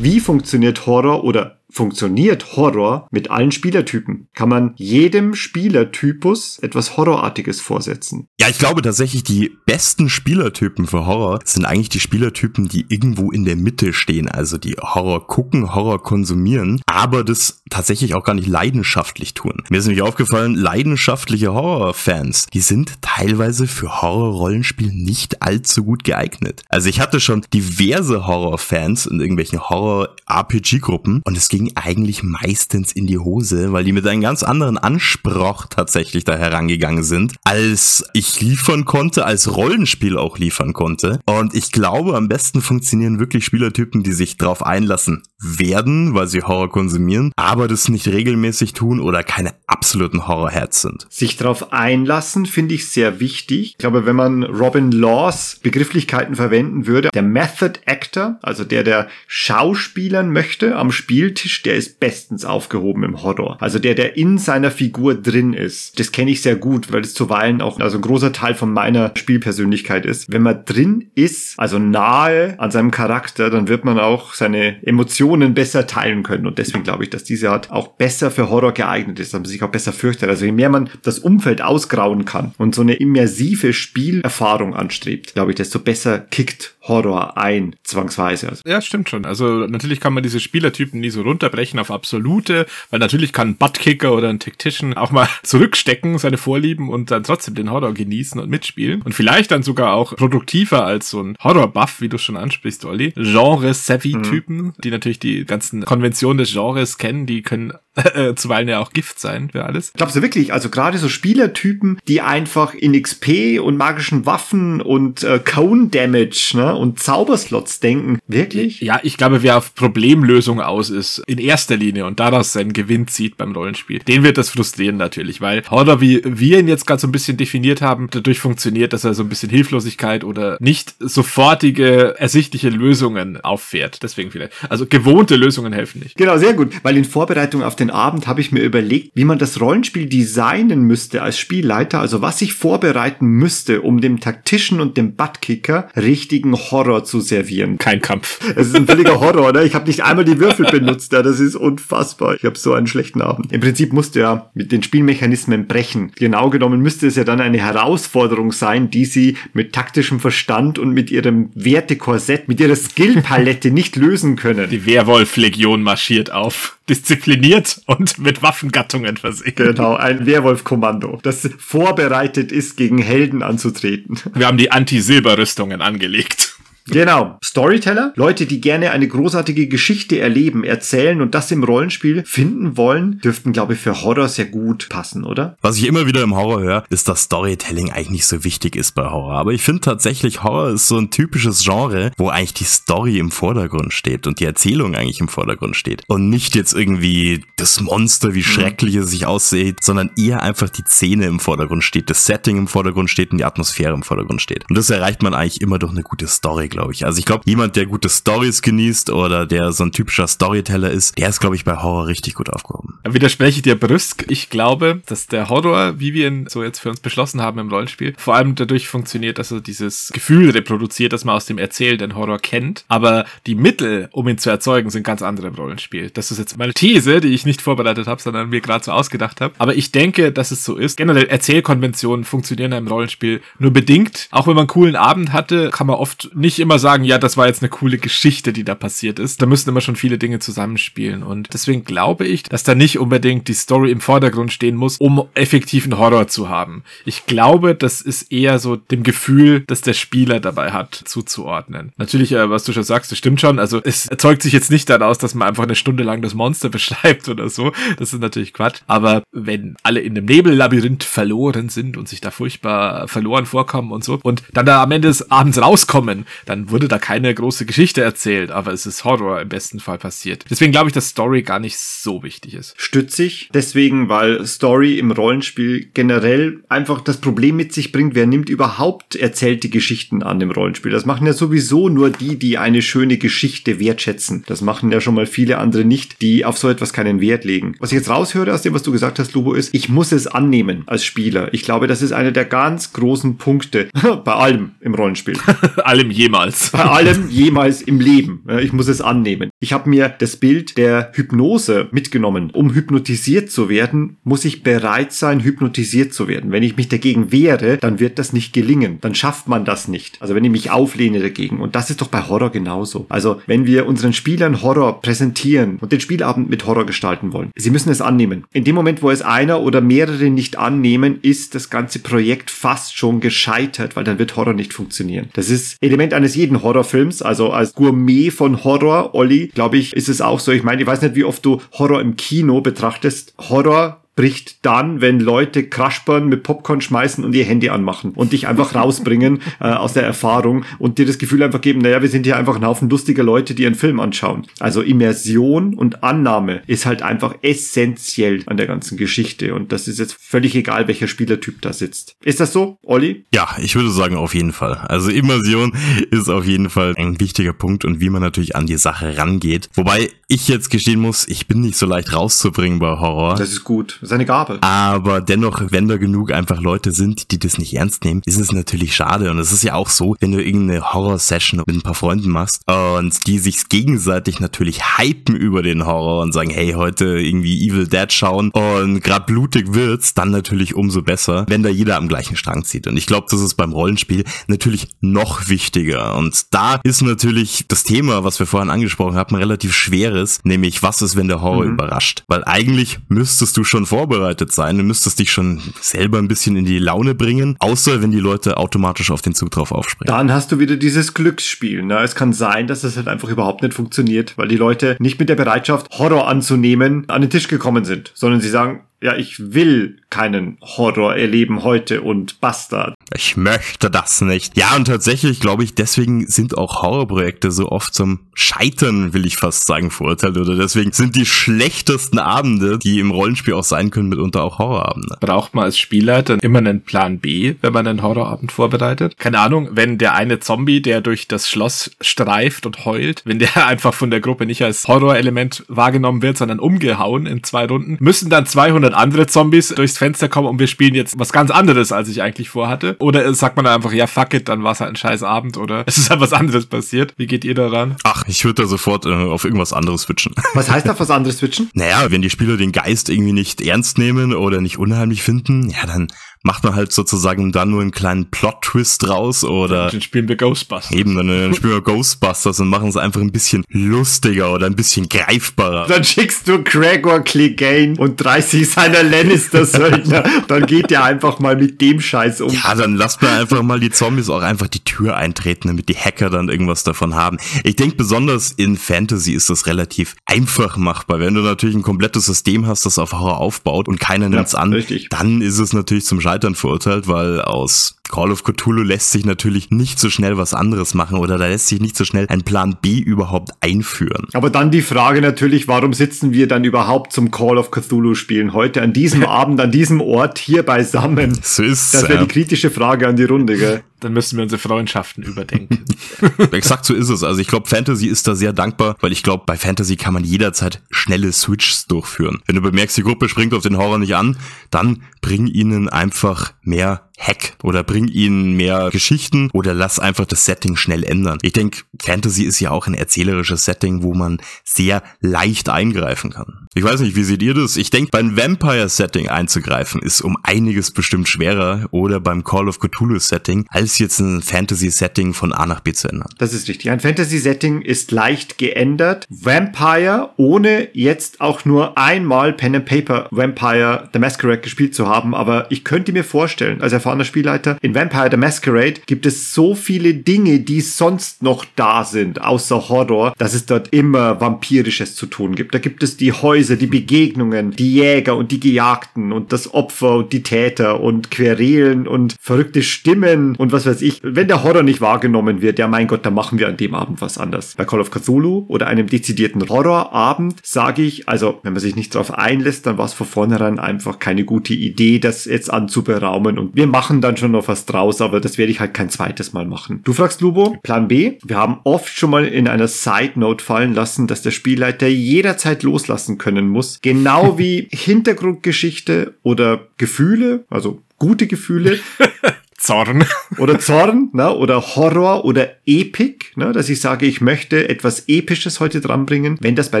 [0.00, 4.26] Wie funktioniert Horror oder funktioniert Horror mit allen Spielertypen?
[4.34, 8.26] Kann man jedem Spielertypus etwas Horrorartiges vorsetzen?
[8.40, 13.30] Ja, ich glaube tatsächlich, die besten Spielertypen für Horror sind eigentlich die Spielertypen, die irgendwo
[13.30, 14.28] in der Mitte stehen.
[14.28, 19.62] Also die Horror gucken, Horror konsumieren, aber das tatsächlich auch gar nicht leidenschaftlich tun.
[19.70, 26.62] Mir ist nämlich aufgefallen, leidenschaftliche Horrorfans, die sind teilweise für Horror-Rollenspiel nicht allzu gut geeignet.
[26.68, 33.06] Also ich hatte schon diverse Horrorfans in irgendwelchen Horror-RPG-Gruppen und es ging eigentlich meistens in
[33.06, 38.40] die Hose, weil die mit einem ganz anderen Anspruch tatsächlich da herangegangen sind, als ich
[38.40, 41.20] liefern konnte, als Rollenspiel auch liefern konnte.
[41.26, 46.42] Und ich glaube, am besten funktionieren wirklich Spielertypen, die sich drauf einlassen werden, weil sie
[46.42, 51.06] Horror konsumieren, aber das nicht regelmäßig tun oder keine absoluten Horrorheads sind.
[51.10, 53.72] Sich darauf einlassen, finde ich sehr wichtig.
[53.72, 59.08] Ich glaube, wenn man Robin Laws Begrifflichkeiten verwenden würde, der Method Actor, also der, der
[59.26, 63.56] schauspielern möchte am Spieltisch, der ist bestens aufgehoben im Horror.
[63.60, 65.98] Also der, der in seiner Figur drin ist.
[65.98, 69.12] Das kenne ich sehr gut, weil es zuweilen auch also ein großer Teil von meiner
[69.16, 70.30] Spielpersönlichkeit ist.
[70.32, 75.54] Wenn man drin ist, also nahe an seinem Charakter, dann wird man auch seine Emotionen
[75.54, 76.46] besser teilen können.
[76.46, 79.48] Und deswegen glaube ich, dass diese Art auch besser für Horror geeignet ist, dass man
[79.48, 80.28] sich auch besser fürchtet.
[80.28, 85.52] Also je mehr man das Umfeld ausgrauen kann und so eine immersive Spielerfahrung anstrebt, glaube
[85.52, 88.48] ich, desto besser kickt Horror ein, zwangsweise.
[88.48, 89.24] Also Ja, stimmt schon.
[89.24, 93.56] Also natürlich kann man diese Spielertypen nie so runterbrechen auf absolute, weil natürlich kann ein
[93.56, 98.40] Buttkicker oder ein Tactician auch mal zurückstecken, seine Vorlieben und dann trotzdem den Horror genießen
[98.40, 99.02] und mitspielen.
[99.02, 103.12] Und vielleicht dann sogar auch produktiver als so ein Horror-Buff, wie du schon ansprichst, Olli.
[103.12, 107.72] Genre-Savvy-Typen, die natürlich die ganzen Konventionen des Genres kennen, die können
[108.36, 109.92] zuweilen ja auch Gift sein für alles.
[109.94, 115.22] Glaubst du wirklich, also gerade so Spielertypen, die einfach in XP und magischen Waffen und
[115.22, 118.80] äh, Cone Damage ne, und Zauberslots denken, wirklich?
[118.80, 123.08] Ja, ich glaube, wer auf Problemlösung aus ist, in erster Linie und daraus seinen Gewinn
[123.08, 127.00] zieht beim Rollenspiel, den wird das frustrieren natürlich, weil Horror, wie wir ihn jetzt gerade
[127.00, 130.94] so ein bisschen definiert haben, dadurch funktioniert, dass er so ein bisschen Hilflosigkeit oder nicht
[130.98, 134.02] sofortige, ersichtliche Lösungen auffährt.
[134.02, 134.52] Deswegen vielleicht.
[134.68, 136.16] Also gewohnte Lösungen helfen nicht.
[136.16, 136.72] Genau, sehr gut.
[136.82, 140.82] Weil in Vorbereitung auf den Abend habe ich mir überlegt, wie man das Rollenspiel designen
[140.82, 146.54] müsste als Spielleiter, also was ich vorbereiten müsste, um dem Taktischen und dem Buttkicker richtigen
[146.54, 147.78] Horror zu servieren.
[147.78, 148.40] Kein Kampf.
[148.56, 149.64] Es ist ein völliger Horror, ne?
[149.64, 152.34] Ich habe nicht einmal die Würfel benutzt, ja, das ist unfassbar.
[152.34, 153.52] Ich habe so einen schlechten Abend.
[153.52, 156.12] Im Prinzip musste ja mit den Spielmechanismen brechen.
[156.16, 160.90] Genau genommen müsste es ja dann eine Herausforderung sein, die sie mit taktischem Verstand und
[160.90, 164.70] mit ihrem Wertekorsett, mit ihrer Skillpalette nicht lösen können.
[164.70, 166.77] Die Werwolf-Legion marschiert auf.
[166.88, 169.54] Diszipliniert und mit Waffengattungen versehen.
[169.54, 174.18] Genau, ein Werwolf-Kommando, das vorbereitet ist, gegen Helden anzutreten.
[174.34, 176.57] Wir haben die Anti-Silber-Rüstungen angelegt.
[176.90, 177.38] Genau.
[177.44, 183.20] Storyteller, Leute, die gerne eine großartige Geschichte erleben, erzählen und das im Rollenspiel finden wollen,
[183.20, 185.56] dürften, glaube ich, für Horror sehr gut passen, oder?
[185.60, 188.94] Was ich immer wieder im Horror höre, ist, dass Storytelling eigentlich nicht so wichtig ist
[188.94, 189.34] bei Horror.
[189.34, 193.30] Aber ich finde tatsächlich, Horror ist so ein typisches Genre, wo eigentlich die Story im
[193.30, 196.02] Vordergrund steht und die Erzählung eigentlich im Vordergrund steht.
[196.06, 200.84] Und nicht jetzt irgendwie das Monster, wie schrecklich es sich aussieht, sondern eher einfach die
[200.84, 204.64] Szene im Vordergrund steht, das Setting im Vordergrund steht und die Atmosphäre im Vordergrund steht.
[204.68, 207.04] Und das erreicht man eigentlich immer durch eine gute Story, glaube ich.
[207.04, 211.18] Also ich glaube, jemand, der gute Stories genießt oder der so ein typischer Storyteller ist,
[211.18, 213.00] der ist, glaube ich, bei Horror richtig gut aufgehoben.
[213.04, 214.24] Widerspreche ich dir brüsk.
[214.28, 217.68] Ich glaube, dass der Horror, wie wir ihn so jetzt für uns beschlossen haben im
[217.68, 222.14] Rollenspiel, vor allem dadurch funktioniert, dass er dieses Gefühl reproduziert, dass man aus dem erzählenden
[222.14, 222.84] Horror kennt.
[222.86, 226.10] Aber die Mittel, um ihn zu erzeugen, sind ganz andere im Rollenspiel.
[226.10, 229.40] Das ist jetzt meine These, die ich nicht vorbereitet habe, sondern mir gerade so ausgedacht
[229.40, 229.52] habe.
[229.58, 230.96] Aber ich denke, dass es so ist.
[230.96, 234.28] Generell Erzählkonventionen funktionieren im Rollenspiel nur bedingt.
[234.30, 237.16] Auch wenn man einen coolen Abend hatte, kann man oft nicht immer immer sagen, ja,
[237.16, 239.40] das war jetzt eine coole Geschichte, die da passiert ist.
[239.40, 241.22] Da müssen immer schon viele Dinge zusammenspielen.
[241.22, 245.26] Und deswegen glaube ich, dass da nicht unbedingt die Story im Vordergrund stehen muss, um
[245.32, 246.82] effektiven Horror zu haben.
[247.06, 251.92] Ich glaube, das ist eher so dem Gefühl, das der Spieler dabei hat, zuzuordnen.
[251.96, 253.58] Natürlich, äh, was du schon sagst, das stimmt schon.
[253.58, 256.68] Also es erzeugt sich jetzt nicht daraus, dass man einfach eine Stunde lang das Monster
[256.68, 257.72] beschreibt oder so.
[257.98, 258.80] Das ist natürlich Quatsch.
[258.86, 264.04] Aber wenn alle in einem Nebellabyrinth verloren sind und sich da furchtbar verloren vorkommen und
[264.04, 268.00] so und dann da am Ende des Abends rauskommen, dann wurde da keine große Geschichte
[268.00, 270.46] erzählt, aber es ist Horror im besten Fall passiert.
[270.48, 272.74] Deswegen glaube ich, dass Story gar nicht so wichtig ist.
[272.78, 278.48] Stützig, deswegen, weil Story im Rollenspiel generell einfach das Problem mit sich bringt, wer nimmt
[278.48, 280.90] überhaupt erzählte Geschichten an dem Rollenspiel.
[280.90, 284.44] Das machen ja sowieso nur die, die eine schöne Geschichte wertschätzen.
[284.46, 287.74] Das machen ja schon mal viele andere nicht, die auf so etwas keinen Wert legen.
[287.78, 290.26] Was ich jetzt raushöre aus dem, was du gesagt hast, Lubo, ist, ich muss es
[290.26, 291.52] annehmen als Spieler.
[291.52, 293.88] Ich glaube, das ist einer der ganz großen Punkte
[294.24, 295.36] bei allem im Rollenspiel.
[295.84, 296.37] Allem jemals.
[296.72, 298.44] Bei allem jemals im Leben.
[298.60, 299.50] Ich muss es annehmen.
[299.60, 302.50] Ich habe mir das Bild der Hypnose mitgenommen.
[302.52, 306.52] Um hypnotisiert zu werden, muss ich bereit sein, hypnotisiert zu werden.
[306.52, 308.98] Wenn ich mich dagegen wehre, dann wird das nicht gelingen.
[309.00, 310.20] Dann schafft man das nicht.
[310.20, 311.60] Also wenn ich mich auflehne dagegen.
[311.60, 313.06] Und das ist doch bei Horror genauso.
[313.08, 317.70] Also wenn wir unseren Spielern Horror präsentieren und den Spielabend mit Horror gestalten wollen, sie
[317.70, 318.44] müssen es annehmen.
[318.52, 322.96] In dem Moment, wo es einer oder mehrere nicht annehmen, ist das ganze Projekt fast
[322.96, 325.28] schon gescheitert, weil dann wird Horror nicht funktionieren.
[325.32, 327.22] Das ist Element eines jeden Horrorfilms.
[327.22, 330.52] Also als Gourmet von Horror, Olli, glaube ich, ist es auch so.
[330.52, 333.34] Ich meine, ich weiß nicht, wie oft du Horror im Kino betrachtest.
[333.38, 338.48] Horror bricht dann, wenn Leute Crashburn mit Popcorn schmeißen und ihr Handy anmachen und dich
[338.48, 342.26] einfach rausbringen äh, aus der Erfahrung und dir das Gefühl einfach geben, naja, wir sind
[342.26, 344.48] hier einfach ein Haufen lustiger Leute, die einen Film anschauen.
[344.58, 350.00] Also Immersion und Annahme ist halt einfach essentiell an der ganzen Geschichte und das ist
[350.00, 352.16] jetzt völlig egal, welcher Spielertyp da sitzt.
[352.24, 353.24] Ist das so, Olli?
[353.32, 354.78] Ja, ich würde sagen auf jeden Fall.
[354.88, 355.72] Also Immersion
[356.10, 359.68] ist auf jeden Fall ein wichtiger Punkt und wie man natürlich an die Sache rangeht.
[359.74, 363.36] Wobei ich jetzt gestehen muss, ich bin nicht so leicht rauszubringen bei Horror.
[363.36, 364.00] Das ist gut.
[364.08, 364.58] Das ist eine Gabe.
[364.62, 368.52] Aber dennoch, wenn da genug einfach Leute sind, die das nicht ernst nehmen, ist es
[368.52, 369.30] natürlich schade.
[369.30, 372.62] Und es ist ja auch so, wenn du irgendeine Horror-Session mit ein paar Freunden machst
[372.66, 377.86] und die sich gegenseitig natürlich hypen über den Horror und sagen, hey, heute irgendwie Evil
[377.86, 382.36] Dead schauen und grad blutig wird's, dann natürlich umso besser, wenn da jeder am gleichen
[382.36, 382.86] Strang zieht.
[382.86, 386.16] Und ich glaube, das ist beim Rollenspiel natürlich noch wichtiger.
[386.16, 391.02] Und da ist natürlich das Thema, was wir vorhin angesprochen haben, relativ schweres, nämlich was
[391.02, 392.24] ist, wenn der Horror überrascht?
[392.26, 396.64] Weil eigentlich müsstest du schon vorbereitet sein, du müsstest dich schon selber ein bisschen in
[396.64, 400.14] die Laune bringen, außer wenn die Leute automatisch auf den Zug drauf aufspringen.
[400.14, 401.82] Dann hast du wieder dieses Glücksspiel.
[401.82, 401.98] Ne?
[402.04, 405.28] Es kann sein, dass es halt einfach überhaupt nicht funktioniert, weil die Leute nicht mit
[405.28, 409.98] der Bereitschaft, Horror anzunehmen, an den Tisch gekommen sind, sondern sie sagen, ja, ich will
[410.10, 412.94] keinen Horror erleben heute und basta.
[413.14, 414.56] Ich möchte das nicht.
[414.56, 419.36] Ja, und tatsächlich glaube ich, deswegen sind auch Horrorprojekte so oft zum Scheitern, will ich
[419.36, 420.36] fast sagen, verurteilt.
[420.36, 425.16] Oder deswegen sind die schlechtesten Abende, die im Rollenspiel auch sein können, mitunter auch Horrorabende.
[425.20, 429.16] Braucht man als Spielleiter immer einen Plan B, wenn man einen Horrorabend vorbereitet?
[429.18, 433.66] Keine Ahnung, wenn der eine Zombie, der durch das Schloss streift und heult, wenn der
[433.66, 438.30] einfach von der Gruppe nicht als Horrorelement wahrgenommen wird, sondern umgehauen in zwei Runden, müssen
[438.30, 442.08] dann 200 andere Zombies durchs Fenster kommen und wir spielen jetzt was ganz anderes, als
[442.08, 442.96] ich eigentlich vorhatte.
[443.00, 445.56] Oder sagt man dann einfach, ja, fuck it, dann war es halt ein scheiß Abend
[445.56, 447.14] oder es ist halt was anderes passiert.
[447.16, 447.96] Wie geht ihr daran?
[448.04, 450.34] Ach, ich würde da sofort äh, auf irgendwas anderes switchen.
[450.54, 451.70] Was heißt da was anderes switchen?
[451.74, 455.86] Naja, wenn die Spieler den Geist irgendwie nicht ernst nehmen oder nicht unheimlich finden, ja,
[455.86, 456.08] dann
[456.42, 460.92] macht man halt sozusagen dann nur einen kleinen Plot-Twist raus oder Dann spielen wir Ghostbusters.
[460.96, 464.76] eben dann äh, spielen wir Ghostbusters und machen es einfach ein bisschen lustiger oder ein
[464.76, 465.86] bisschen greifbarer.
[465.86, 470.24] Dann schickst du Gregor Clegane und 30 seiner Lannister-Söldner.
[470.48, 472.50] Dann geht der einfach mal mit dem Scheiß um.
[472.52, 475.96] Ja, dann lasst man einfach mal die Zombies auch einfach die Tür eintreten, damit die
[475.96, 477.38] Hacker dann irgendwas davon haben.
[477.64, 481.20] Ich denke, besonders in Fantasy ist das relativ einfach machbar.
[481.20, 484.72] Wenn du natürlich ein komplettes System hast, das auf Horror aufbaut und keiner nimmt's an,
[484.72, 485.08] richtig.
[485.10, 489.70] dann ist es natürlich zum Scheitern verurteilt, weil aus Call of Cthulhu lässt sich natürlich
[489.70, 492.76] nicht so schnell was anderes machen oder da lässt sich nicht so schnell ein Plan
[492.80, 494.26] B überhaupt einführen.
[494.32, 498.52] Aber dann die Frage natürlich, warum sitzen wir dann überhaupt zum Call of Cthulhu spielen?
[498.52, 501.38] Heute an diesem Abend, an diesem Ort, hier beisammen.
[501.42, 503.82] So ist Das wäre die kritische Frage an die Runde, gell?
[504.00, 505.84] Dann müssen wir unsere Freundschaften überdenken.
[506.52, 507.24] Exakt so ist es.
[507.24, 510.22] Also ich glaube, Fantasy ist da sehr dankbar, weil ich glaube, bei Fantasy kann man
[510.22, 512.40] jederzeit schnelle Switches durchführen.
[512.46, 514.36] Wenn du bemerkst, die Gruppe springt auf den Horror nicht an,
[514.70, 520.44] dann bring ihnen einfach mehr Hack oder bring ihnen mehr Geschichten oder lass einfach das
[520.44, 521.38] Setting schnell ändern.
[521.42, 526.68] Ich denke, Fantasy ist ja auch ein erzählerisches Setting, wo man sehr leicht eingreifen kann.
[526.74, 527.76] Ich weiß nicht, wie seht ihr das?
[527.76, 533.66] Ich denke, beim Vampire-Setting einzugreifen ist um einiges bestimmt schwerer oder beim Call of Cthulhu-Setting,
[533.70, 536.28] als jetzt ein Fantasy-Setting von A nach B zu ändern.
[536.38, 536.90] Das ist richtig.
[536.90, 539.24] Ein Fantasy-Setting ist leicht geändert.
[539.28, 545.34] Vampire, ohne jetzt auch nur einmal Pen and Paper Vampire The Masquerade gespielt zu haben,
[545.34, 549.74] aber ich könnte mir vorstellen, als erfahrener Spielleiter, in Vampire The Masquerade gibt es so
[549.74, 555.26] viele Dinge, die sonst noch da sind, außer Horror, dass es dort immer Vampirisches zu
[555.26, 555.74] tun gibt.
[555.74, 560.16] Da gibt es die Häuser, die Begegnungen, die Jäger und die Gejagten und das Opfer
[560.16, 564.20] und die Täter und Querelen und verrückte Stimmen und was weiß ich.
[564.22, 567.20] Wenn der Horror nicht wahrgenommen wird, ja mein Gott, dann machen wir an dem Abend
[567.20, 567.74] was anders.
[567.76, 572.14] Bei Call of Cthulhu oder einem dezidierten Horrorabend sage ich, also wenn man sich nicht
[572.14, 576.76] darauf einlässt, dann war es von vornherein einfach keine gute Idee, das jetzt anzuberaumen und
[576.76, 579.66] wir machen dann schon noch was draus, aber das werde ich halt kein zweites Mal
[579.66, 580.00] machen.
[580.04, 581.38] Du fragst Lubo, Plan B.
[581.44, 585.82] Wir haben oft schon mal in einer Side Note fallen lassen, dass der Spielleiter jederzeit
[585.82, 587.00] loslassen können muss.
[587.02, 591.98] Genau wie Hintergrundgeschichte oder Gefühle, also gute Gefühle,
[592.78, 593.24] Zorn.
[593.58, 598.80] oder Zorn, ne, oder Horror oder Epic, ne, dass ich sage, ich möchte etwas Episches
[598.80, 599.58] heute dranbringen.
[599.60, 600.00] Wenn das bei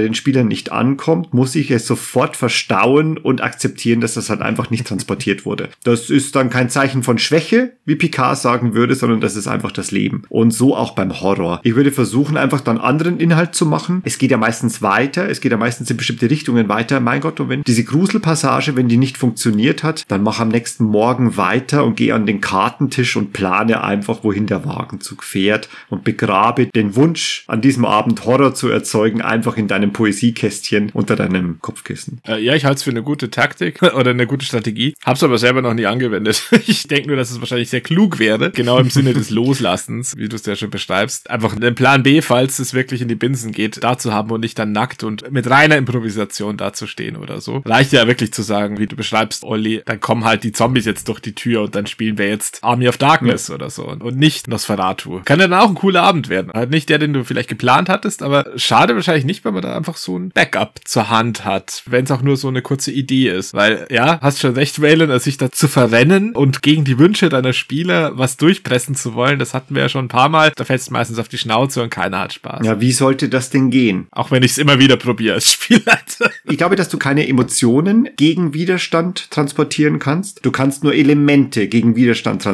[0.00, 4.70] den Spielern nicht ankommt, muss ich es sofort verstauen und akzeptieren, dass das halt einfach
[4.70, 5.68] nicht transportiert wurde.
[5.82, 9.72] Das ist dann kein Zeichen von Schwäche, wie Picard sagen würde, sondern das ist einfach
[9.72, 10.22] das Leben.
[10.28, 11.60] Und so auch beim Horror.
[11.64, 14.02] Ich würde versuchen, einfach dann anderen Inhalt zu machen.
[14.04, 17.00] Es geht ja meistens weiter, es geht ja meistens in bestimmte Richtungen weiter.
[17.00, 20.84] Mein Gott, und wenn diese Gruselpassage, wenn die nicht funktioniert hat, dann mach am nächsten
[20.84, 26.04] Morgen weiter und geh an den Kartentisch und plane einfach, wohin der Wagenzug fährt und
[26.04, 31.60] begrabe den Wunsch, an diesem Abend Horror zu erzeugen, einfach in deinem Poesiekästchen unter deinem
[31.62, 32.20] Kopfkissen.
[32.28, 34.92] Äh, ja, ich halte es für eine gute Taktik oder eine gute Strategie.
[35.02, 36.42] Hab's aber selber noch nie angewendet.
[36.68, 40.28] Ich denke nur, dass es wahrscheinlich sehr klug wäre, genau im Sinne des Loslassens, wie
[40.28, 43.52] du es ja schon beschreibst, einfach einen Plan B, falls es wirklich in die Binsen
[43.52, 47.62] geht, da zu haben und nicht dann nackt und mit reiner Improvisation dazustehen oder so.
[47.64, 51.08] Reicht ja wirklich zu sagen, wie du beschreibst, Olli, dann kommen halt die Zombies jetzt
[51.08, 54.48] durch die Tür und dann spielen wir jetzt Army of Darkness oder so und nicht
[54.48, 55.20] Nosferatu.
[55.24, 56.52] Kann dann auch ein cooler Abend werden.
[56.52, 59.76] Halt nicht der, den du vielleicht geplant hattest, aber schade wahrscheinlich nicht, weil man da
[59.76, 63.28] einfach so ein Backup zur Hand hat, wenn es auch nur so eine kurze Idee
[63.28, 63.54] ist.
[63.54, 67.52] Weil, ja, hast schon recht, Waylon, sich da zu verrennen und gegen die Wünsche deiner
[67.52, 70.52] Spieler was durchpressen zu wollen, das hatten wir ja schon ein paar Mal.
[70.56, 72.66] Da fällst du meistens auf die Schnauze und keiner hat Spaß.
[72.66, 74.06] Ja, wie sollte das denn gehen?
[74.10, 76.30] Auch wenn ich es immer wieder probiere als Spielleiter.
[76.44, 80.44] Ich glaube, dass du keine Emotionen gegen Widerstand transportieren kannst.
[80.44, 82.47] Du kannst nur Elemente gegen Widerstand transportieren.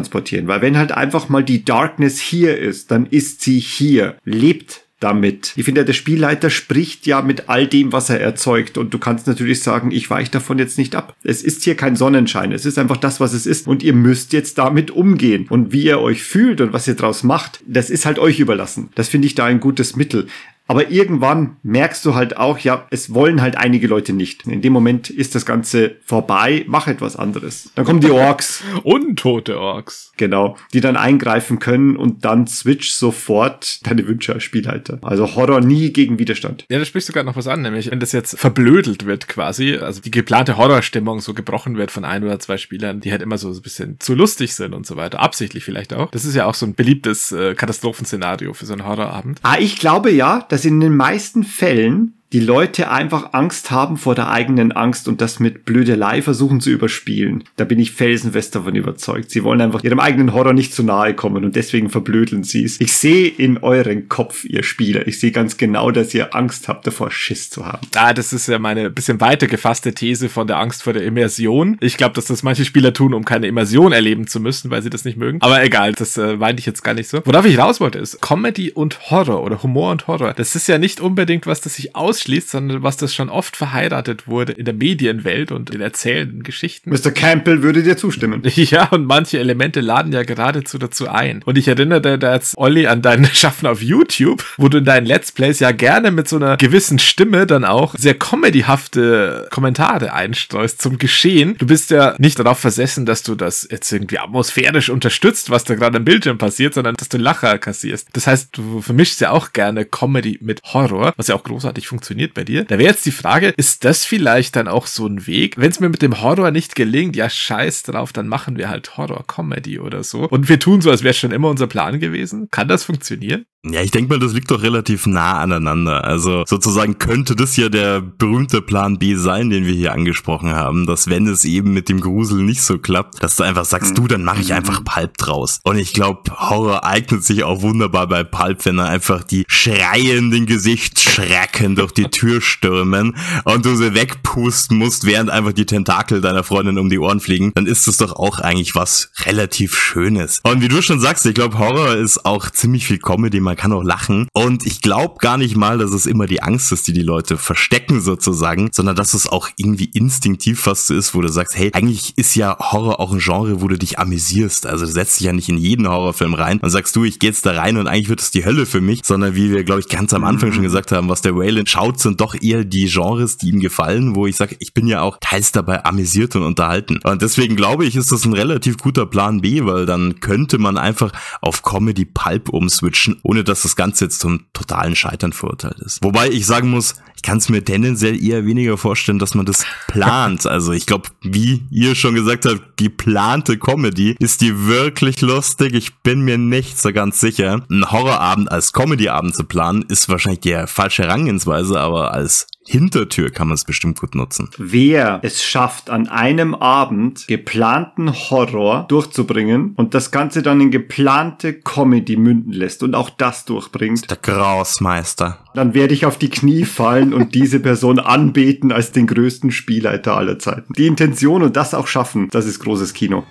[0.48, 4.16] Weil wenn halt einfach mal die Darkness hier ist, dann ist sie hier.
[4.24, 5.52] Lebt damit.
[5.56, 8.78] Ich finde, der Spielleiter spricht ja mit all dem, was er erzeugt.
[8.78, 11.14] Und du kannst natürlich sagen, ich weiche davon jetzt nicht ab.
[11.22, 12.52] Es ist hier kein Sonnenschein.
[12.52, 13.66] Es ist einfach das, was es ist.
[13.66, 15.46] Und ihr müsst jetzt damit umgehen.
[15.50, 18.88] Und wie ihr euch fühlt und was ihr draus macht, das ist halt euch überlassen.
[18.94, 20.26] Das finde ich da ein gutes Mittel.
[20.66, 24.46] Aber irgendwann merkst du halt auch, ja, es wollen halt einige Leute nicht.
[24.46, 27.70] In dem Moment ist das Ganze vorbei, mach etwas anderes.
[27.74, 28.62] Dann kommen die Orks.
[28.82, 30.12] Untote Orks.
[30.16, 34.98] Genau, die dann eingreifen können und dann switch sofort deine Wünsche als Spielleiter.
[35.02, 36.64] Also Horror nie gegen Widerstand.
[36.70, 39.76] Ja, da sprichst du gerade noch was an, nämlich wenn das jetzt verblödelt wird quasi,
[39.76, 43.36] also die geplante Horrorstimmung so gebrochen wird von ein oder zwei Spielern, die halt immer
[43.38, 46.10] so ein bisschen zu lustig sind und so weiter, absichtlich vielleicht auch.
[46.10, 49.40] Das ist ja auch so ein beliebtes äh, Katastrophenszenario für so einen Horrorabend.
[49.42, 54.16] Ah, ich glaube ja, dass in den meisten Fällen die Leute einfach Angst haben vor
[54.16, 57.44] der eigenen Angst und das mit Blödelei versuchen zu überspielen.
[57.54, 59.30] Da bin ich felsenfest davon überzeugt.
[59.30, 62.80] Sie wollen einfach ihrem eigenen Horror nicht zu nahe kommen und deswegen verblödeln sie es.
[62.80, 65.06] Ich sehe in euren Kopf, ihr Spieler.
[65.06, 67.86] Ich sehe ganz genau, dass ihr Angst habt, davor Schiss zu haben.
[67.94, 71.76] Ah, das ist ja meine bisschen weiter gefasste These von der Angst vor der Immersion.
[71.80, 74.90] Ich glaube, dass das manche Spieler tun, um keine Immersion erleben zu müssen, weil sie
[74.90, 75.40] das nicht mögen.
[75.40, 77.20] Aber egal, das äh, meinte ich jetzt gar nicht so.
[77.24, 80.34] Worauf ich raus wollte, ist Comedy und Horror oder Humor und Horror.
[80.34, 81.94] Das ist ja nicht unbedingt was, das sich
[82.24, 86.90] ausschließt, sondern was das schon oft verheiratet wurde in der Medienwelt und in erzählenden Geschichten.
[86.90, 87.10] Mr.
[87.10, 88.42] Campbell würde dir zustimmen.
[88.64, 91.42] Ja, und manche Elemente laden ja geradezu dazu ein.
[91.44, 95.06] Und ich erinnere da jetzt, Olli, an dein Schaffen auf YouTube, wo du in deinen
[95.06, 100.80] Let's Plays ja gerne mit so einer gewissen Stimme dann auch sehr comedyhafte Kommentare einstreust
[100.80, 101.56] zum Geschehen.
[101.58, 105.74] Du bist ja nicht darauf versessen, dass du das jetzt irgendwie atmosphärisch unterstützt, was da
[105.74, 108.08] gerade am Bildschirm passiert, sondern dass du Lacher kassierst.
[108.14, 112.03] Das heißt, du vermischst ja auch gerne Comedy mit Horror, was ja auch großartig funktioniert
[112.34, 112.64] bei dir.
[112.64, 115.58] Da wäre jetzt die Frage, ist das vielleicht dann auch so ein Weg?
[115.58, 118.96] Wenn es mir mit dem Horror nicht gelingt, ja scheiß drauf, dann machen wir halt
[118.96, 120.28] Horror-Comedy oder so.
[120.28, 122.48] Und wir tun so, als wäre schon immer unser Plan gewesen.
[122.50, 123.46] Kann das funktionieren?
[123.66, 126.04] Ja, ich denke mal, das liegt doch relativ nah aneinander.
[126.04, 130.86] Also sozusagen könnte das ja der berühmte Plan B sein, den wir hier angesprochen haben,
[130.86, 134.06] dass wenn es eben mit dem Grusel nicht so klappt, dass du einfach sagst, du,
[134.06, 135.60] dann mache ich einfach Pulp draus.
[135.62, 140.44] Und ich glaube, Horror eignet sich auch wunderbar bei Pulp, wenn er einfach die schreienden
[140.44, 146.44] Gesichtsschrecken durch die Tür stürmen und du sie wegpusten musst, während einfach die Tentakel deiner
[146.44, 150.40] Freundin um die Ohren fliegen, dann ist es doch auch eigentlich was relativ Schönes.
[150.42, 153.72] Und wie du schon sagst, ich glaube, Horror ist auch ziemlich viel Comedy, man kann
[153.72, 154.28] auch lachen.
[154.32, 157.36] Und ich glaube gar nicht mal, dass es immer die Angst ist, die die Leute
[157.36, 161.70] verstecken sozusagen, sondern dass es auch irgendwie instinktiv fast so ist, wo du sagst, hey,
[161.72, 164.66] eigentlich ist ja Horror auch ein Genre, wo du dich amüsierst.
[164.66, 167.30] Also du setzt dich ja nicht in jeden Horrorfilm rein und sagst du, ich gehe
[167.30, 169.80] jetzt da rein und eigentlich wird es die Hölle für mich, sondern wie wir, glaube
[169.80, 172.86] ich, ganz am Anfang schon gesagt haben, was der Wayland schaut, sind doch eher die
[172.86, 176.42] Genres, die ihm gefallen, wo ich sage, ich bin ja auch teils dabei amüsiert und
[176.42, 177.00] unterhalten.
[177.04, 180.78] Und deswegen glaube ich, ist das ein relativ guter Plan B, weil dann könnte man
[180.78, 186.02] einfach auf Comedy Pulp umswitchen, ohne dass das Ganze jetzt zum totalen Scheitern verurteilt ist.
[186.02, 190.46] Wobei ich sagen muss, kann es mir tendenziell eher weniger vorstellen, dass man das plant.
[190.54, 195.74] Also ich glaube, wie ihr schon gesagt habt, geplante Comedy, ist die wirklich lustig?
[195.74, 197.64] Ich bin mir nicht so ganz sicher.
[197.70, 203.48] Ein Horrorabend als Comedyabend zu planen, ist wahrscheinlich die falsche Herangehensweise, aber als Hintertür kann
[203.48, 204.48] man es bestimmt gut nutzen.
[204.56, 211.52] Wer es schafft, an einem Abend geplanten Horror durchzubringen und das Ganze dann in geplante
[211.52, 215.38] Comedy münden lässt und auch das durchbringt, Der Grausmeister.
[215.54, 220.16] dann werde ich auf die Knie fallen und diese Person anbeten als den größten Spielleiter
[220.16, 220.72] aller Zeiten.
[220.74, 223.24] Die Intention und das auch schaffen, das ist großes Kino.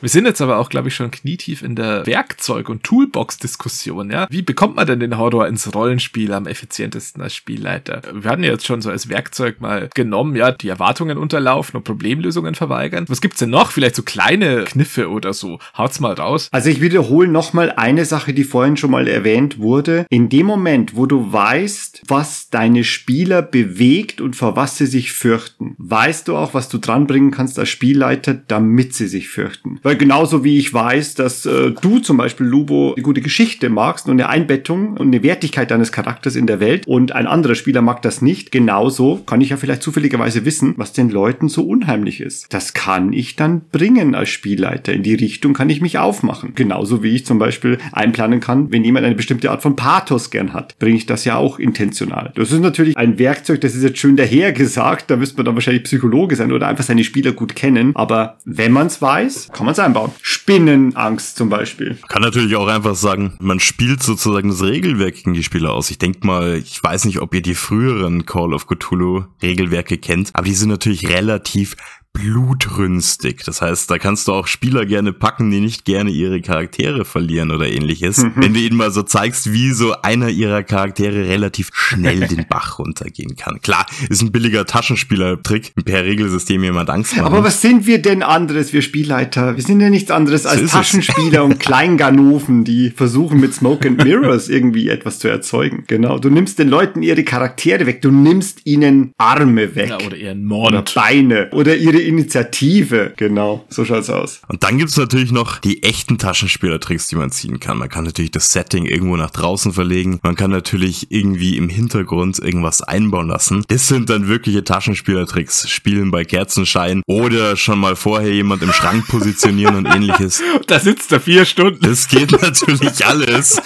[0.00, 4.28] Wir sind jetzt aber auch, glaube ich, schon knietief in der Werkzeug- und Toolbox-Diskussion, ja.
[4.30, 8.02] Wie bekommt man denn den Horror ins Rollenspiel am effizientesten als Spielleiter?
[8.12, 11.82] Wir hatten ja jetzt schon so als Werkzeug mal genommen, ja, die Erwartungen unterlaufen und
[11.82, 13.06] Problemlösungen verweigern.
[13.08, 13.72] Was gibt's denn noch?
[13.72, 15.58] Vielleicht so kleine Kniffe oder so.
[15.76, 16.48] Haut's mal raus.
[16.52, 20.06] Also ich wiederhole nochmal eine Sache, die vorhin schon mal erwähnt wurde.
[20.10, 25.10] In dem Moment, wo du weißt, was deine Spieler bewegt und vor was sie sich
[25.10, 29.80] fürchten, weißt du auch, was du dranbringen kannst als Spielleiter, damit sie sich fürchten.
[29.88, 34.04] Weil genauso wie ich weiß, dass äh, du zum Beispiel, Lubo, eine gute Geschichte magst
[34.04, 37.80] und eine Einbettung und eine Wertigkeit deines Charakters in der Welt und ein anderer Spieler
[37.80, 42.20] mag das nicht, genauso kann ich ja vielleicht zufälligerweise wissen, was den Leuten so unheimlich
[42.20, 42.52] ist.
[42.52, 44.92] Das kann ich dann bringen als Spielleiter.
[44.92, 46.52] In die Richtung kann ich mich aufmachen.
[46.54, 50.52] Genauso wie ich zum Beispiel einplanen kann, wenn jemand eine bestimmte Art von Pathos gern
[50.52, 52.32] hat, bringe ich das ja auch intentional.
[52.34, 55.84] Das ist natürlich ein Werkzeug, das ist jetzt schön dahergesagt, da müsste man dann wahrscheinlich
[55.84, 57.92] Psychologe sein oder einfach seine Spieler gut kennen.
[57.94, 60.12] Aber wenn man es weiß, kann man es einbauen.
[60.22, 61.98] Spinnenangst zum Beispiel.
[62.08, 65.90] Kann natürlich auch einfach sagen, man spielt sozusagen das Regelwerk gegen die Spieler aus.
[65.90, 70.30] Ich denke mal, ich weiß nicht, ob ihr die früheren Call of Cthulhu Regelwerke kennt,
[70.34, 71.76] aber die sind natürlich relativ
[72.12, 73.42] blutrünstig.
[73.44, 77.50] Das heißt, da kannst du auch Spieler gerne packen, die nicht gerne ihre Charaktere verlieren
[77.50, 78.24] oder ähnliches.
[78.34, 82.78] Wenn du ihnen mal so zeigst, wie so einer ihrer Charaktere relativ schnell den Bach
[82.78, 83.60] runtergehen kann.
[83.60, 87.26] Klar, ist ein billiger Taschenspielertrick, per Regelsystem jemand Angst machen.
[87.26, 89.56] Aber was sind wir denn anderes, wir Spielleiter?
[89.56, 90.70] Wir sind ja nichts anderes als es.
[90.72, 95.84] Taschenspieler und Kleinganoven, die versuchen mit Smoke and Mirrors irgendwie etwas zu erzeugen.
[95.86, 96.18] Genau.
[96.18, 98.02] Du nimmst den Leuten ihre Charaktere weg.
[98.02, 99.90] Du nimmst ihnen Arme weg.
[99.90, 100.94] Ja, oder eher ein oder Mord.
[100.94, 101.48] Beine.
[101.52, 103.12] Oder ihre Initiative.
[103.16, 103.64] Genau.
[103.68, 104.40] So schaut's aus.
[104.48, 107.78] Und dann gibt's natürlich noch die echten Taschenspielertricks, die man ziehen kann.
[107.78, 110.20] Man kann natürlich das Setting irgendwo nach draußen verlegen.
[110.22, 113.64] Man kann natürlich irgendwie im Hintergrund irgendwas einbauen lassen.
[113.68, 115.68] Das sind dann wirkliche Taschenspielertricks.
[115.68, 120.42] Spielen bei Kerzenschein oder schon mal vorher jemand im Schrank positionieren und ähnliches.
[120.66, 123.60] Da sitzt er vier Stunden Das geht natürlich alles.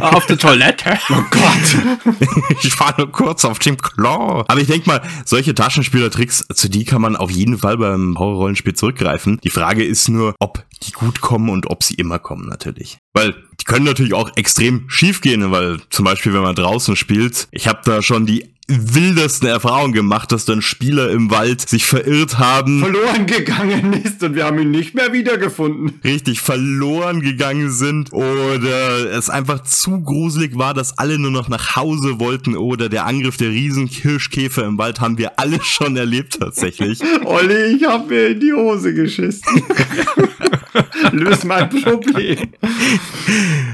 [0.00, 0.98] auf der Toilette.
[1.08, 2.16] Oh Gott.
[2.62, 4.44] Ich war nur kurz auf dem Klo.
[4.48, 8.74] Aber ich denke mal, solche Taschenspielertricks, zu die kann man auf jeden Fall beim Horrorrollenspiel
[8.74, 9.40] zurückgreifen.
[9.42, 12.98] Die Frage ist nur, ob die gut kommen und ob sie immer kommen natürlich.
[13.14, 17.48] Weil die können natürlich auch extrem schief gehen, weil zum Beispiel, wenn man draußen spielt,
[17.50, 22.38] ich habe da schon die wildesten Erfahrungen gemacht, dass dann Spieler im Wald sich verirrt
[22.38, 26.00] haben, Verloren gegangen ist und wir haben ihn nicht mehr wiedergefunden.
[26.02, 31.76] richtig verloren gegangen sind oder es einfach zu gruselig war, dass alle nur noch nach
[31.76, 37.00] Hause wollten oder der Angriff der Riesenkirschkäfer im Wald haben wir alle schon erlebt tatsächlich.
[37.24, 39.44] Olli, ich hab mir in die Hose geschissen.
[41.12, 42.38] Löse mein Problem.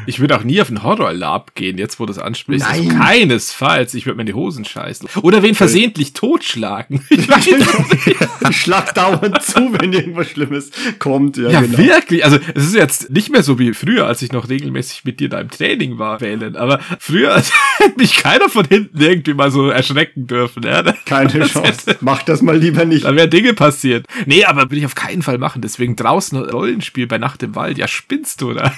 [0.07, 2.67] Ich würde auch nie auf einen Horror-Lab gehen, jetzt wo du das ansprichst.
[2.69, 2.89] Nein.
[2.89, 3.95] Also keinesfalls.
[3.95, 4.82] Ich würde mir in die Hosen scheißen.
[4.83, 5.17] Heißt.
[5.23, 7.01] Oder wen versehentlich totschlagen.
[7.11, 8.17] Ich weiß nicht.
[8.51, 11.37] Ich schlag dauernd zu, wenn irgendwas Schlimmes kommt.
[11.37, 11.79] Ja, Ja, genau.
[11.79, 12.25] wirklich.
[12.25, 15.29] Also, es ist jetzt nicht mehr so wie früher, als ich noch regelmäßig mit dir
[15.29, 16.57] da im Training war, wählen.
[16.57, 17.35] Aber früher
[17.79, 20.63] hätte mich keiner von hinten irgendwie mal so erschrecken dürfen.
[20.65, 20.83] Ja?
[21.05, 21.71] Keine Das Chance.
[21.91, 23.05] hätte- Mach das mal lieber nicht.
[23.05, 24.07] Da wären Dinge passiert.
[24.27, 25.63] Nee, aber will ich auf keinen Fall machen.
[25.63, 27.79] Deswegen draußen Rollenspiel bei Nacht im Wald.
[27.79, 28.73] Ja, spinnst du da?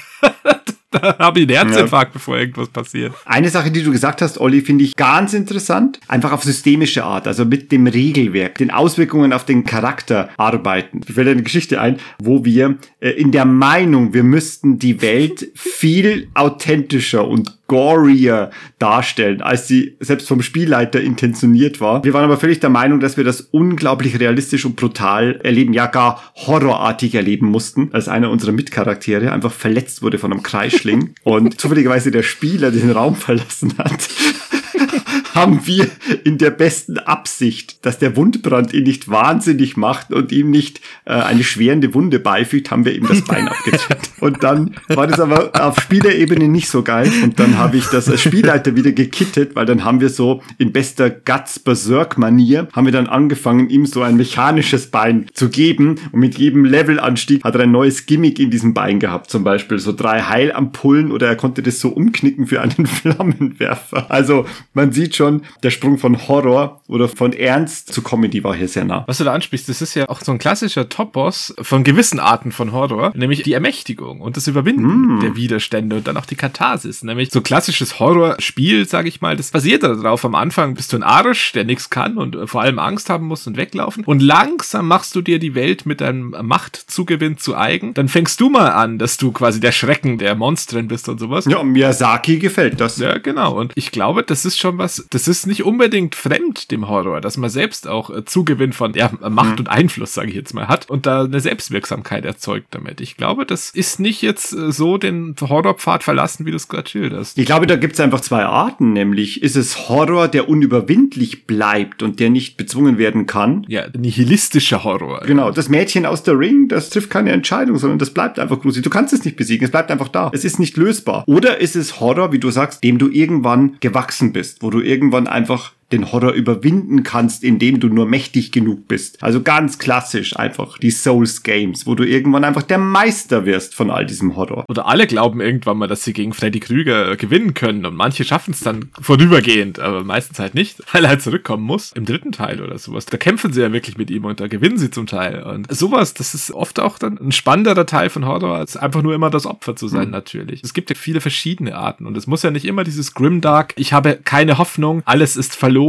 [1.02, 3.12] da habe ich einen Herzinfarkt, bevor irgendwas passiert.
[3.24, 6.00] Eine Sache, die du gesagt hast, Olli, finde ich ganz interessant.
[6.08, 11.00] Einfach auf systemische Art, also mit dem Regelwerk, den Auswirkungen auf den Charakter arbeiten.
[11.06, 15.48] Ich fällt eine Geschichte ein, wo wir äh, in der Meinung, wir müssten die Welt
[15.54, 22.04] viel authentischer und gorier darstellen, als sie selbst vom Spielleiter intentioniert war.
[22.04, 25.86] Wir waren aber völlig der Meinung, dass wir das unglaublich realistisch und brutal erleben, ja
[25.86, 31.60] gar horrorartig erleben mussten, als einer unserer Mitcharaktere einfach verletzt wurde von einem Kreisschling und
[31.60, 34.08] zufälligerweise der Spieler den Raum verlassen hat.
[35.34, 35.88] haben wir
[36.22, 41.12] in der besten Absicht, dass der Wundbrand ihn nicht wahnsinnig macht und ihm nicht äh,
[41.12, 44.10] eine schwerende Wunde beifügt, haben wir ihm das Bein abgetrennt.
[44.20, 47.10] Und dann war das aber auf Spielerebene nicht so geil.
[47.22, 50.72] Und dann habe ich das als Spielleiter wieder gekittet, weil dann haben wir so in
[50.72, 55.96] bester Guts Berserk Manier, haben wir dann angefangen, ihm so ein mechanisches Bein zu geben.
[56.12, 59.30] Und mit jedem Levelanstieg hat er ein neues Gimmick in diesem Bein gehabt.
[59.30, 64.10] Zum Beispiel so drei Heilampullen oder er konnte das so umknicken für einen Flammenwerfer.
[64.10, 65.23] Also man sieht schon,
[65.62, 69.04] der Sprung von Horror oder von Ernst zu Comedy war hier sehr nah.
[69.06, 72.52] Was du da ansprichst, das ist ja auch so ein klassischer Top-Boss von gewissen Arten
[72.52, 77.02] von Horror, nämlich die Ermächtigung und das Überwinden der Widerstände und dann auch die Katharsis.
[77.02, 80.24] Nämlich so klassisches Horrorspiel, sage ich mal, das basiert darauf.
[80.24, 83.26] Am Anfang bist du ein Arsch, der nichts kann und äh, vor allem Angst haben
[83.26, 84.04] muss und weglaufen.
[84.04, 87.94] Und langsam machst du dir die Welt mit deinem Machtzugewinn zu eigen.
[87.94, 91.46] Dann fängst du mal an, dass du quasi der Schrecken der Monstren bist und sowas.
[91.46, 92.98] Ja, Miyazaki gefällt das.
[92.98, 93.58] Ja, genau.
[93.58, 97.36] Und ich glaube, das ist schon was, das ist nicht unbedingt fremd dem Horror, dass
[97.36, 100.90] man selbst auch äh, Zugewinn von ja, Macht und Einfluss, sage ich jetzt mal, hat
[100.90, 103.00] und da eine Selbstwirksamkeit erzeugt damit.
[103.00, 106.88] Ich glaube, das ist nicht jetzt äh, so den Horrorpfad verlassen, wie du es gerade
[106.88, 107.38] schilderst.
[107.38, 112.02] Ich glaube, da gibt es einfach zwei Arten, nämlich ist es Horror, der unüberwindlich bleibt
[112.02, 113.64] und der nicht bezwungen werden kann.
[113.68, 115.20] Ja, nihilistischer Horror.
[115.26, 118.82] Genau, das Mädchen aus der Ring, das trifft keine Entscheidung, sondern das bleibt einfach gruselig.
[118.82, 120.32] Du kannst es nicht besiegen, es bleibt einfach da.
[120.34, 121.22] Es ist nicht lösbar.
[121.28, 125.03] Oder ist es Horror, wie du sagst, dem du irgendwann gewachsen bist, wo du irgendwann
[125.26, 129.22] einfach den Horror überwinden kannst, indem du nur mächtig genug bist.
[129.22, 133.90] Also ganz klassisch einfach die Souls Games, wo du irgendwann einfach der Meister wirst von
[133.90, 134.64] all diesem Horror.
[134.68, 138.24] Oder alle glauben irgendwann mal, dass sie gegen Freddy Krüger äh, gewinnen können und manche
[138.24, 141.92] schaffen es dann vorübergehend, aber meistens halt nicht, weil er halt zurückkommen muss.
[141.92, 143.06] Im dritten Teil oder sowas.
[143.06, 145.42] Da kämpfen sie ja wirklich mit ihm und da gewinnen sie zum Teil.
[145.42, 149.14] Und sowas, das ist oft auch dann ein spannenderer Teil von Horror, als einfach nur
[149.14, 150.62] immer das Opfer zu sein, natürlich.
[150.64, 153.92] Es gibt ja viele verschiedene Arten und es muss ja nicht immer dieses Grimdark, ich
[153.92, 155.83] habe keine Hoffnung, alles ist verloren,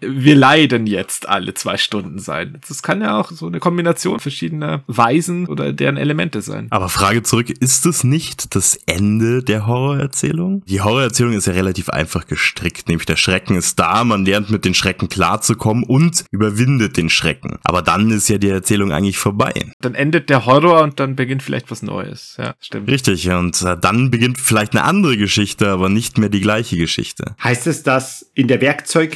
[0.00, 2.58] wir leiden jetzt alle zwei Stunden sein.
[2.68, 6.66] Das kann ja auch so eine Kombination verschiedener Weisen oder deren Elemente sein.
[6.70, 10.62] Aber Frage zurück, ist es nicht das Ende der Horrorerzählung?
[10.66, 14.64] Die Horrorerzählung ist ja relativ einfach gestrickt, nämlich der Schrecken ist da, man lernt mit
[14.64, 17.58] den Schrecken klarzukommen und überwindet den Schrecken.
[17.64, 19.52] Aber dann ist ja die Erzählung eigentlich vorbei.
[19.80, 22.36] dann endet der Horror und dann beginnt vielleicht was Neues.
[22.38, 22.90] Ja, stimmt.
[22.90, 27.34] Richtig, und äh, dann beginnt vielleicht eine andere Geschichte, aber nicht mehr die gleiche Geschichte.
[27.42, 28.60] Heißt es, dass in der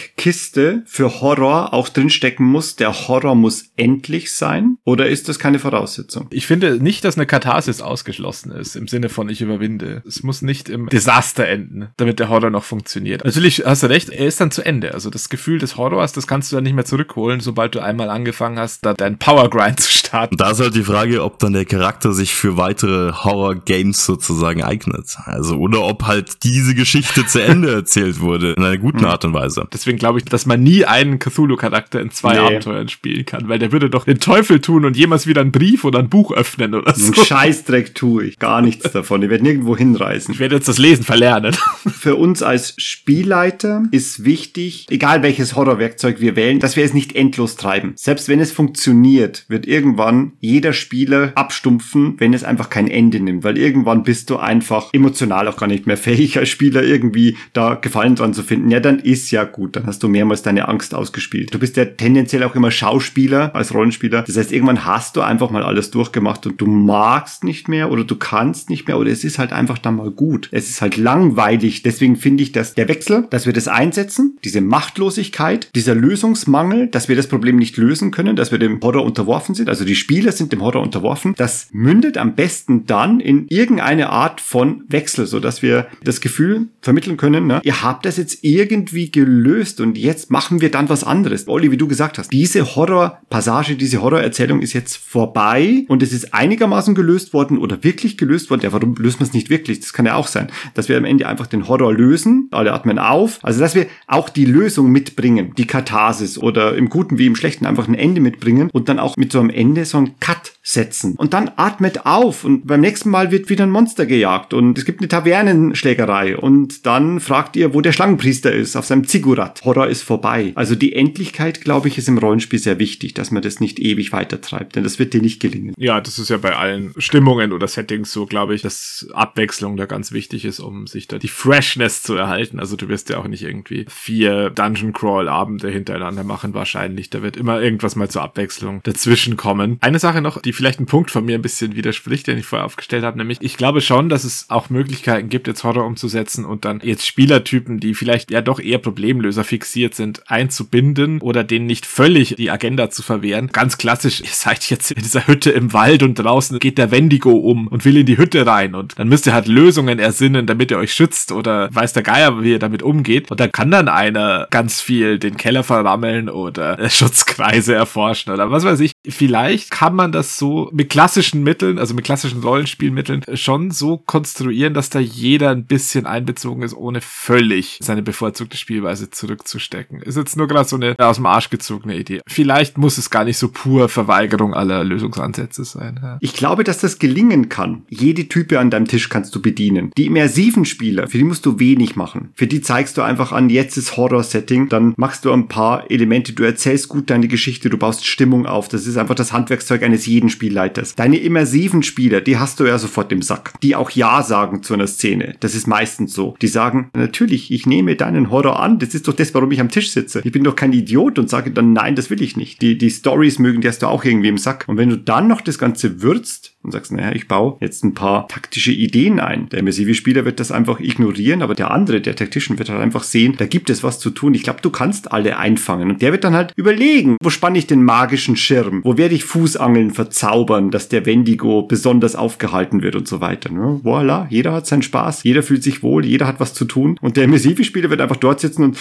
[0.07, 4.79] Werkzeugkiste für Horror auch drinstecken muss, der Horror muss endlich sein?
[4.85, 6.29] Oder ist das keine Voraussetzung?
[6.31, 10.03] Ich finde nicht, dass eine Katharsis ausgeschlossen ist, im Sinne von ich überwinde.
[10.07, 13.25] Es muss nicht im Desaster enden, damit der Horror noch funktioniert.
[13.25, 14.95] Natürlich hast du recht, er ist dann zu Ende.
[14.95, 18.11] Also das Gefühl des Horrors, das kannst du dann nicht mehr zurückholen, sobald du einmal
[18.11, 20.35] angefangen hast, da deinen Powergrind zu starten.
[20.35, 24.63] Und da ist halt die Frage, ob dann der Charakter sich für weitere Horror-Games sozusagen
[24.63, 25.17] eignet.
[25.25, 29.35] Also, oder ob halt diese Geschichte zu Ende erzählt wurde, in einer guten Art und
[29.35, 29.67] Weise.
[29.87, 32.41] Deswegen glaube ich, dass man nie einen Cthulhu-Charakter in zwei Nee.
[32.41, 35.85] Abenteuern spielen kann, weil der würde doch den Teufel tun und jemals wieder einen Brief
[35.85, 37.05] oder ein Buch öffnen oder so.
[37.05, 38.39] Einen Scheißdreck tue ich.
[38.41, 39.23] Gar nichts davon.
[39.23, 40.33] Ich werde nirgendwo hinreisen.
[40.33, 41.55] Ich werde jetzt das Lesen verlernen.
[41.87, 47.15] Für uns als Spielleiter ist wichtig, egal welches Horrorwerkzeug wir wählen, dass wir es nicht
[47.15, 47.93] endlos treiben.
[47.95, 53.45] Selbst wenn es funktioniert, wird irgendwann jeder Spieler abstumpfen, wenn es einfach kein Ende nimmt,
[53.45, 57.75] weil irgendwann bist du einfach emotional auch gar nicht mehr fähig als Spieler irgendwie da
[57.77, 58.71] Gefallen dran zu finden.
[58.71, 61.53] Ja, dann ist ja gut, dann hast du mehrmals deine Angst ausgespielt.
[61.55, 64.23] Du bist ja tendenziell auch immer Schauspieler als Rollenspieler.
[64.23, 68.05] Das heißt, irgendwann hast du einfach mal alles durchgemacht und du magst nicht mehr oder
[68.05, 70.49] du kannst nicht mehr oder es ist halt einfach dann mal gut.
[70.53, 74.61] Es ist halt langweilig, deswegen finde ich, dass der Wechsel, dass wir das einsetzen, diese
[74.61, 79.55] Machtlosigkeit, dieser Lösungsmangel, dass wir das Problem nicht lösen können, dass wir dem Horror unterworfen
[79.55, 84.09] sind, also die Spieler sind dem Horror unterworfen, das mündet am besten dann in irgendeine
[84.09, 88.43] Art von Wechsel, so dass wir das Gefühl vermitteln können, ne, ihr habt das jetzt
[88.43, 91.49] irgendwie gelöst und jetzt machen wir dann was anderes.
[91.49, 96.35] Olli, wie du gesagt hast, diese Horrorpassage, diese Horrorerzählung ist jetzt vorbei und es ist
[96.35, 98.63] einigermaßen gelöst worden oder wirklich gelöst worden.
[98.63, 99.81] Ja, warum löst man es nicht wirklich?
[99.81, 102.99] Das kann ja auch sein, dass wir am Ende einfach den Horror lösen, alle atmen
[102.99, 103.39] auf.
[103.43, 107.67] Also, dass wir auch die Lösung mitbringen, die Katharsis oder im Guten wie im Schlechten
[107.67, 111.15] einfach ein Ende mitbringen und dann auch mit so einem Ende so einen Cut setzen.
[111.17, 114.85] Und dann atmet auf und beim nächsten Mal wird wieder ein Monster gejagt und es
[114.85, 119.65] gibt eine Tavernenschlägerei und dann fragt ihr, wo der Schlangenpriester ist, auf seinem Ziggurat.
[119.65, 120.53] Horror ist vorbei.
[120.57, 124.11] Also die Endlichkeit, glaube ich, ist im Rollenspiel sehr wichtig, dass man das nicht ewig
[124.11, 125.73] weitertreibt, denn das wird dir nicht gelingen.
[125.79, 129.87] Ja, das ist ja bei allen Stimmungen oder Settings so, glaube ich, dass Abwechslung da
[129.87, 132.59] ganz wichtig ist, um sich da die Freshness zu erhalten.
[132.59, 137.09] Also du wirst ja auch nicht irgendwie vier Dungeon Crawl Abende hintereinander machen wahrscheinlich.
[137.11, 139.79] Da wird immer irgendwas mal zur Abwechslung dazwischen kommen.
[139.81, 142.65] Eine Sache noch, die vielleicht ein Punkt von mir ein bisschen widerspricht, den ich vorher
[142.67, 146.65] aufgestellt habe, nämlich ich glaube schon, dass es auch Möglichkeiten gibt, jetzt Horror umzusetzen und
[146.65, 151.87] dann jetzt Spielertypen, die vielleicht ja doch eher Problemlöser fixiert sind, einzubinden oder denen nicht
[151.87, 153.51] völlig die Agenda zu verwehren.
[153.53, 157.31] Ganz klassisch, ihr seid jetzt in dieser Hütte im Wald und draußen geht der Wendigo
[157.31, 160.71] um und will in die Hütte rein und dann müsst ihr halt Lösungen ersinnen, damit
[160.71, 163.31] ihr euch schützt oder weiß der Geier, wie ihr damit umgeht.
[163.31, 168.65] Und da kann dann einer ganz viel den Keller verrammeln oder Schutzkreise erforschen oder was
[168.65, 168.93] weiß ich.
[169.09, 174.75] Vielleicht kann man das so mit klassischen Mitteln, also mit klassischen Rollenspielmitteln schon so konstruieren,
[174.75, 180.03] dass da jeder ein bisschen einbezogen ist, ohne völlig seine bevorzugte Spielweise zurückzustecken.
[180.03, 182.21] Ist jetzt nur gerade so eine aus dem Arsch gezogene Idee.
[182.27, 186.01] Vielleicht muss es gar nicht so pur Verweigerung aller Lösungsansätze sein.
[186.03, 186.19] Ja.
[186.21, 187.85] Ich glaube, dass das gelingen kann.
[187.89, 189.91] Jede Type an deinem Tisch kannst du bedienen.
[189.97, 192.31] Die immersiven Spieler, für die musst du wenig machen.
[192.35, 196.33] Für die zeigst du einfach an, jetzt ist Horror-Setting, dann machst du ein paar Elemente,
[196.33, 198.69] du erzählst gut deine Geschichte, du baust Stimmung auf.
[198.69, 200.95] Das ist einfach das Handwerkszeug eines jeden Spielleiters.
[200.95, 203.55] Deine immersiven Spieler, die hast du ja sofort im Sack.
[203.63, 205.35] Die auch Ja sagen zu einer Szene.
[205.41, 206.37] Das ist meistens so.
[206.43, 208.79] Die sagen, natürlich, ich nehme deinen Horror an.
[208.79, 210.21] Das ist doch das, warum ich am Tisch sitze.
[210.25, 212.61] Ich bin doch kein Idiot und sage dann, nein, das will ich nicht.
[212.61, 214.65] Die, die Stories mögen, die hast du auch irgendwie im Sack.
[214.67, 217.95] Und wenn du dann noch das Ganze würzt, und sagst, naja, ich baue jetzt ein
[217.95, 219.49] paar taktische Ideen ein.
[219.49, 223.05] Der immersive Spieler wird das einfach ignorieren, aber der andere, der Taktischen, wird halt einfach
[223.05, 224.35] sehen, da gibt es was zu tun.
[224.35, 225.91] Ich glaube, du kannst alle einfangen.
[225.91, 228.81] Und der wird dann halt überlegen, wo spanne ich den magischen Schirm?
[228.85, 233.51] Wo werde ich Fußangeln verzaubern, dass der Wendigo besonders aufgehalten wird und so weiter.
[233.51, 233.81] Ne?
[233.83, 236.99] Voila, jeder hat seinen Spaß, jeder fühlt sich wohl, jeder hat was zu tun.
[237.01, 238.79] Und der immersive Spieler wird einfach dort sitzen und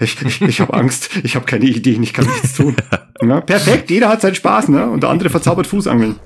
[0.00, 2.76] ich, ich, ich, habe Angst, ich habe keine Ideen, ich kann nichts tun.
[3.22, 4.90] Ja, perfekt, jeder hat seinen Spaß, ne?
[4.90, 6.16] Und der andere verzaubert Fußangeln.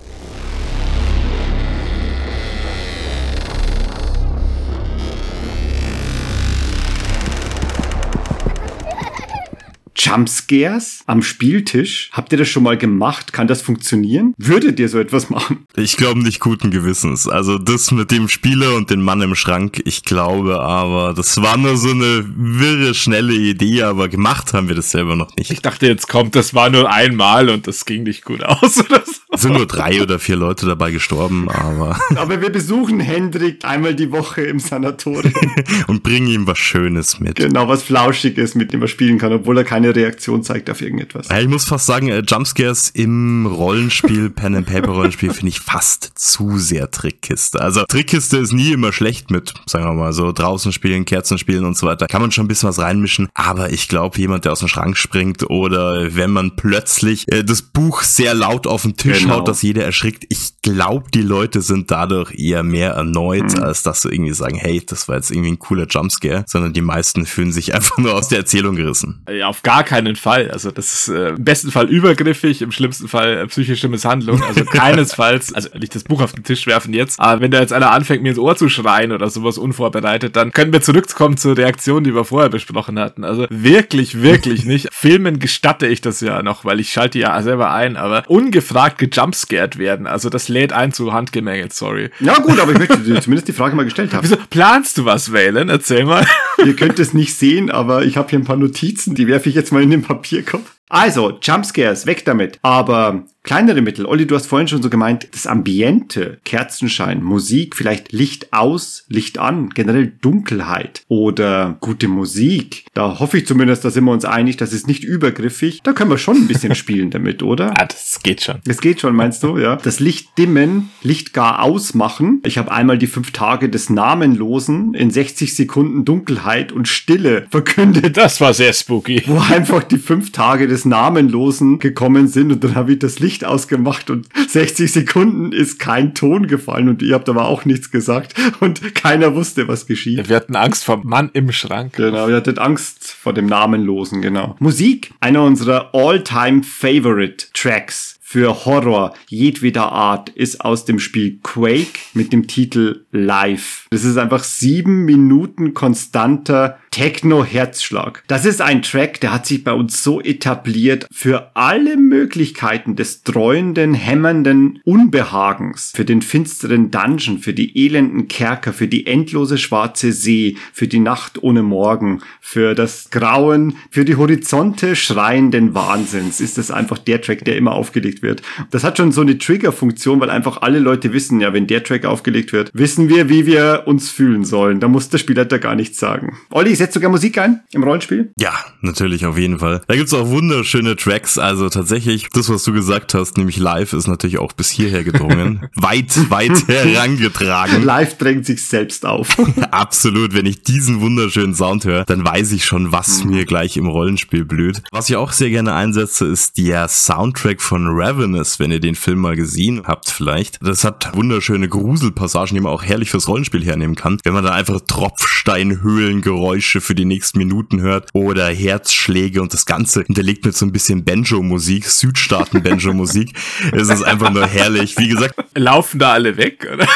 [10.09, 12.11] Jumpscares am Spieltisch?
[12.13, 13.33] Habt ihr das schon mal gemacht?
[13.33, 14.35] Kann das funktionieren?
[14.39, 15.67] Würdet ihr so etwas machen?
[15.77, 17.29] Ich glaube nicht guten Gewissens.
[17.29, 21.57] Also das mit dem Spieler und dem Mann im Schrank, ich glaube aber, das war
[21.57, 25.51] nur so eine wirre, schnelle Idee, aber gemacht haben wir das selber noch nicht.
[25.51, 29.03] Ich dachte, jetzt kommt, das war nur einmal und das ging nicht gut aus oder
[29.05, 29.28] so.
[29.31, 31.99] Es sind nur drei oder vier Leute dabei gestorben, aber.
[32.17, 35.33] Aber wir besuchen Hendrik einmal die Woche im Sanatorium.
[35.87, 37.37] und bringen ihm was Schönes mit.
[37.37, 41.29] Genau, was Flauschiges, mit dem er spielen kann, obwohl er keine Reaktion zeigt auf irgendetwas.
[41.29, 45.61] Ja, ich muss fast sagen, äh, Jumpscares im Rollenspiel, Pen and Paper Rollenspiel finde ich
[45.61, 47.61] fast zu sehr Trickkiste.
[47.61, 51.65] Also Trickkiste ist nie immer schlecht mit, sagen wir mal so, draußen spielen, Kerzen spielen
[51.65, 52.07] und so weiter.
[52.07, 54.97] Kann man schon ein bisschen was reinmischen, aber ich glaube, jemand, der aus dem Schrank
[54.97, 59.37] springt oder wenn man plötzlich äh, das Buch sehr laut auf den Tisch Genau.
[59.39, 60.25] haut, dass jeder erschrickt.
[60.29, 63.63] Ich glaube, die Leute sind dadurch eher mehr erneut, Mhm.
[63.63, 66.83] als dass sie irgendwie sagen, hey, das war jetzt irgendwie ein cooler Jumpscare, sondern die
[66.83, 69.25] meisten fühlen sich einfach nur aus der Erzählung gerissen.
[69.31, 70.51] Ja, auf gar keinen Fall.
[70.51, 74.43] Also das ist äh, im besten Fall übergriffig, im schlimmsten Fall äh, psychische Misshandlung.
[74.43, 77.73] Also keinesfalls, also nicht das Buch auf den Tisch werfen jetzt, aber wenn da jetzt
[77.73, 81.57] einer anfängt, mir ins Ohr zu schreien oder sowas unvorbereitet, dann können wir zurückkommen zur
[81.57, 83.25] Reaktion, die wir vorher besprochen hatten.
[83.25, 84.89] Also wirklich, wirklich nicht.
[84.93, 89.79] Filmen gestatte ich das ja noch, weil ich schalte ja selber ein, aber ungefragt gejumpscared
[89.79, 92.11] werden, also das lädt ein zu Handgemenge, sorry.
[92.21, 94.23] Ja gut, aber ich möchte dir zumindest die Frage mal gestellt haben.
[94.29, 95.69] Wieso planst du was, Valen?
[95.69, 96.27] Erzähl mal.
[96.65, 99.55] Ihr könnt es nicht sehen, aber ich habe hier ein paar Notizen, die werfe ich
[99.55, 100.63] jetzt mal in den Papierkorb.
[100.89, 102.59] Also, Jumpscares, weg damit.
[102.63, 104.05] Aber kleinere Mittel.
[104.05, 109.39] Olli, du hast vorhin schon so gemeint, das Ambiente, Kerzenschein, Musik, vielleicht Licht aus, Licht
[109.39, 112.85] an, generell Dunkelheit oder gute Musik.
[112.93, 115.81] Da hoffe ich zumindest, da sind wir uns einig, das ist nicht übergriffig.
[115.83, 117.71] Da können wir schon ein bisschen spielen damit, oder?
[117.81, 118.57] Ah, das geht schon.
[118.67, 119.77] Das geht schon, meinst du, ja?
[119.77, 122.43] Das Licht dimmen, Licht gar ausmachen.
[122.45, 128.19] Ich habe einmal die fünf Tage des Namenlosen in 60 Sekunden Dunkelheit und Stille verkündet,
[128.19, 129.23] Das war sehr spooky.
[129.27, 133.38] wo einfach die fünf Tage des Namenlosen gekommen sind und dann habe ich das Licht
[133.45, 138.35] ausgemacht und 60 Sekunden ist kein Ton gefallen und ihr habt aber auch nichts gesagt
[138.61, 140.29] und keiner wusste, was geschieht.
[140.29, 141.95] Wir hatten Angst vor Mann im Schrank.
[141.95, 144.57] Genau, ihr hattet Angst vor dem Namenlosen, genau.
[144.59, 151.99] Musik, einer unserer all-time favorite Tracks für Horror jedweder Art ist aus dem Spiel Quake
[152.13, 153.87] mit dem Titel Live.
[153.89, 158.25] Das ist einfach sieben Minuten konstanter Techno-Herzschlag.
[158.27, 163.23] Das ist ein Track, der hat sich bei uns so etabliert für alle Möglichkeiten des
[163.23, 170.13] dreuenden, hämmernden Unbehagens, für den finsteren Dungeon, für die elenden Kerker, für die endlose schwarze
[170.13, 176.59] See, für die Nacht ohne Morgen, für das Grauen, für die Horizonte schreienden Wahnsinns ist
[176.59, 178.43] das einfach der Track, der immer aufgelegt wird.
[178.71, 182.05] Das hat schon so eine Trigger-Funktion, weil einfach alle Leute wissen, ja, wenn der Track
[182.05, 184.81] aufgelegt wird, wissen wir, wie wir uns fühlen sollen.
[184.81, 186.39] Da muss der Spielleiter gar nichts sagen.
[186.51, 188.33] Olli, setzt sogar Musik ein im Rollenspiel?
[188.39, 189.83] Ja, natürlich, auf jeden Fall.
[189.87, 191.37] Da gibt's auch wunderschöne Tracks.
[191.39, 195.69] Also tatsächlich, das, was du gesagt hast, nämlich live, ist natürlich auch bis hierher gedrungen.
[195.75, 197.83] weit, weit herangetragen.
[197.83, 199.37] Live drängt sich selbst auf.
[199.71, 203.87] Absolut, wenn ich diesen wunderschönen Sound höre, dann weiß ich schon, was mir gleich im
[203.87, 204.83] Rollenspiel blüht.
[204.93, 209.19] Was ich auch sehr gerne einsetze, ist der Soundtrack von Ravenous, wenn ihr den Film
[209.19, 210.59] mal gesehen habt vielleicht.
[210.63, 214.19] Das hat wunderschöne Gruselpassagen, die man auch herrlich fürs Rollenspiel hernehmen kann.
[214.23, 220.03] Wenn man dann einfach Tropfsteinhöhlengeräusche für die nächsten Minuten hört oder Herzschläge und das Ganze
[220.03, 223.33] hinterlegt mit so ein bisschen Banjo-Musik, Südstaaten-Banjo-Musik.
[223.73, 224.97] es ist einfach nur herrlich.
[224.99, 226.87] Wie gesagt, Laufen da alle weg, oder?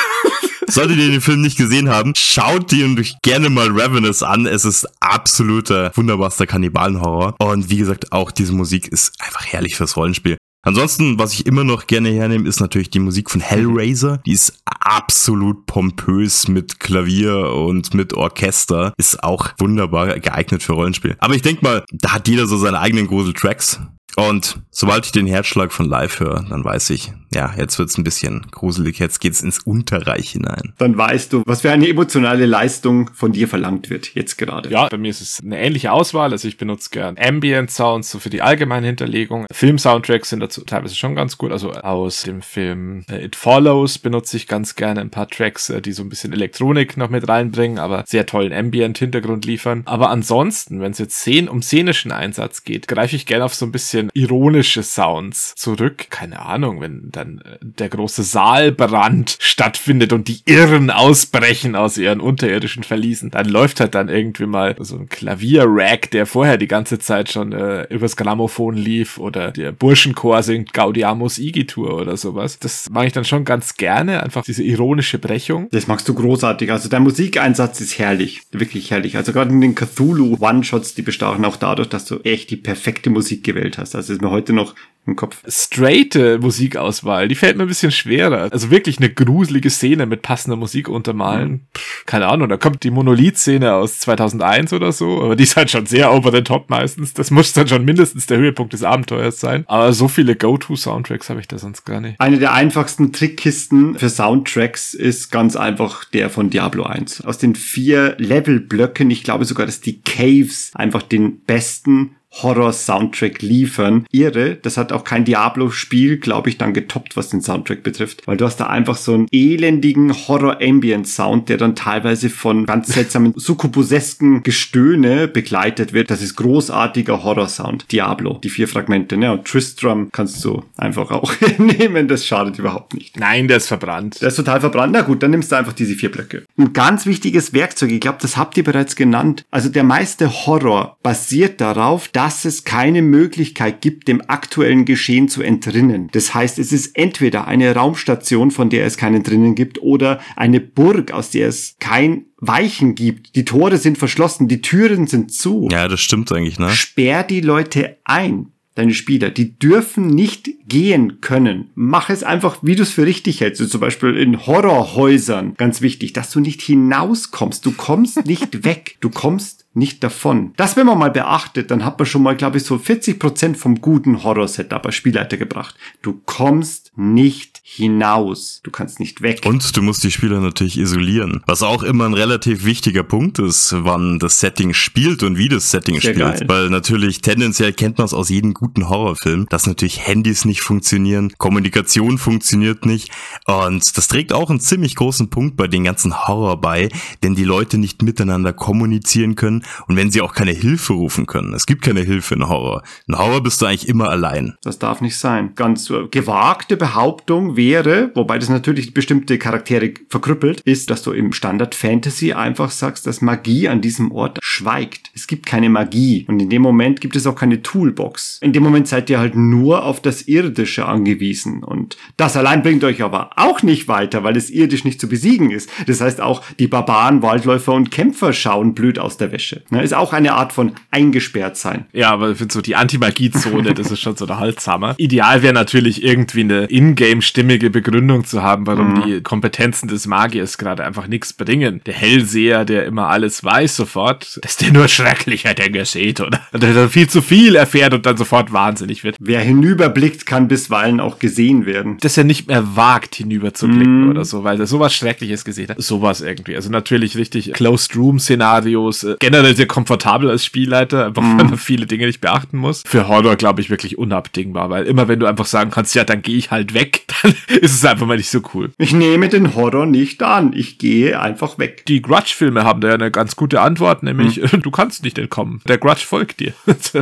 [0.68, 4.46] Solltet ihr den Film nicht gesehen haben, schaut ihn euch gerne mal Ravenous an.
[4.46, 7.34] Es ist absoluter, wunderbarster Kannibalenhorror.
[7.38, 10.38] Und wie gesagt, auch diese Musik ist einfach herrlich fürs Rollenspiel.
[10.64, 14.18] Ansonsten, was ich immer noch gerne hernehme, ist natürlich die Musik von Hellraiser.
[14.24, 18.92] Die ist absolut pompös mit Klavier und mit Orchester.
[18.96, 21.16] Ist auch wunderbar geeignet für Rollenspiel.
[21.18, 23.80] Aber ich denke mal, da hat jeder so seine eigenen Gruseltracks.
[24.16, 28.04] Und sobald ich den Herzschlag von live höre, dann weiß ich, ja, jetzt wird's ein
[28.04, 30.72] bisschen gruselig, jetzt geht's ins Unterreich hinein.
[30.78, 34.70] Dann weißt du, was für eine emotionale Leistung von dir verlangt wird, jetzt gerade.
[34.70, 36.32] Ja, bei mir ist es eine ähnliche Auswahl.
[36.32, 39.46] Also ich benutze gern Ambient Sounds so für die allgemeine Hinterlegung.
[39.52, 41.52] Film-Soundtracks sind dazu teilweise schon ganz gut.
[41.52, 45.80] Also aus dem Film äh, It Follows benutze ich ganz gerne ein paar Tracks, äh,
[45.80, 49.82] die so ein bisschen Elektronik noch mit reinbringen, aber sehr tollen Ambient-Hintergrund liefern.
[49.86, 53.66] Aber ansonsten, wenn es jetzt Szenen um szenischen Einsatz geht, greife ich gerne auf so
[53.66, 56.06] ein bisschen ironische Sounds zurück.
[56.10, 62.20] Keine Ahnung, wenn dann äh, der große Saalbrand stattfindet und die Irren ausbrechen aus ihren
[62.20, 66.98] unterirdischen Verliesen, dann läuft halt dann irgendwie mal so ein Klavierrack, der vorher die ganze
[66.98, 72.58] Zeit schon äh, übers Grammophon lief oder der Burschenchor singt Gaudiamus Igitur oder sowas.
[72.58, 75.68] Das mag ich dann schon ganz gerne, einfach diese ironische Brechung.
[75.70, 76.70] Das magst du großartig.
[76.72, 78.42] Also dein Musikeinsatz ist herrlich.
[78.50, 79.16] Wirklich herrlich.
[79.16, 83.10] Also gerade in den Cthulhu One-Shots, die bestachen auch dadurch, dass du echt die perfekte
[83.10, 83.94] Musik gewählt hast.
[83.94, 84.74] Also ist mir heute noch
[85.04, 85.42] im Kopf.
[85.48, 88.48] straighte Musikauswahl, die fällt mir ein bisschen schwerer.
[88.52, 91.66] Also wirklich eine gruselige Szene mit passender Musik untermalen.
[91.76, 95.70] Pff, keine Ahnung, da kommt die Monolith-Szene aus 2001 oder so, aber die ist halt
[95.70, 97.14] schon sehr over the top meistens.
[97.14, 99.64] Das muss dann schon mindestens der Höhepunkt des Abenteuers sein.
[99.66, 102.20] Aber so viele Go-To-Soundtracks habe ich da sonst gar nicht.
[102.20, 107.24] Eine der einfachsten Trickkisten für Soundtracks ist ganz einfach der von Diablo 1.
[107.24, 114.06] Aus den vier Levelblöcken, ich glaube sogar, dass die Caves einfach den besten Horror-Soundtrack liefern.
[114.10, 118.26] Irre, das hat auch kein Diablo-Spiel, glaube ich, dann getoppt, was den Soundtrack betrifft.
[118.26, 123.34] Weil du hast da einfach so einen elendigen Horror-Ambient-Sound, der dann teilweise von ganz seltsamen
[123.36, 126.10] succubusesken Gestöhne begleitet wird.
[126.10, 127.92] Das ist großartiger Horror-Sound.
[127.92, 129.32] Diablo, die vier Fragmente, ne?
[129.32, 133.18] Und Tristram kannst du einfach auch nehmen, das schadet überhaupt nicht.
[133.18, 134.20] Nein, der ist verbrannt.
[134.20, 134.92] Der ist total verbrannt.
[134.92, 136.44] Na gut, dann nimmst du einfach diese vier Blöcke.
[136.56, 139.44] Ein ganz wichtiges Werkzeug, ich glaube, das habt ihr bereits genannt.
[139.50, 145.42] Also der meiste Horror basiert darauf, dass es keine Möglichkeit gibt, dem aktuellen Geschehen zu
[145.42, 146.08] entrinnen.
[146.12, 150.60] Das heißt, es ist entweder eine Raumstation, von der es keinen drinnen gibt, oder eine
[150.60, 153.34] Burg, aus der es kein Weichen gibt.
[153.34, 155.68] Die Tore sind verschlossen, die Türen sind zu.
[155.72, 156.70] Ja, das stimmt eigentlich, ne?
[156.70, 158.52] Sperr die Leute ein.
[158.74, 161.70] Deine Spieler, die dürfen nicht gehen können.
[161.74, 163.60] Mach es einfach, wie du es für richtig hältst.
[163.60, 165.54] So zum Beispiel in Horrorhäusern.
[165.58, 167.66] Ganz wichtig, dass du nicht hinauskommst.
[167.66, 168.96] Du kommst nicht weg.
[169.00, 170.52] Du kommst nicht davon.
[170.56, 173.56] Das, wenn man mal beachtet, dann hat man schon mal, glaube ich, so 40 Prozent
[173.56, 175.76] vom guten Horror-Setup als Spielleiter gebracht.
[176.02, 178.60] Du kommst nicht hinaus.
[178.64, 179.40] Du kannst nicht weg.
[179.46, 181.42] Und du musst die Spieler natürlich isolieren.
[181.46, 185.70] Was auch immer ein relativ wichtiger Punkt ist, wann das Setting spielt und wie das
[185.70, 186.18] Setting Sehr spielt.
[186.18, 186.44] geil.
[186.48, 191.32] Weil natürlich tendenziell kennt man es aus jedem guten Horrorfilm, dass natürlich Handys nicht funktionieren,
[191.38, 193.10] Kommunikation funktioniert nicht.
[193.46, 196.90] Und das trägt auch einen ziemlich großen Punkt bei den ganzen Horror bei,
[197.22, 201.54] denn die Leute nicht miteinander kommunizieren können und wenn sie auch keine Hilfe rufen können.
[201.54, 202.82] Es gibt keine Hilfe in Horror.
[203.06, 204.54] In Horror bist du eigentlich immer allein.
[204.62, 205.52] Das darf nicht sein.
[205.54, 211.32] Ganz äh, gewagte Behauptung wäre, wobei das natürlich bestimmte Charaktere verkrüppelt, ist, dass du im
[211.32, 215.10] Standard Fantasy einfach sagst, dass Magie an diesem Ort schweigt.
[215.14, 218.38] Es gibt keine Magie und in dem Moment gibt es auch keine Toolbox.
[218.42, 222.84] In dem Moment seid ihr halt nur auf das Irdische angewiesen und das allein bringt
[222.84, 225.70] euch aber auch nicht weiter, weil es irdisch nicht zu besiegen ist.
[225.86, 229.51] Das heißt auch die Barbaren, Waldläufer und Kämpfer schauen blöd aus der Wäsche.
[229.70, 231.86] Ne, Ist auch eine Art von eingesperrt sein.
[231.92, 234.94] Ja, aber ich finde so die Anti-Magie-Zone, das ist schon so der Holzhammer.
[234.98, 240.84] Ideal wäre natürlich irgendwie eine ingame-stimmige Begründung zu haben, warum die Kompetenzen des Magiers gerade
[240.84, 241.80] einfach nichts bringen.
[241.86, 246.40] Der Hellseher, der immer alles weiß sofort, dass der nur schrecklicher Dinge sieht, oder?
[246.52, 249.16] Der dann viel zu viel erfährt und dann sofort wahnsinnig wird.
[249.20, 251.98] Wer hinüberblickt, kann bisweilen auch gesehen werden.
[252.00, 255.82] dass er nicht mehr wagt, hinüberzublicken oder so, weil er sowas Schreckliches gesehen hat.
[255.82, 256.56] Sowas irgendwie.
[256.56, 261.56] Also natürlich richtig Closed Room Szenarios, äh, generell sehr komfortabel als Spielleiter, einfach weil man
[261.56, 262.84] viele Dinge nicht beachten muss.
[262.86, 266.22] Für Horror glaube ich wirklich unabdingbar, weil immer wenn du einfach sagen kannst, ja, dann
[266.22, 268.70] gehe ich halt weg, dann ist es einfach mal nicht so cool.
[268.78, 270.52] Ich nehme den Horror nicht an.
[270.54, 271.84] Ich gehe einfach weg.
[271.86, 275.60] Die Grudge-Filme haben da ja eine ganz gute Antwort, nämlich du kannst nicht entkommen.
[275.66, 276.52] Der Grudge folgt dir.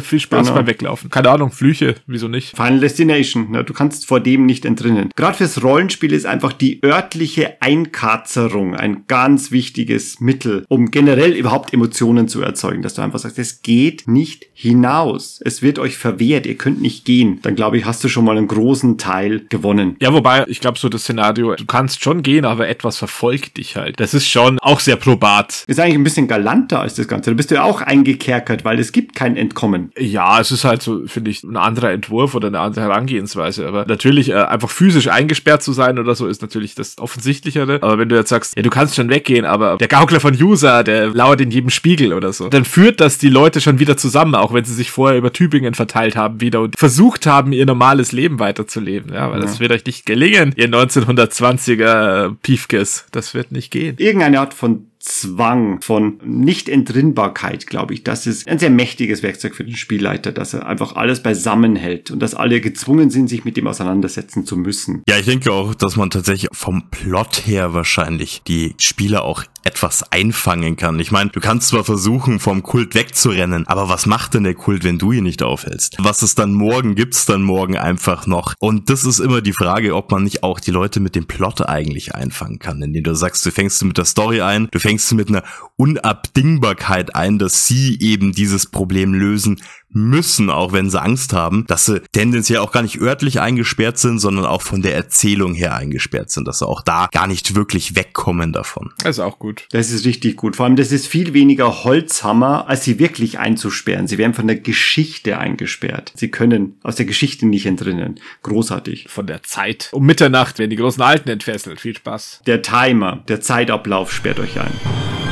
[0.00, 0.54] Viel Spaß Genau.
[0.58, 1.10] beim Weglaufen.
[1.10, 2.56] Keine Ahnung, Flüche, wieso nicht?
[2.56, 3.50] Final Destination.
[3.50, 3.64] Ne?
[3.64, 5.10] Du kannst vor dem nicht entrinnen.
[5.14, 11.74] Gerade fürs Rollenspiel ist einfach die örtliche Einkarzerung ein ganz wichtiges Mittel, um generell überhaupt
[11.74, 12.82] Emotionen zu erzeugen.
[12.82, 15.40] Dass du einfach sagst, es geht nicht hinaus.
[15.44, 16.46] Es wird euch verwehrt.
[16.46, 17.40] Ihr könnt nicht gehen.
[17.42, 19.96] Dann glaube ich, hast du schon mal einen großen Teil gewonnen.
[20.00, 23.76] Ja, wobei, ich glaube, so das Szenario, du kannst schon gehen, aber etwas verfolgt dich
[23.76, 24.00] halt.
[24.00, 25.64] Das ist schon auch sehr probat.
[25.66, 27.30] Ist eigentlich ein bisschen galanter als das Ganze.
[27.30, 29.92] Da bist du ja auch eingekerkert, weil es gibt kein Entkommen.
[29.98, 33.66] Ja, es ist halt so, finde ich, ein anderer Entwurf oder eine andere Herangehensweise.
[33.66, 37.78] Aber natürlich, äh, einfach physisch eingesperrt zu sein oder so, ist natürlich das Offensichtlichere.
[37.82, 40.84] Aber wenn du jetzt sagst, ja, du kannst schon weggehen, aber der Gaukler von User,
[40.84, 44.34] der lauert in jedem Spiegel oder so, dann führt das die Leute schon wieder zusammen,
[44.34, 48.12] auch wenn sie sich vorher über Tübingen verteilt haben wieder und versucht haben, ihr normales
[48.12, 49.12] Leben weiterzuleben.
[49.12, 53.06] Ja, weil das wird euch nicht gelingen, ihr 1920er Piefkes.
[53.12, 53.96] Das wird nicht gehen.
[53.98, 58.04] irgendeine Art von Zwang, von Nicht-Entrinnbarkeit, glaube ich.
[58.04, 62.10] Das ist ein sehr mächtiges Werkzeug für den Spielleiter, dass er einfach alles beisammen hält
[62.10, 65.02] und dass alle gezwungen sind, sich mit dem auseinandersetzen zu müssen.
[65.08, 70.10] Ja, ich denke auch, dass man tatsächlich vom Plot her wahrscheinlich die Spieler auch etwas
[70.10, 70.98] einfangen kann.
[71.00, 74.84] Ich meine, du kannst zwar versuchen, vom Kult wegzurennen, aber was macht denn der Kult,
[74.84, 75.96] wenn du ihn nicht aufhältst?
[75.98, 78.54] Was es dann morgen gibt's dann morgen einfach noch?
[78.58, 81.68] Und das ist immer die Frage, ob man nicht auch die Leute mit dem Plot
[81.68, 85.14] eigentlich einfangen kann, indem du sagst, du fängst mit der Story ein, du fängst du
[85.14, 85.44] mit einer
[85.76, 89.60] Unabdingbarkeit ein, dass sie eben dieses Problem lösen
[89.92, 94.18] müssen, auch wenn sie Angst haben, dass sie tendenziell auch gar nicht örtlich eingesperrt sind,
[94.18, 97.96] sondern auch von der Erzählung her eingesperrt sind, dass sie auch da gar nicht wirklich
[97.96, 98.92] wegkommen davon.
[98.98, 99.66] Das ist auch gut.
[99.72, 100.56] Das ist richtig gut.
[100.56, 104.06] Vor allem, das ist viel weniger Holzhammer, als sie wirklich einzusperren.
[104.06, 106.12] Sie werden von der Geschichte eingesperrt.
[106.14, 108.20] Sie können aus der Geschichte nicht entrinnen.
[108.42, 109.06] Großartig.
[109.08, 109.88] Von der Zeit.
[109.92, 111.80] Um Mitternacht werden die großen Alten entfesselt.
[111.80, 112.42] Viel Spaß.
[112.46, 115.29] Der Timer, der Zeitablauf sperrt euch ein.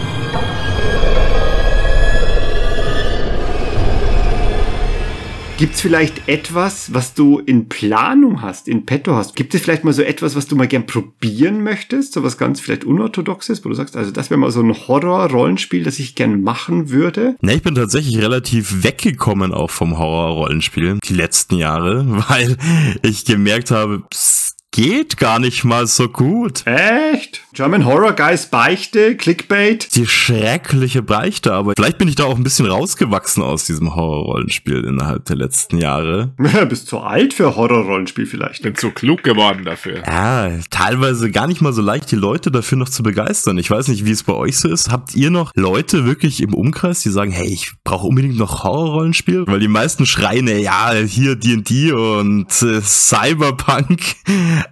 [5.59, 9.35] Gibt's vielleicht etwas, was du in Planung hast, in petto hast?
[9.35, 12.13] Gibt es vielleicht mal so etwas, was du mal gern probieren möchtest?
[12.13, 15.83] So was ganz vielleicht unorthodoxes, wo du sagst, also das wäre mal so ein Horror-Rollenspiel,
[15.83, 17.35] das ich gern machen würde?
[17.41, 22.57] Ne, ich bin tatsächlich relativ weggekommen auch vom Horror-Rollenspiel die letzten Jahre, weil
[23.03, 24.38] ich gemerkt habe, es
[24.71, 26.67] geht gar nicht mal so gut.
[26.67, 27.43] Echt?
[27.53, 29.95] German Horror Guys Beichte, Clickbait?
[29.97, 34.85] Die schreckliche Beichte, aber vielleicht bin ich da auch ein bisschen rausgewachsen aus diesem Horror-Rollenspiel
[34.85, 36.35] innerhalb der letzten Jahre.
[36.69, 38.63] Bist zu alt für Horror-Rollenspiel vielleicht.
[38.63, 40.03] Bin zu klug geworden dafür.
[40.07, 43.59] Ja, teilweise gar nicht mal so leicht, die Leute dafür noch zu begeistern.
[43.59, 44.91] Ich weiß nicht, wie es bei euch so ist.
[44.91, 49.47] Habt ihr noch Leute wirklich im Umkreis, die sagen, hey, ich brauche unbedingt noch Horror-Rollenspiel?
[49.47, 54.01] Weil die meisten schreien, ja, hier D&D und äh, Cyberpunk.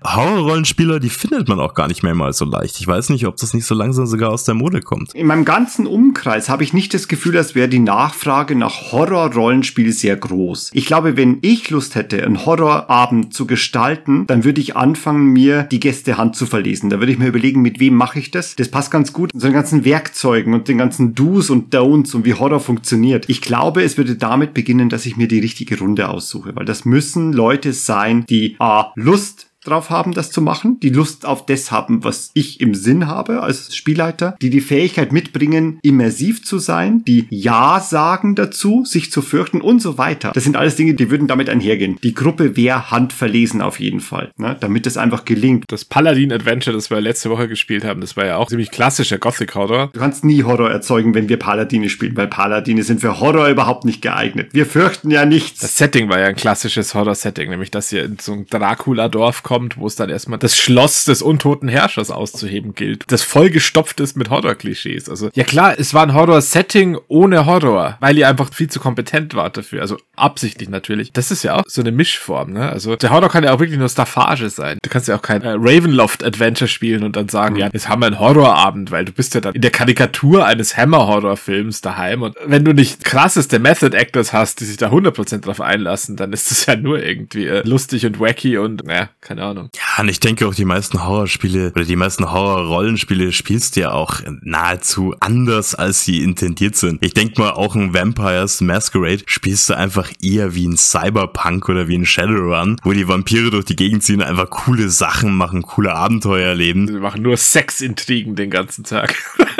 [0.04, 2.80] Horrorrollenspieler, die findet man auch gar nicht mehr mal so leicht.
[2.80, 5.14] Ich weiß nicht, ob das nicht so langsam sogar aus der Mode kommt.
[5.14, 9.92] In meinem ganzen Umkreis habe ich nicht das Gefühl, als wäre die Nachfrage nach Horror-Rollenspiel
[9.92, 10.70] sehr groß.
[10.72, 15.64] Ich glaube, wenn ich Lust hätte, einen Horrorabend zu gestalten, dann würde ich anfangen, mir
[15.64, 16.90] die Gäste Hand zu verlesen.
[16.90, 18.56] Da würde ich mir überlegen, mit wem mache ich das?
[18.56, 22.24] Das passt ganz gut zu den ganzen Werkzeugen und den ganzen Do's und Don'ts und
[22.24, 23.28] wie Horror funktioniert.
[23.28, 26.84] Ich glaube, es würde damit beginnen, dass ich mir die richtige Runde aussuche, weil das
[26.84, 31.70] müssen Leute sein, die A, Lust drauf haben, das zu machen, die Lust auf das
[31.70, 37.02] haben, was ich im Sinn habe als Spielleiter, die die Fähigkeit mitbringen, immersiv zu sein,
[37.04, 40.32] die Ja sagen dazu, sich zu fürchten und so weiter.
[40.34, 41.98] Das sind alles Dinge, die würden damit einhergehen.
[42.02, 44.56] Die Gruppe wäre handverlesen auf jeden Fall, ne?
[44.58, 45.64] damit es einfach gelingt.
[45.68, 49.18] Das Paladin Adventure, das wir letzte Woche gespielt haben, das war ja auch ziemlich klassischer
[49.18, 49.90] Gothic Horror.
[49.92, 53.84] Du kannst nie Horror erzeugen, wenn wir Paladine spielen, weil Paladine sind für Horror überhaupt
[53.84, 54.50] nicht geeignet.
[54.52, 55.60] Wir fürchten ja nichts.
[55.60, 59.55] Das Setting war ja ein klassisches Horror-Setting, nämlich dass ihr in so ein Dracula-Dorf kommt,
[59.76, 64.30] wo es dann erstmal das Schloss des untoten Herrschers auszuheben gilt, das vollgestopft ist mit
[64.30, 65.08] Horror-Klischees.
[65.08, 69.34] Also ja klar, es war ein Horror-Setting ohne Horror, weil ihr einfach viel zu kompetent
[69.34, 69.82] wart dafür.
[69.82, 71.12] Also absichtlich natürlich.
[71.12, 72.68] Das ist ja auch so eine Mischform, ne?
[72.68, 74.78] Also der Horror kann ja auch wirklich nur Staffage sein.
[74.82, 77.60] Du kannst ja auch kein äh, Ravenloft-Adventure spielen und dann sagen, mhm.
[77.60, 80.76] ja, jetzt haben wir einen Horrorabend, weil du bist ja dann in der Karikatur eines
[80.76, 86.16] Hammer-Horror-Films daheim und wenn du nicht krasseste Method-Actors hast, die sich da 100% drauf einlassen,
[86.16, 89.45] dann ist es ja nur irgendwie äh, lustig und wacky und, naja, keine Ahnung.
[89.74, 93.92] Ja, und ich denke auch, die meisten Horrorspiele oder die meisten Horror-Rollenspiele spielst du ja
[93.92, 97.04] auch nahezu anders, als sie intendiert sind.
[97.04, 101.88] Ich denke mal, auch ein Vampires Masquerade spielst du einfach eher wie ein Cyberpunk oder
[101.88, 105.62] wie ein Shadowrun, wo die Vampire durch die Gegend ziehen und einfach coole Sachen machen,
[105.62, 106.86] coole Abenteuer erleben.
[106.86, 109.14] Sie machen nur Sexintrigen den ganzen Tag.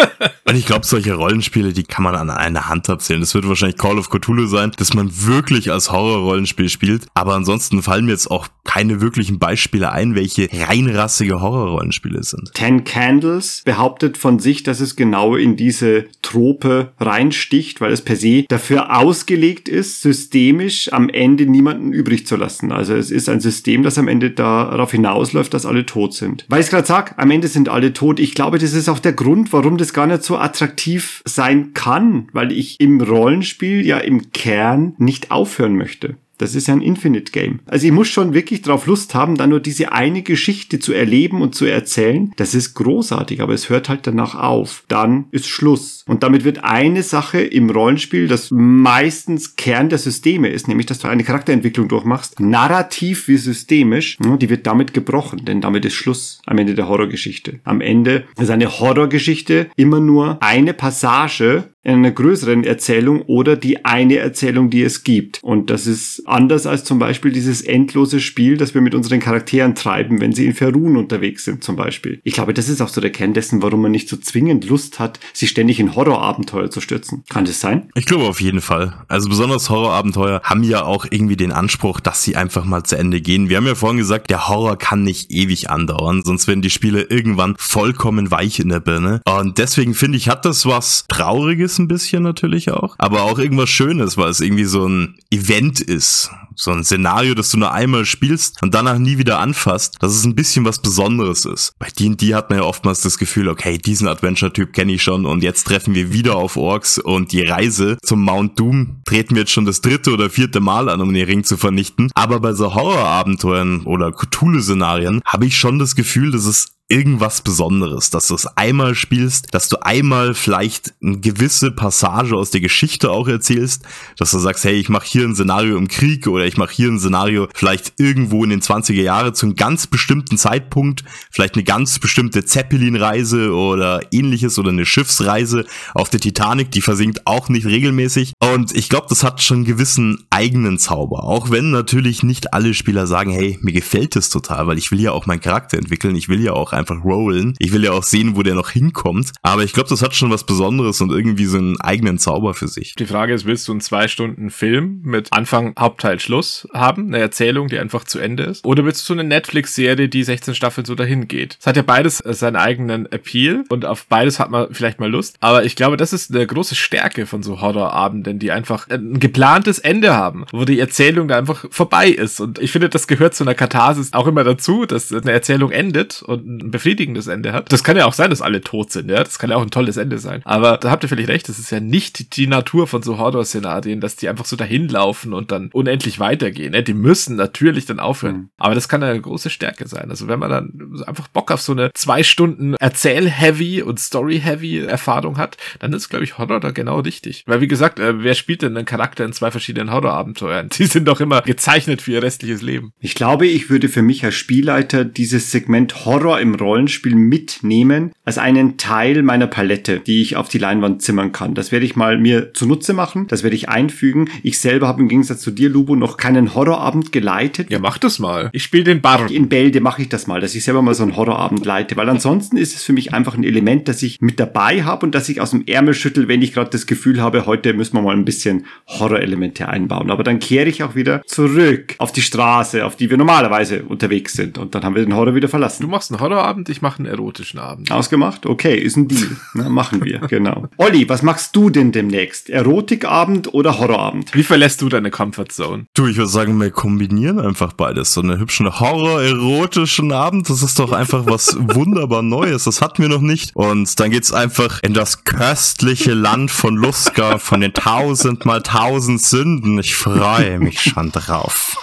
[0.44, 3.20] und ich glaube, solche Rollenspiele, die kann man an einer Hand abzählen.
[3.20, 7.06] Das wird wahrscheinlich Call of Cthulhu sein, dass man wirklich als Horror-Rollenspiel spielt.
[7.14, 12.52] Aber ansonsten fallen mir jetzt auch keine wirklichen Beispiele ein, welche reinrassige Horrorrollenspiele sind.
[12.54, 18.16] Ten Candles behauptet von sich, dass es genau in diese Trope reinsticht, weil es per
[18.16, 22.72] se dafür ausgelegt ist, systemisch am Ende niemanden übrig zu lassen.
[22.72, 26.44] Also es ist ein System, das am Ende darauf hinausläuft, dass alle tot sind.
[26.48, 28.20] Weil ich gerade sag, am Ende sind alle tot.
[28.20, 32.28] Ich glaube, das ist auch der Grund, warum das gar nicht so attraktiv sein kann,
[32.32, 36.16] weil ich im Rollenspiel ja im Kern nicht aufhören möchte.
[36.38, 37.60] Das ist ja ein Infinite Game.
[37.66, 41.42] Also ich muss schon wirklich drauf Lust haben, dann nur diese eine Geschichte zu erleben
[41.42, 42.32] und zu erzählen.
[42.36, 44.84] Das ist großartig, aber es hört halt danach auf.
[44.88, 46.04] Dann ist Schluss.
[46.06, 50.98] Und damit wird eine Sache im Rollenspiel, das meistens Kern der Systeme ist, nämlich dass
[50.98, 56.40] du eine Charakterentwicklung durchmachst, narrativ wie systemisch, die wird damit gebrochen, denn damit ist Schluss
[56.46, 57.60] am Ende der Horrorgeschichte.
[57.64, 63.84] Am Ende ist eine Horrorgeschichte immer nur eine Passage in einer größeren Erzählung oder die
[63.84, 65.38] eine Erzählung, die es gibt.
[65.44, 69.76] Und das ist anders als zum Beispiel dieses endlose Spiel, das wir mit unseren Charakteren
[69.76, 72.20] treiben, wenn sie in Ferun unterwegs sind zum Beispiel.
[72.24, 74.98] Ich glaube, das ist auch so der Kern dessen, warum man nicht so zwingend Lust
[74.98, 77.22] hat, sich ständig in Horrorabenteuer zu stürzen.
[77.28, 77.88] Kann das sein?
[77.94, 78.94] Ich glaube auf jeden Fall.
[79.06, 83.20] Also besonders Horrorabenteuer haben ja auch irgendwie den Anspruch, dass sie einfach mal zu Ende
[83.20, 83.48] gehen.
[83.48, 87.02] Wir haben ja vorhin gesagt, der Horror kann nicht ewig andauern, sonst werden die Spiele
[87.02, 89.20] irgendwann vollkommen weich in der Birne.
[89.24, 93.70] Und deswegen finde ich, hat das was Trauriges ein bisschen natürlich auch, aber auch irgendwas
[93.70, 96.30] Schönes, weil es irgendwie so ein Event ist.
[96.58, 100.24] So ein Szenario, das du nur einmal spielst und danach nie wieder anfasst, dass es
[100.24, 101.72] ein bisschen was Besonderes ist.
[101.78, 105.42] Bei D&D hat man ja oftmals das Gefühl, okay, diesen Adventure-Typ kenne ich schon und
[105.42, 109.52] jetzt treffen wir wieder auf Orks und die Reise zum Mount Doom treten wir jetzt
[109.52, 112.10] schon das dritte oder vierte Mal an, um den Ring zu vernichten.
[112.14, 118.10] Aber bei so Horror-Abenteuern oder Cthulhu-Szenarien habe ich schon das Gefühl, dass es irgendwas Besonderes,
[118.10, 123.10] dass du es einmal spielst, dass du einmal vielleicht eine gewisse Passage aus der Geschichte
[123.10, 123.82] auch erzählst,
[124.18, 126.88] dass du sagst, hey, ich mache hier ein Szenario im Krieg oder ich mache hier
[126.88, 131.02] ein Szenario vielleicht irgendwo in den 20er Jahre zu einem ganz bestimmten Zeitpunkt,
[131.32, 137.26] vielleicht eine ganz bestimmte Zeppelin-Reise oder ähnliches oder eine Schiffsreise auf der Titanic, die versinkt
[137.26, 138.32] auch nicht regelmäßig.
[138.38, 142.74] Und ich glaube, das hat schon einen gewissen eigenen Zauber, auch wenn natürlich nicht alle
[142.74, 146.14] Spieler sagen, hey, mir gefällt es total, weil ich will ja auch meinen Charakter entwickeln,
[146.14, 147.54] ich will ja auch einfach rollen.
[147.58, 149.32] Ich will ja auch sehen, wo der noch hinkommt.
[149.42, 152.68] Aber ich glaube, das hat schon was Besonderes und irgendwie so einen eigenen Zauber für
[152.68, 152.94] sich.
[152.94, 157.08] Die Frage ist, willst du einen zwei Stunden Film mit Anfang, Hauptteil, Schluss haben?
[157.08, 158.64] Eine Erzählung, die einfach zu Ende ist?
[158.64, 161.56] Oder willst du eine Netflix-Serie, die 16 Staffeln so dahin geht?
[161.60, 165.36] Es hat ja beides seinen eigenen Appeal und auf beides hat man vielleicht mal Lust.
[165.40, 169.78] Aber ich glaube, das ist eine große Stärke von so Horrorabenden, die einfach ein geplantes
[169.78, 172.40] Ende haben, wo die Erzählung da einfach vorbei ist.
[172.40, 176.22] Und ich finde, das gehört zu einer Katharsis auch immer dazu, dass eine Erzählung endet
[176.22, 177.72] und ein befriedigendes Ende hat.
[177.72, 179.22] Das kann ja auch sein, dass alle tot sind, ja.
[179.22, 180.42] Das kann ja auch ein tolles Ende sein.
[180.44, 184.00] Aber da habt ihr völlig recht, das ist ja nicht die Natur von so Horror-Szenarien,
[184.00, 186.74] dass die einfach so dahin laufen und dann unendlich weitergehen.
[186.74, 186.82] Ja?
[186.82, 188.36] Die müssen natürlich dann aufhören.
[188.36, 188.48] Mhm.
[188.58, 190.10] Aber das kann eine große Stärke sein.
[190.10, 195.38] Also wenn man dann einfach Bock auf so eine zwei Stunden Erzähl-heavy und Story-heavy Erfahrung
[195.38, 197.44] hat, dann ist, glaube ich, Horror da genau richtig.
[197.46, 200.68] Weil wie gesagt, äh, wer spielt denn einen Charakter in zwei verschiedenen Horror-Abenteuern?
[200.78, 202.92] Die sind doch immer gezeichnet für ihr restliches Leben.
[202.98, 208.38] Ich glaube, ich würde für mich als Spielleiter dieses Segment Horror im Rollenspiel mitnehmen als
[208.38, 211.54] einen Teil meiner Palette, die ich auf die Leinwand zimmern kann.
[211.54, 214.28] Das werde ich mal mir zunutze machen, das werde ich einfügen.
[214.42, 217.70] Ich selber habe im Gegensatz zu dir, Lubo, noch keinen Horrorabend geleitet.
[217.70, 218.50] Ja, mach das mal.
[218.52, 219.30] Ich spiele den Bar.
[219.30, 222.08] In Bälde mache ich das mal, dass ich selber mal so einen Horrorabend leite, weil
[222.08, 225.28] ansonsten ist es für mich einfach ein Element, das ich mit dabei habe und das
[225.28, 228.14] ich aus dem Ärmel schüttel, wenn ich gerade das Gefühl habe, heute müssen wir mal
[228.14, 230.10] ein bisschen Horrorelemente einbauen.
[230.10, 234.32] Aber dann kehre ich auch wieder zurück auf die Straße, auf die wir normalerweise unterwegs
[234.32, 234.58] sind.
[234.58, 235.82] Und dann haben wir den Horror wieder verlassen.
[235.82, 237.90] Du machst einen Horrorabend, ich mache einen erotischen Abend.
[237.90, 238.46] Ausgemacht?
[238.46, 239.36] Okay, ist ein Deal.
[239.54, 240.68] Na, machen wir, genau.
[240.76, 242.48] Olli, was machst du denn demnächst?
[242.50, 244.32] Erotikabend oder Horrorabend?
[244.32, 245.86] Wie verlässt du deine Comfortzone?
[245.94, 248.12] Du, ich würde sagen, wir kombinieren einfach beides.
[248.12, 252.62] So einen hübschen Horror-erotischen Abend, das ist doch einfach was wunderbar Neues.
[252.64, 253.50] Das hatten wir noch nicht.
[253.56, 259.20] Und dann geht's einfach in das köstliche Land von Luska, von den tausend mal tausend
[259.20, 259.80] Sünden.
[259.80, 261.76] Ich freue mich schon drauf.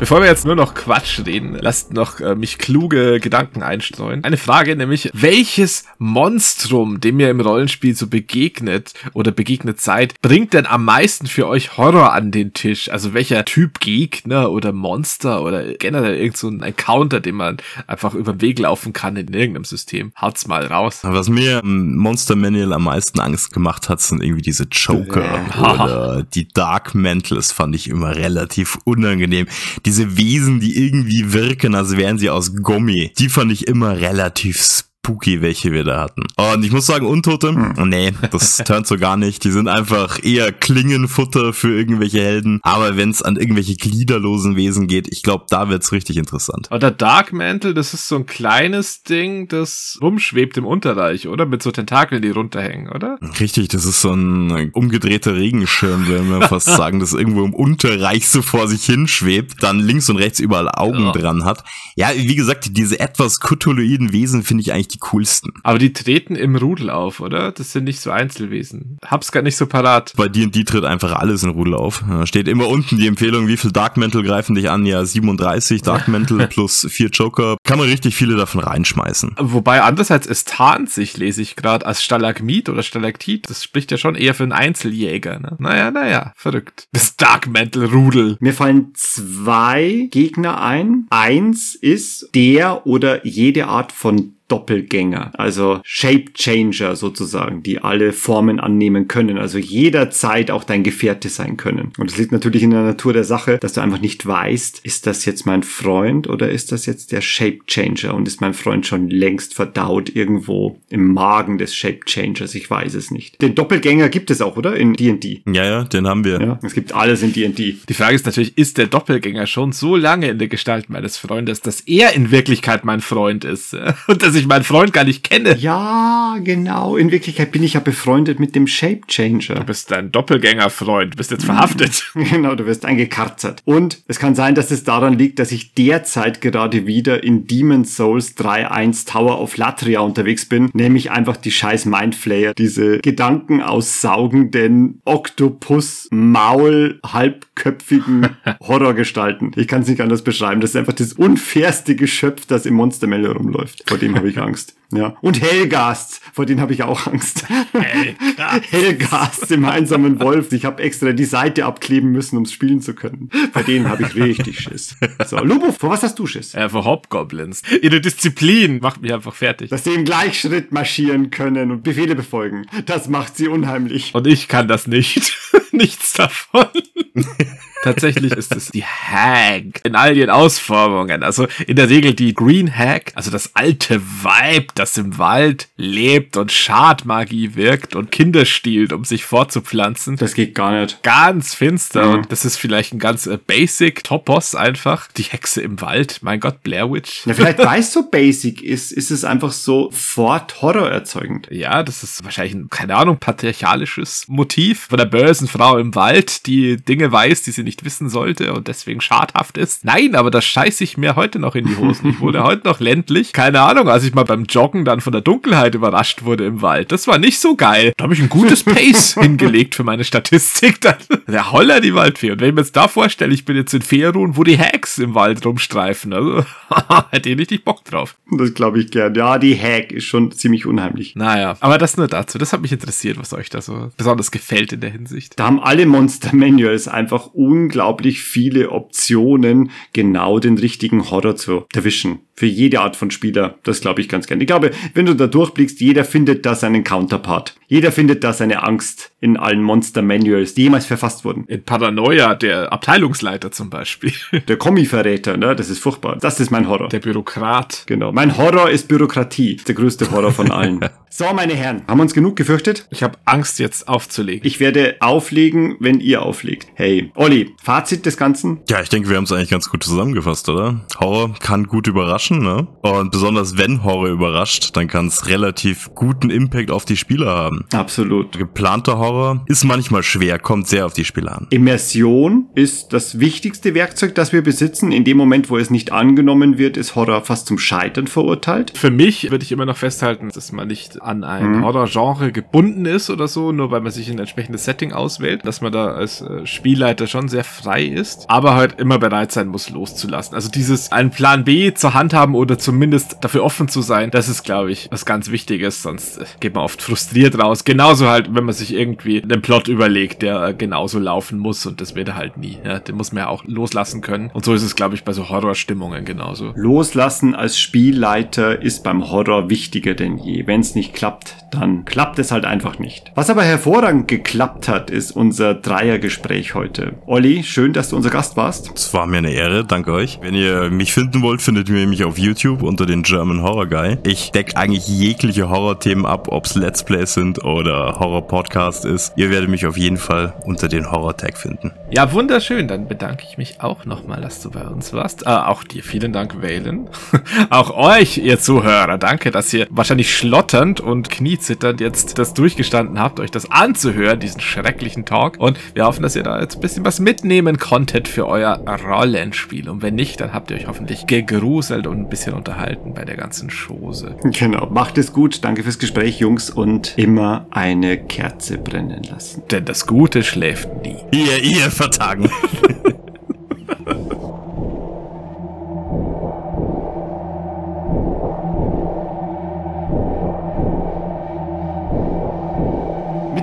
[0.00, 4.24] Bevor wir jetzt nur noch Quatsch reden, lasst noch äh, mich kluge Gedanken einstreuen.
[4.24, 10.54] Eine Frage nämlich, welches Monstrum, dem ihr im Rollenspiel so begegnet oder begegnet seid, bringt
[10.54, 12.90] denn am meisten für euch Horror an den Tisch?
[12.90, 18.14] Also welcher Typ Gegner oder Monster oder generell irgend so ein Encounter, den man einfach
[18.14, 20.12] über den Weg laufen kann in irgendeinem System?
[20.18, 21.00] Haut's mal raus.
[21.02, 26.22] Was mir im Monster Manual am meisten Angst gemacht hat, sind irgendwie diese Joker oder
[26.22, 29.46] die Dark Mantles fand ich immer relativ unangenehm.
[29.84, 33.98] Die diese Wesen, die irgendwie wirken, als wären sie aus Gummi, die fand ich immer
[33.98, 36.24] relativ spooky, welche wir da hatten.
[36.36, 37.88] Und ich muss sagen, Untote, hm.
[37.88, 39.44] nee, das turnt so gar nicht.
[39.44, 42.60] Die sind einfach eher Klingenfutter für irgendwelche Helden.
[42.62, 46.68] Aber wenn es an irgendwelche gliederlosen Wesen geht, ich glaube, da wird's richtig interessant.
[46.70, 51.46] Oder Dark Mantle, das ist so ein kleines Ding, das rumschwebt im Unterreich, oder?
[51.46, 53.18] Mit so Tentakeln, die runterhängen, oder?
[53.40, 58.28] Richtig, das ist so ein umgedrehter Regenschirm, würde man fast sagen, das irgendwo im Unterreich
[58.28, 61.12] so vor sich hinschwebt, dann links und rechts überall Augen ja.
[61.12, 61.64] dran hat.
[61.96, 65.52] Ja, wie gesagt, diese etwas kutuloiden Wesen finde ich eigentlich die coolsten.
[65.62, 67.52] Aber die treten im Rudel auf, oder?
[67.52, 68.98] Das sind nicht so Einzelwesen.
[69.04, 70.12] Hab's gar nicht so parat.
[70.16, 72.04] Bei D&D tritt einfach alles in Rudel auf.
[72.08, 74.86] Da steht immer unten die Empfehlung, wie viel Dark Mantle greifen dich an?
[74.86, 77.56] Ja, 37 Dark Mantle plus vier Joker.
[77.64, 79.36] Kann man richtig viele davon reinschmeißen.
[79.38, 83.48] Wobei andererseits, es tarnt sich, lese ich gerade, als Stalagmit oder Stalaktit.
[83.48, 85.56] Das spricht ja schon eher für einen Einzeljäger, ne?
[85.58, 86.88] Naja, naja, verrückt.
[86.92, 88.36] Das Dark Mantle Rudel.
[88.40, 91.06] Mir fallen zwei Gegner ein.
[91.10, 98.60] Eins ist der oder jede Art von Doppelgänger, also Shape Changer sozusagen, die alle Formen
[98.60, 101.92] annehmen können, also jederzeit auch dein Gefährte sein können.
[101.98, 105.06] Und es liegt natürlich in der Natur der Sache, dass du einfach nicht weißt, ist
[105.06, 108.86] das jetzt mein Freund oder ist das jetzt der Shape Changer und ist mein Freund
[108.86, 113.40] schon längst verdaut irgendwo im Magen des Shape Changers, ich weiß es nicht.
[113.40, 114.76] Den Doppelgänger gibt es auch, oder?
[114.76, 115.42] In D&D.
[115.46, 116.40] Ja, ja, den haben wir.
[116.40, 117.76] Ja, es gibt alles in D&D.
[117.88, 121.60] Die Frage ist natürlich, ist der Doppelgänger schon so lange in der Gestalt meines Freundes,
[121.60, 123.76] dass er in Wirklichkeit mein Freund ist
[124.08, 125.56] und dass ich meinen Freund gar nicht kenne.
[125.56, 126.96] Ja, genau.
[126.96, 129.56] In Wirklichkeit bin ich ja befreundet mit dem Shape Changer.
[129.56, 131.14] Du bist ein Doppelgängerfreund.
[131.14, 132.10] Du bist jetzt verhaftet.
[132.14, 133.62] genau, du wirst eingekarzert.
[133.64, 137.96] Und es kann sein, dass es daran liegt, dass ich derzeit gerade wieder in Demon's
[137.96, 140.70] Souls 3.1 Tower of Latria unterwegs bin.
[140.72, 142.54] Nämlich einfach die scheiß Mindflayer.
[142.54, 148.28] Diese Gedanken aussaugenden Oktopus, Maul, halbköpfigen
[148.60, 149.52] Horrorgestalten.
[149.56, 150.60] Ich kann es nicht anders beschreiben.
[150.60, 153.84] Das ist einfach das unfairste Geschöpf, das im Monster Monstermelle rumläuft.
[153.86, 154.76] Vor dem habe ich Angst.
[154.92, 155.16] Ja.
[155.20, 157.44] Und Hellgast, vor denen habe ich auch Angst.
[157.72, 158.64] Hellgast.
[158.72, 160.52] Hellgast im einsamen Wolf.
[160.52, 163.30] Ich habe extra die Seite abkleben müssen, um es spielen zu können.
[163.52, 164.96] Bei denen habe ich richtig Schiss.
[165.26, 166.54] So, Lubo, vor was hast du Schiss?
[166.54, 167.62] Äh, vor Hobgoblins.
[167.82, 169.70] Ihre Disziplin macht mich einfach fertig.
[169.70, 172.66] Dass sie im Gleichschritt marschieren können und Befehle befolgen.
[172.86, 174.12] Das macht sie unheimlich.
[174.14, 175.38] Und ich kann das nicht.
[175.72, 176.66] Nichts davon.
[177.82, 181.22] Tatsächlich ist es die Hag in all ihren Ausformungen.
[181.22, 186.36] Also in der Regel die Green Hag, also das alte Weib, das im Wald lebt
[186.36, 190.16] und Schadmagie wirkt und Kinder stiehlt, um sich fortzupflanzen.
[190.16, 191.02] Das geht gar nicht.
[191.02, 192.14] Ganz finster Mhm.
[192.14, 195.08] und das ist vielleicht ein ganz äh, basic Topos einfach.
[195.16, 197.26] Die Hexe im Wald, mein Gott, Blair Witch.
[197.26, 201.48] Ja, vielleicht weil es so basic ist, ist es einfach sofort horrorerzeugend.
[201.50, 206.46] Ja, das ist wahrscheinlich ein, keine Ahnung, patriarchalisches Motiv von der bösen Frau im Wald,
[206.46, 209.84] die Dinge weiß, die sie nicht wissen sollte und deswegen schadhaft ist.
[209.84, 212.10] Nein, aber das scheiße ich mir heute noch in die Hosen.
[212.10, 213.32] Ich wurde heute noch ländlich.
[213.32, 216.90] Keine Ahnung, als ich mal beim Joggen dann von der Dunkelheit überrascht wurde im Wald.
[216.90, 217.92] Das war nicht so geil.
[217.98, 220.80] Da habe ich ein gutes Pace hingelegt für meine Statistik.
[220.80, 220.96] Dann,
[221.28, 222.30] der Holler die Waldfee.
[222.30, 224.96] Und wenn ich mir jetzt da vorstelle, ich bin jetzt in Ferun, wo die Hacks
[224.96, 226.14] im Wald rumstreifen.
[226.14, 226.46] Also,
[227.10, 228.16] hätte ich richtig Bock drauf.
[228.30, 229.14] Das glaube ich gern.
[229.14, 231.14] Ja, die Hag ist schon ziemlich unheimlich.
[231.14, 232.38] Naja, aber das nur dazu.
[232.38, 235.38] Das hat mich interessiert, was euch da so besonders gefällt in der Hinsicht.
[235.38, 242.20] Da haben alle Monster Manuals einfach unglaublich viele Optionen, genau den richtigen Horror zu erwischen.
[242.34, 243.58] Für jede Art von Spieler.
[243.64, 244.40] Das glaube ich ganz gern.
[244.40, 247.56] Ich glaube, wenn du da durchblickst, jeder findet da seinen Counterpart.
[247.66, 251.44] Jeder findet da seine Angst in allen Monster Manuals, die jemals verfasst wurden.
[251.46, 254.12] In Paranoia, der Abteilungsleiter zum Beispiel.
[254.48, 255.54] Der Kommi-Verräter, ne?
[255.54, 256.16] Das ist furchtbar.
[256.20, 256.88] Das ist mein Horror.
[256.88, 257.84] Der Bürokrat.
[257.86, 258.12] Genau.
[258.12, 259.56] Mein Horror ist Bürokratie.
[259.68, 260.80] Der größte Horror von allen.
[261.10, 262.86] so, meine Herren, haben wir uns genug gefürchtet?
[262.90, 264.46] Ich habe Angst, jetzt aufzulegen.
[264.46, 266.66] Ich werde auflegen, wenn ihr auflegt.
[266.74, 268.60] Hey, Olli, Fazit des Ganzen?
[268.68, 270.80] Ja, ich denke, wir haben es eigentlich ganz gut zusammengefasst, oder?
[270.98, 272.66] Horror kann gut überraschen, ne?
[272.82, 277.64] Und besonders wenn Horror überrascht, dann kann es relativ guten Impact auf die Spieler haben.
[277.72, 278.36] Absolut.
[278.36, 281.46] Geplanter Horror ist manchmal schwer, kommt sehr auf die Spieler an.
[281.50, 284.92] Immersion ist das wichtigste Werkzeug, das wir besitzen.
[284.92, 288.72] In dem Moment, wo es nicht angenommen wird, ist Horror fast zum Scheitern verurteilt.
[288.76, 293.10] Für mich würde ich immer noch festhalten, dass man nicht an ein Horror-Genre gebunden ist
[293.10, 296.46] oder so, nur weil man sich ein entsprechendes Setting auswählt, dass man da als äh,
[296.46, 300.34] Spielleiter schon sehr frei ist, aber halt immer bereit sein muss, loszulassen.
[300.34, 304.28] Also dieses einen Plan B zur Hand haben oder zumindest dafür offen zu sein, das
[304.28, 307.64] ist, glaube ich, was ganz Wichtiges, sonst geht man oft frustriert raus.
[307.64, 311.94] Genauso halt, wenn man sich irgendwie einen Plot überlegt, der genauso laufen muss und das
[311.94, 312.58] wird er halt nie.
[312.64, 314.30] Ja, den muss man ja auch loslassen können.
[314.32, 316.52] Und so ist es, glaube ich, bei so Horrorstimmungen genauso.
[316.54, 320.46] Loslassen als Spielleiter ist beim Horror wichtiger denn je.
[320.46, 323.12] Wenn es nicht klappt, dann klappt es halt einfach nicht.
[323.14, 326.94] Was aber hervorragend geklappt hat, ist unser Dreiergespräch heute.
[327.06, 328.70] Olli, schön, dass du unser Gast warst.
[328.74, 330.18] Es war mir eine Ehre, danke euch.
[330.22, 333.98] Wenn ihr mich finden wollt, findet ihr mich auf YouTube unter den German Horror Guy.
[334.04, 339.12] Ich decke eigentlich jegliche Horrorthemen ab, ob's Let's Plays sind oder Horror-Podcast ist.
[339.16, 341.72] Ihr werdet mich auf jeden Fall unter den Horror-Tag finden.
[341.90, 342.68] Ja, wunderschön.
[342.68, 345.26] Dann bedanke ich mich auch nochmal, dass du bei uns warst.
[345.26, 346.88] Äh, auch dir vielen Dank, Valen.
[347.50, 348.98] auch euch, ihr Zuhörer.
[348.98, 351.10] Danke, dass ihr wahrscheinlich schlotternd und
[351.40, 355.38] kniezitternd jetzt das durchgestanden habt, euch das anzuhören, diesen schrecklichen Talk.
[355.38, 359.68] Und wir hoffen, dass ihr da jetzt ein bisschen was mitnehmen konntet für euer Rollenspiel.
[359.68, 363.16] Und wenn nicht, dann habt ihr euch hoffentlich gegruselt und ein bisschen unterhalten bei der
[363.16, 364.16] ganzen Chose.
[364.22, 365.42] Genau, macht es gut.
[365.44, 366.50] Danke fürs Gespräch, Jungs.
[366.50, 369.42] Und immer eine Kerze brennen lassen.
[369.50, 370.96] Denn das Gute schläft nie.
[371.10, 372.30] Ihr, ihr vertagen.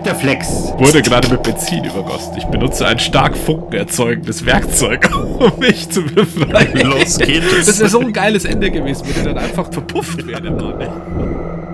[0.08, 0.74] Mit der Flex.
[0.78, 2.38] wurde gerade mit Benzin übergossen.
[2.38, 5.10] Ich benutze ein stark funkenerzeugendes Werkzeug,
[5.40, 6.88] um mich zu befreien.
[6.88, 7.66] Los geht es.
[7.66, 10.50] Das wäre so ein geiles Ende gewesen, wenn er dann einfach verpufft wäre.
[10.50, 11.67] Mann.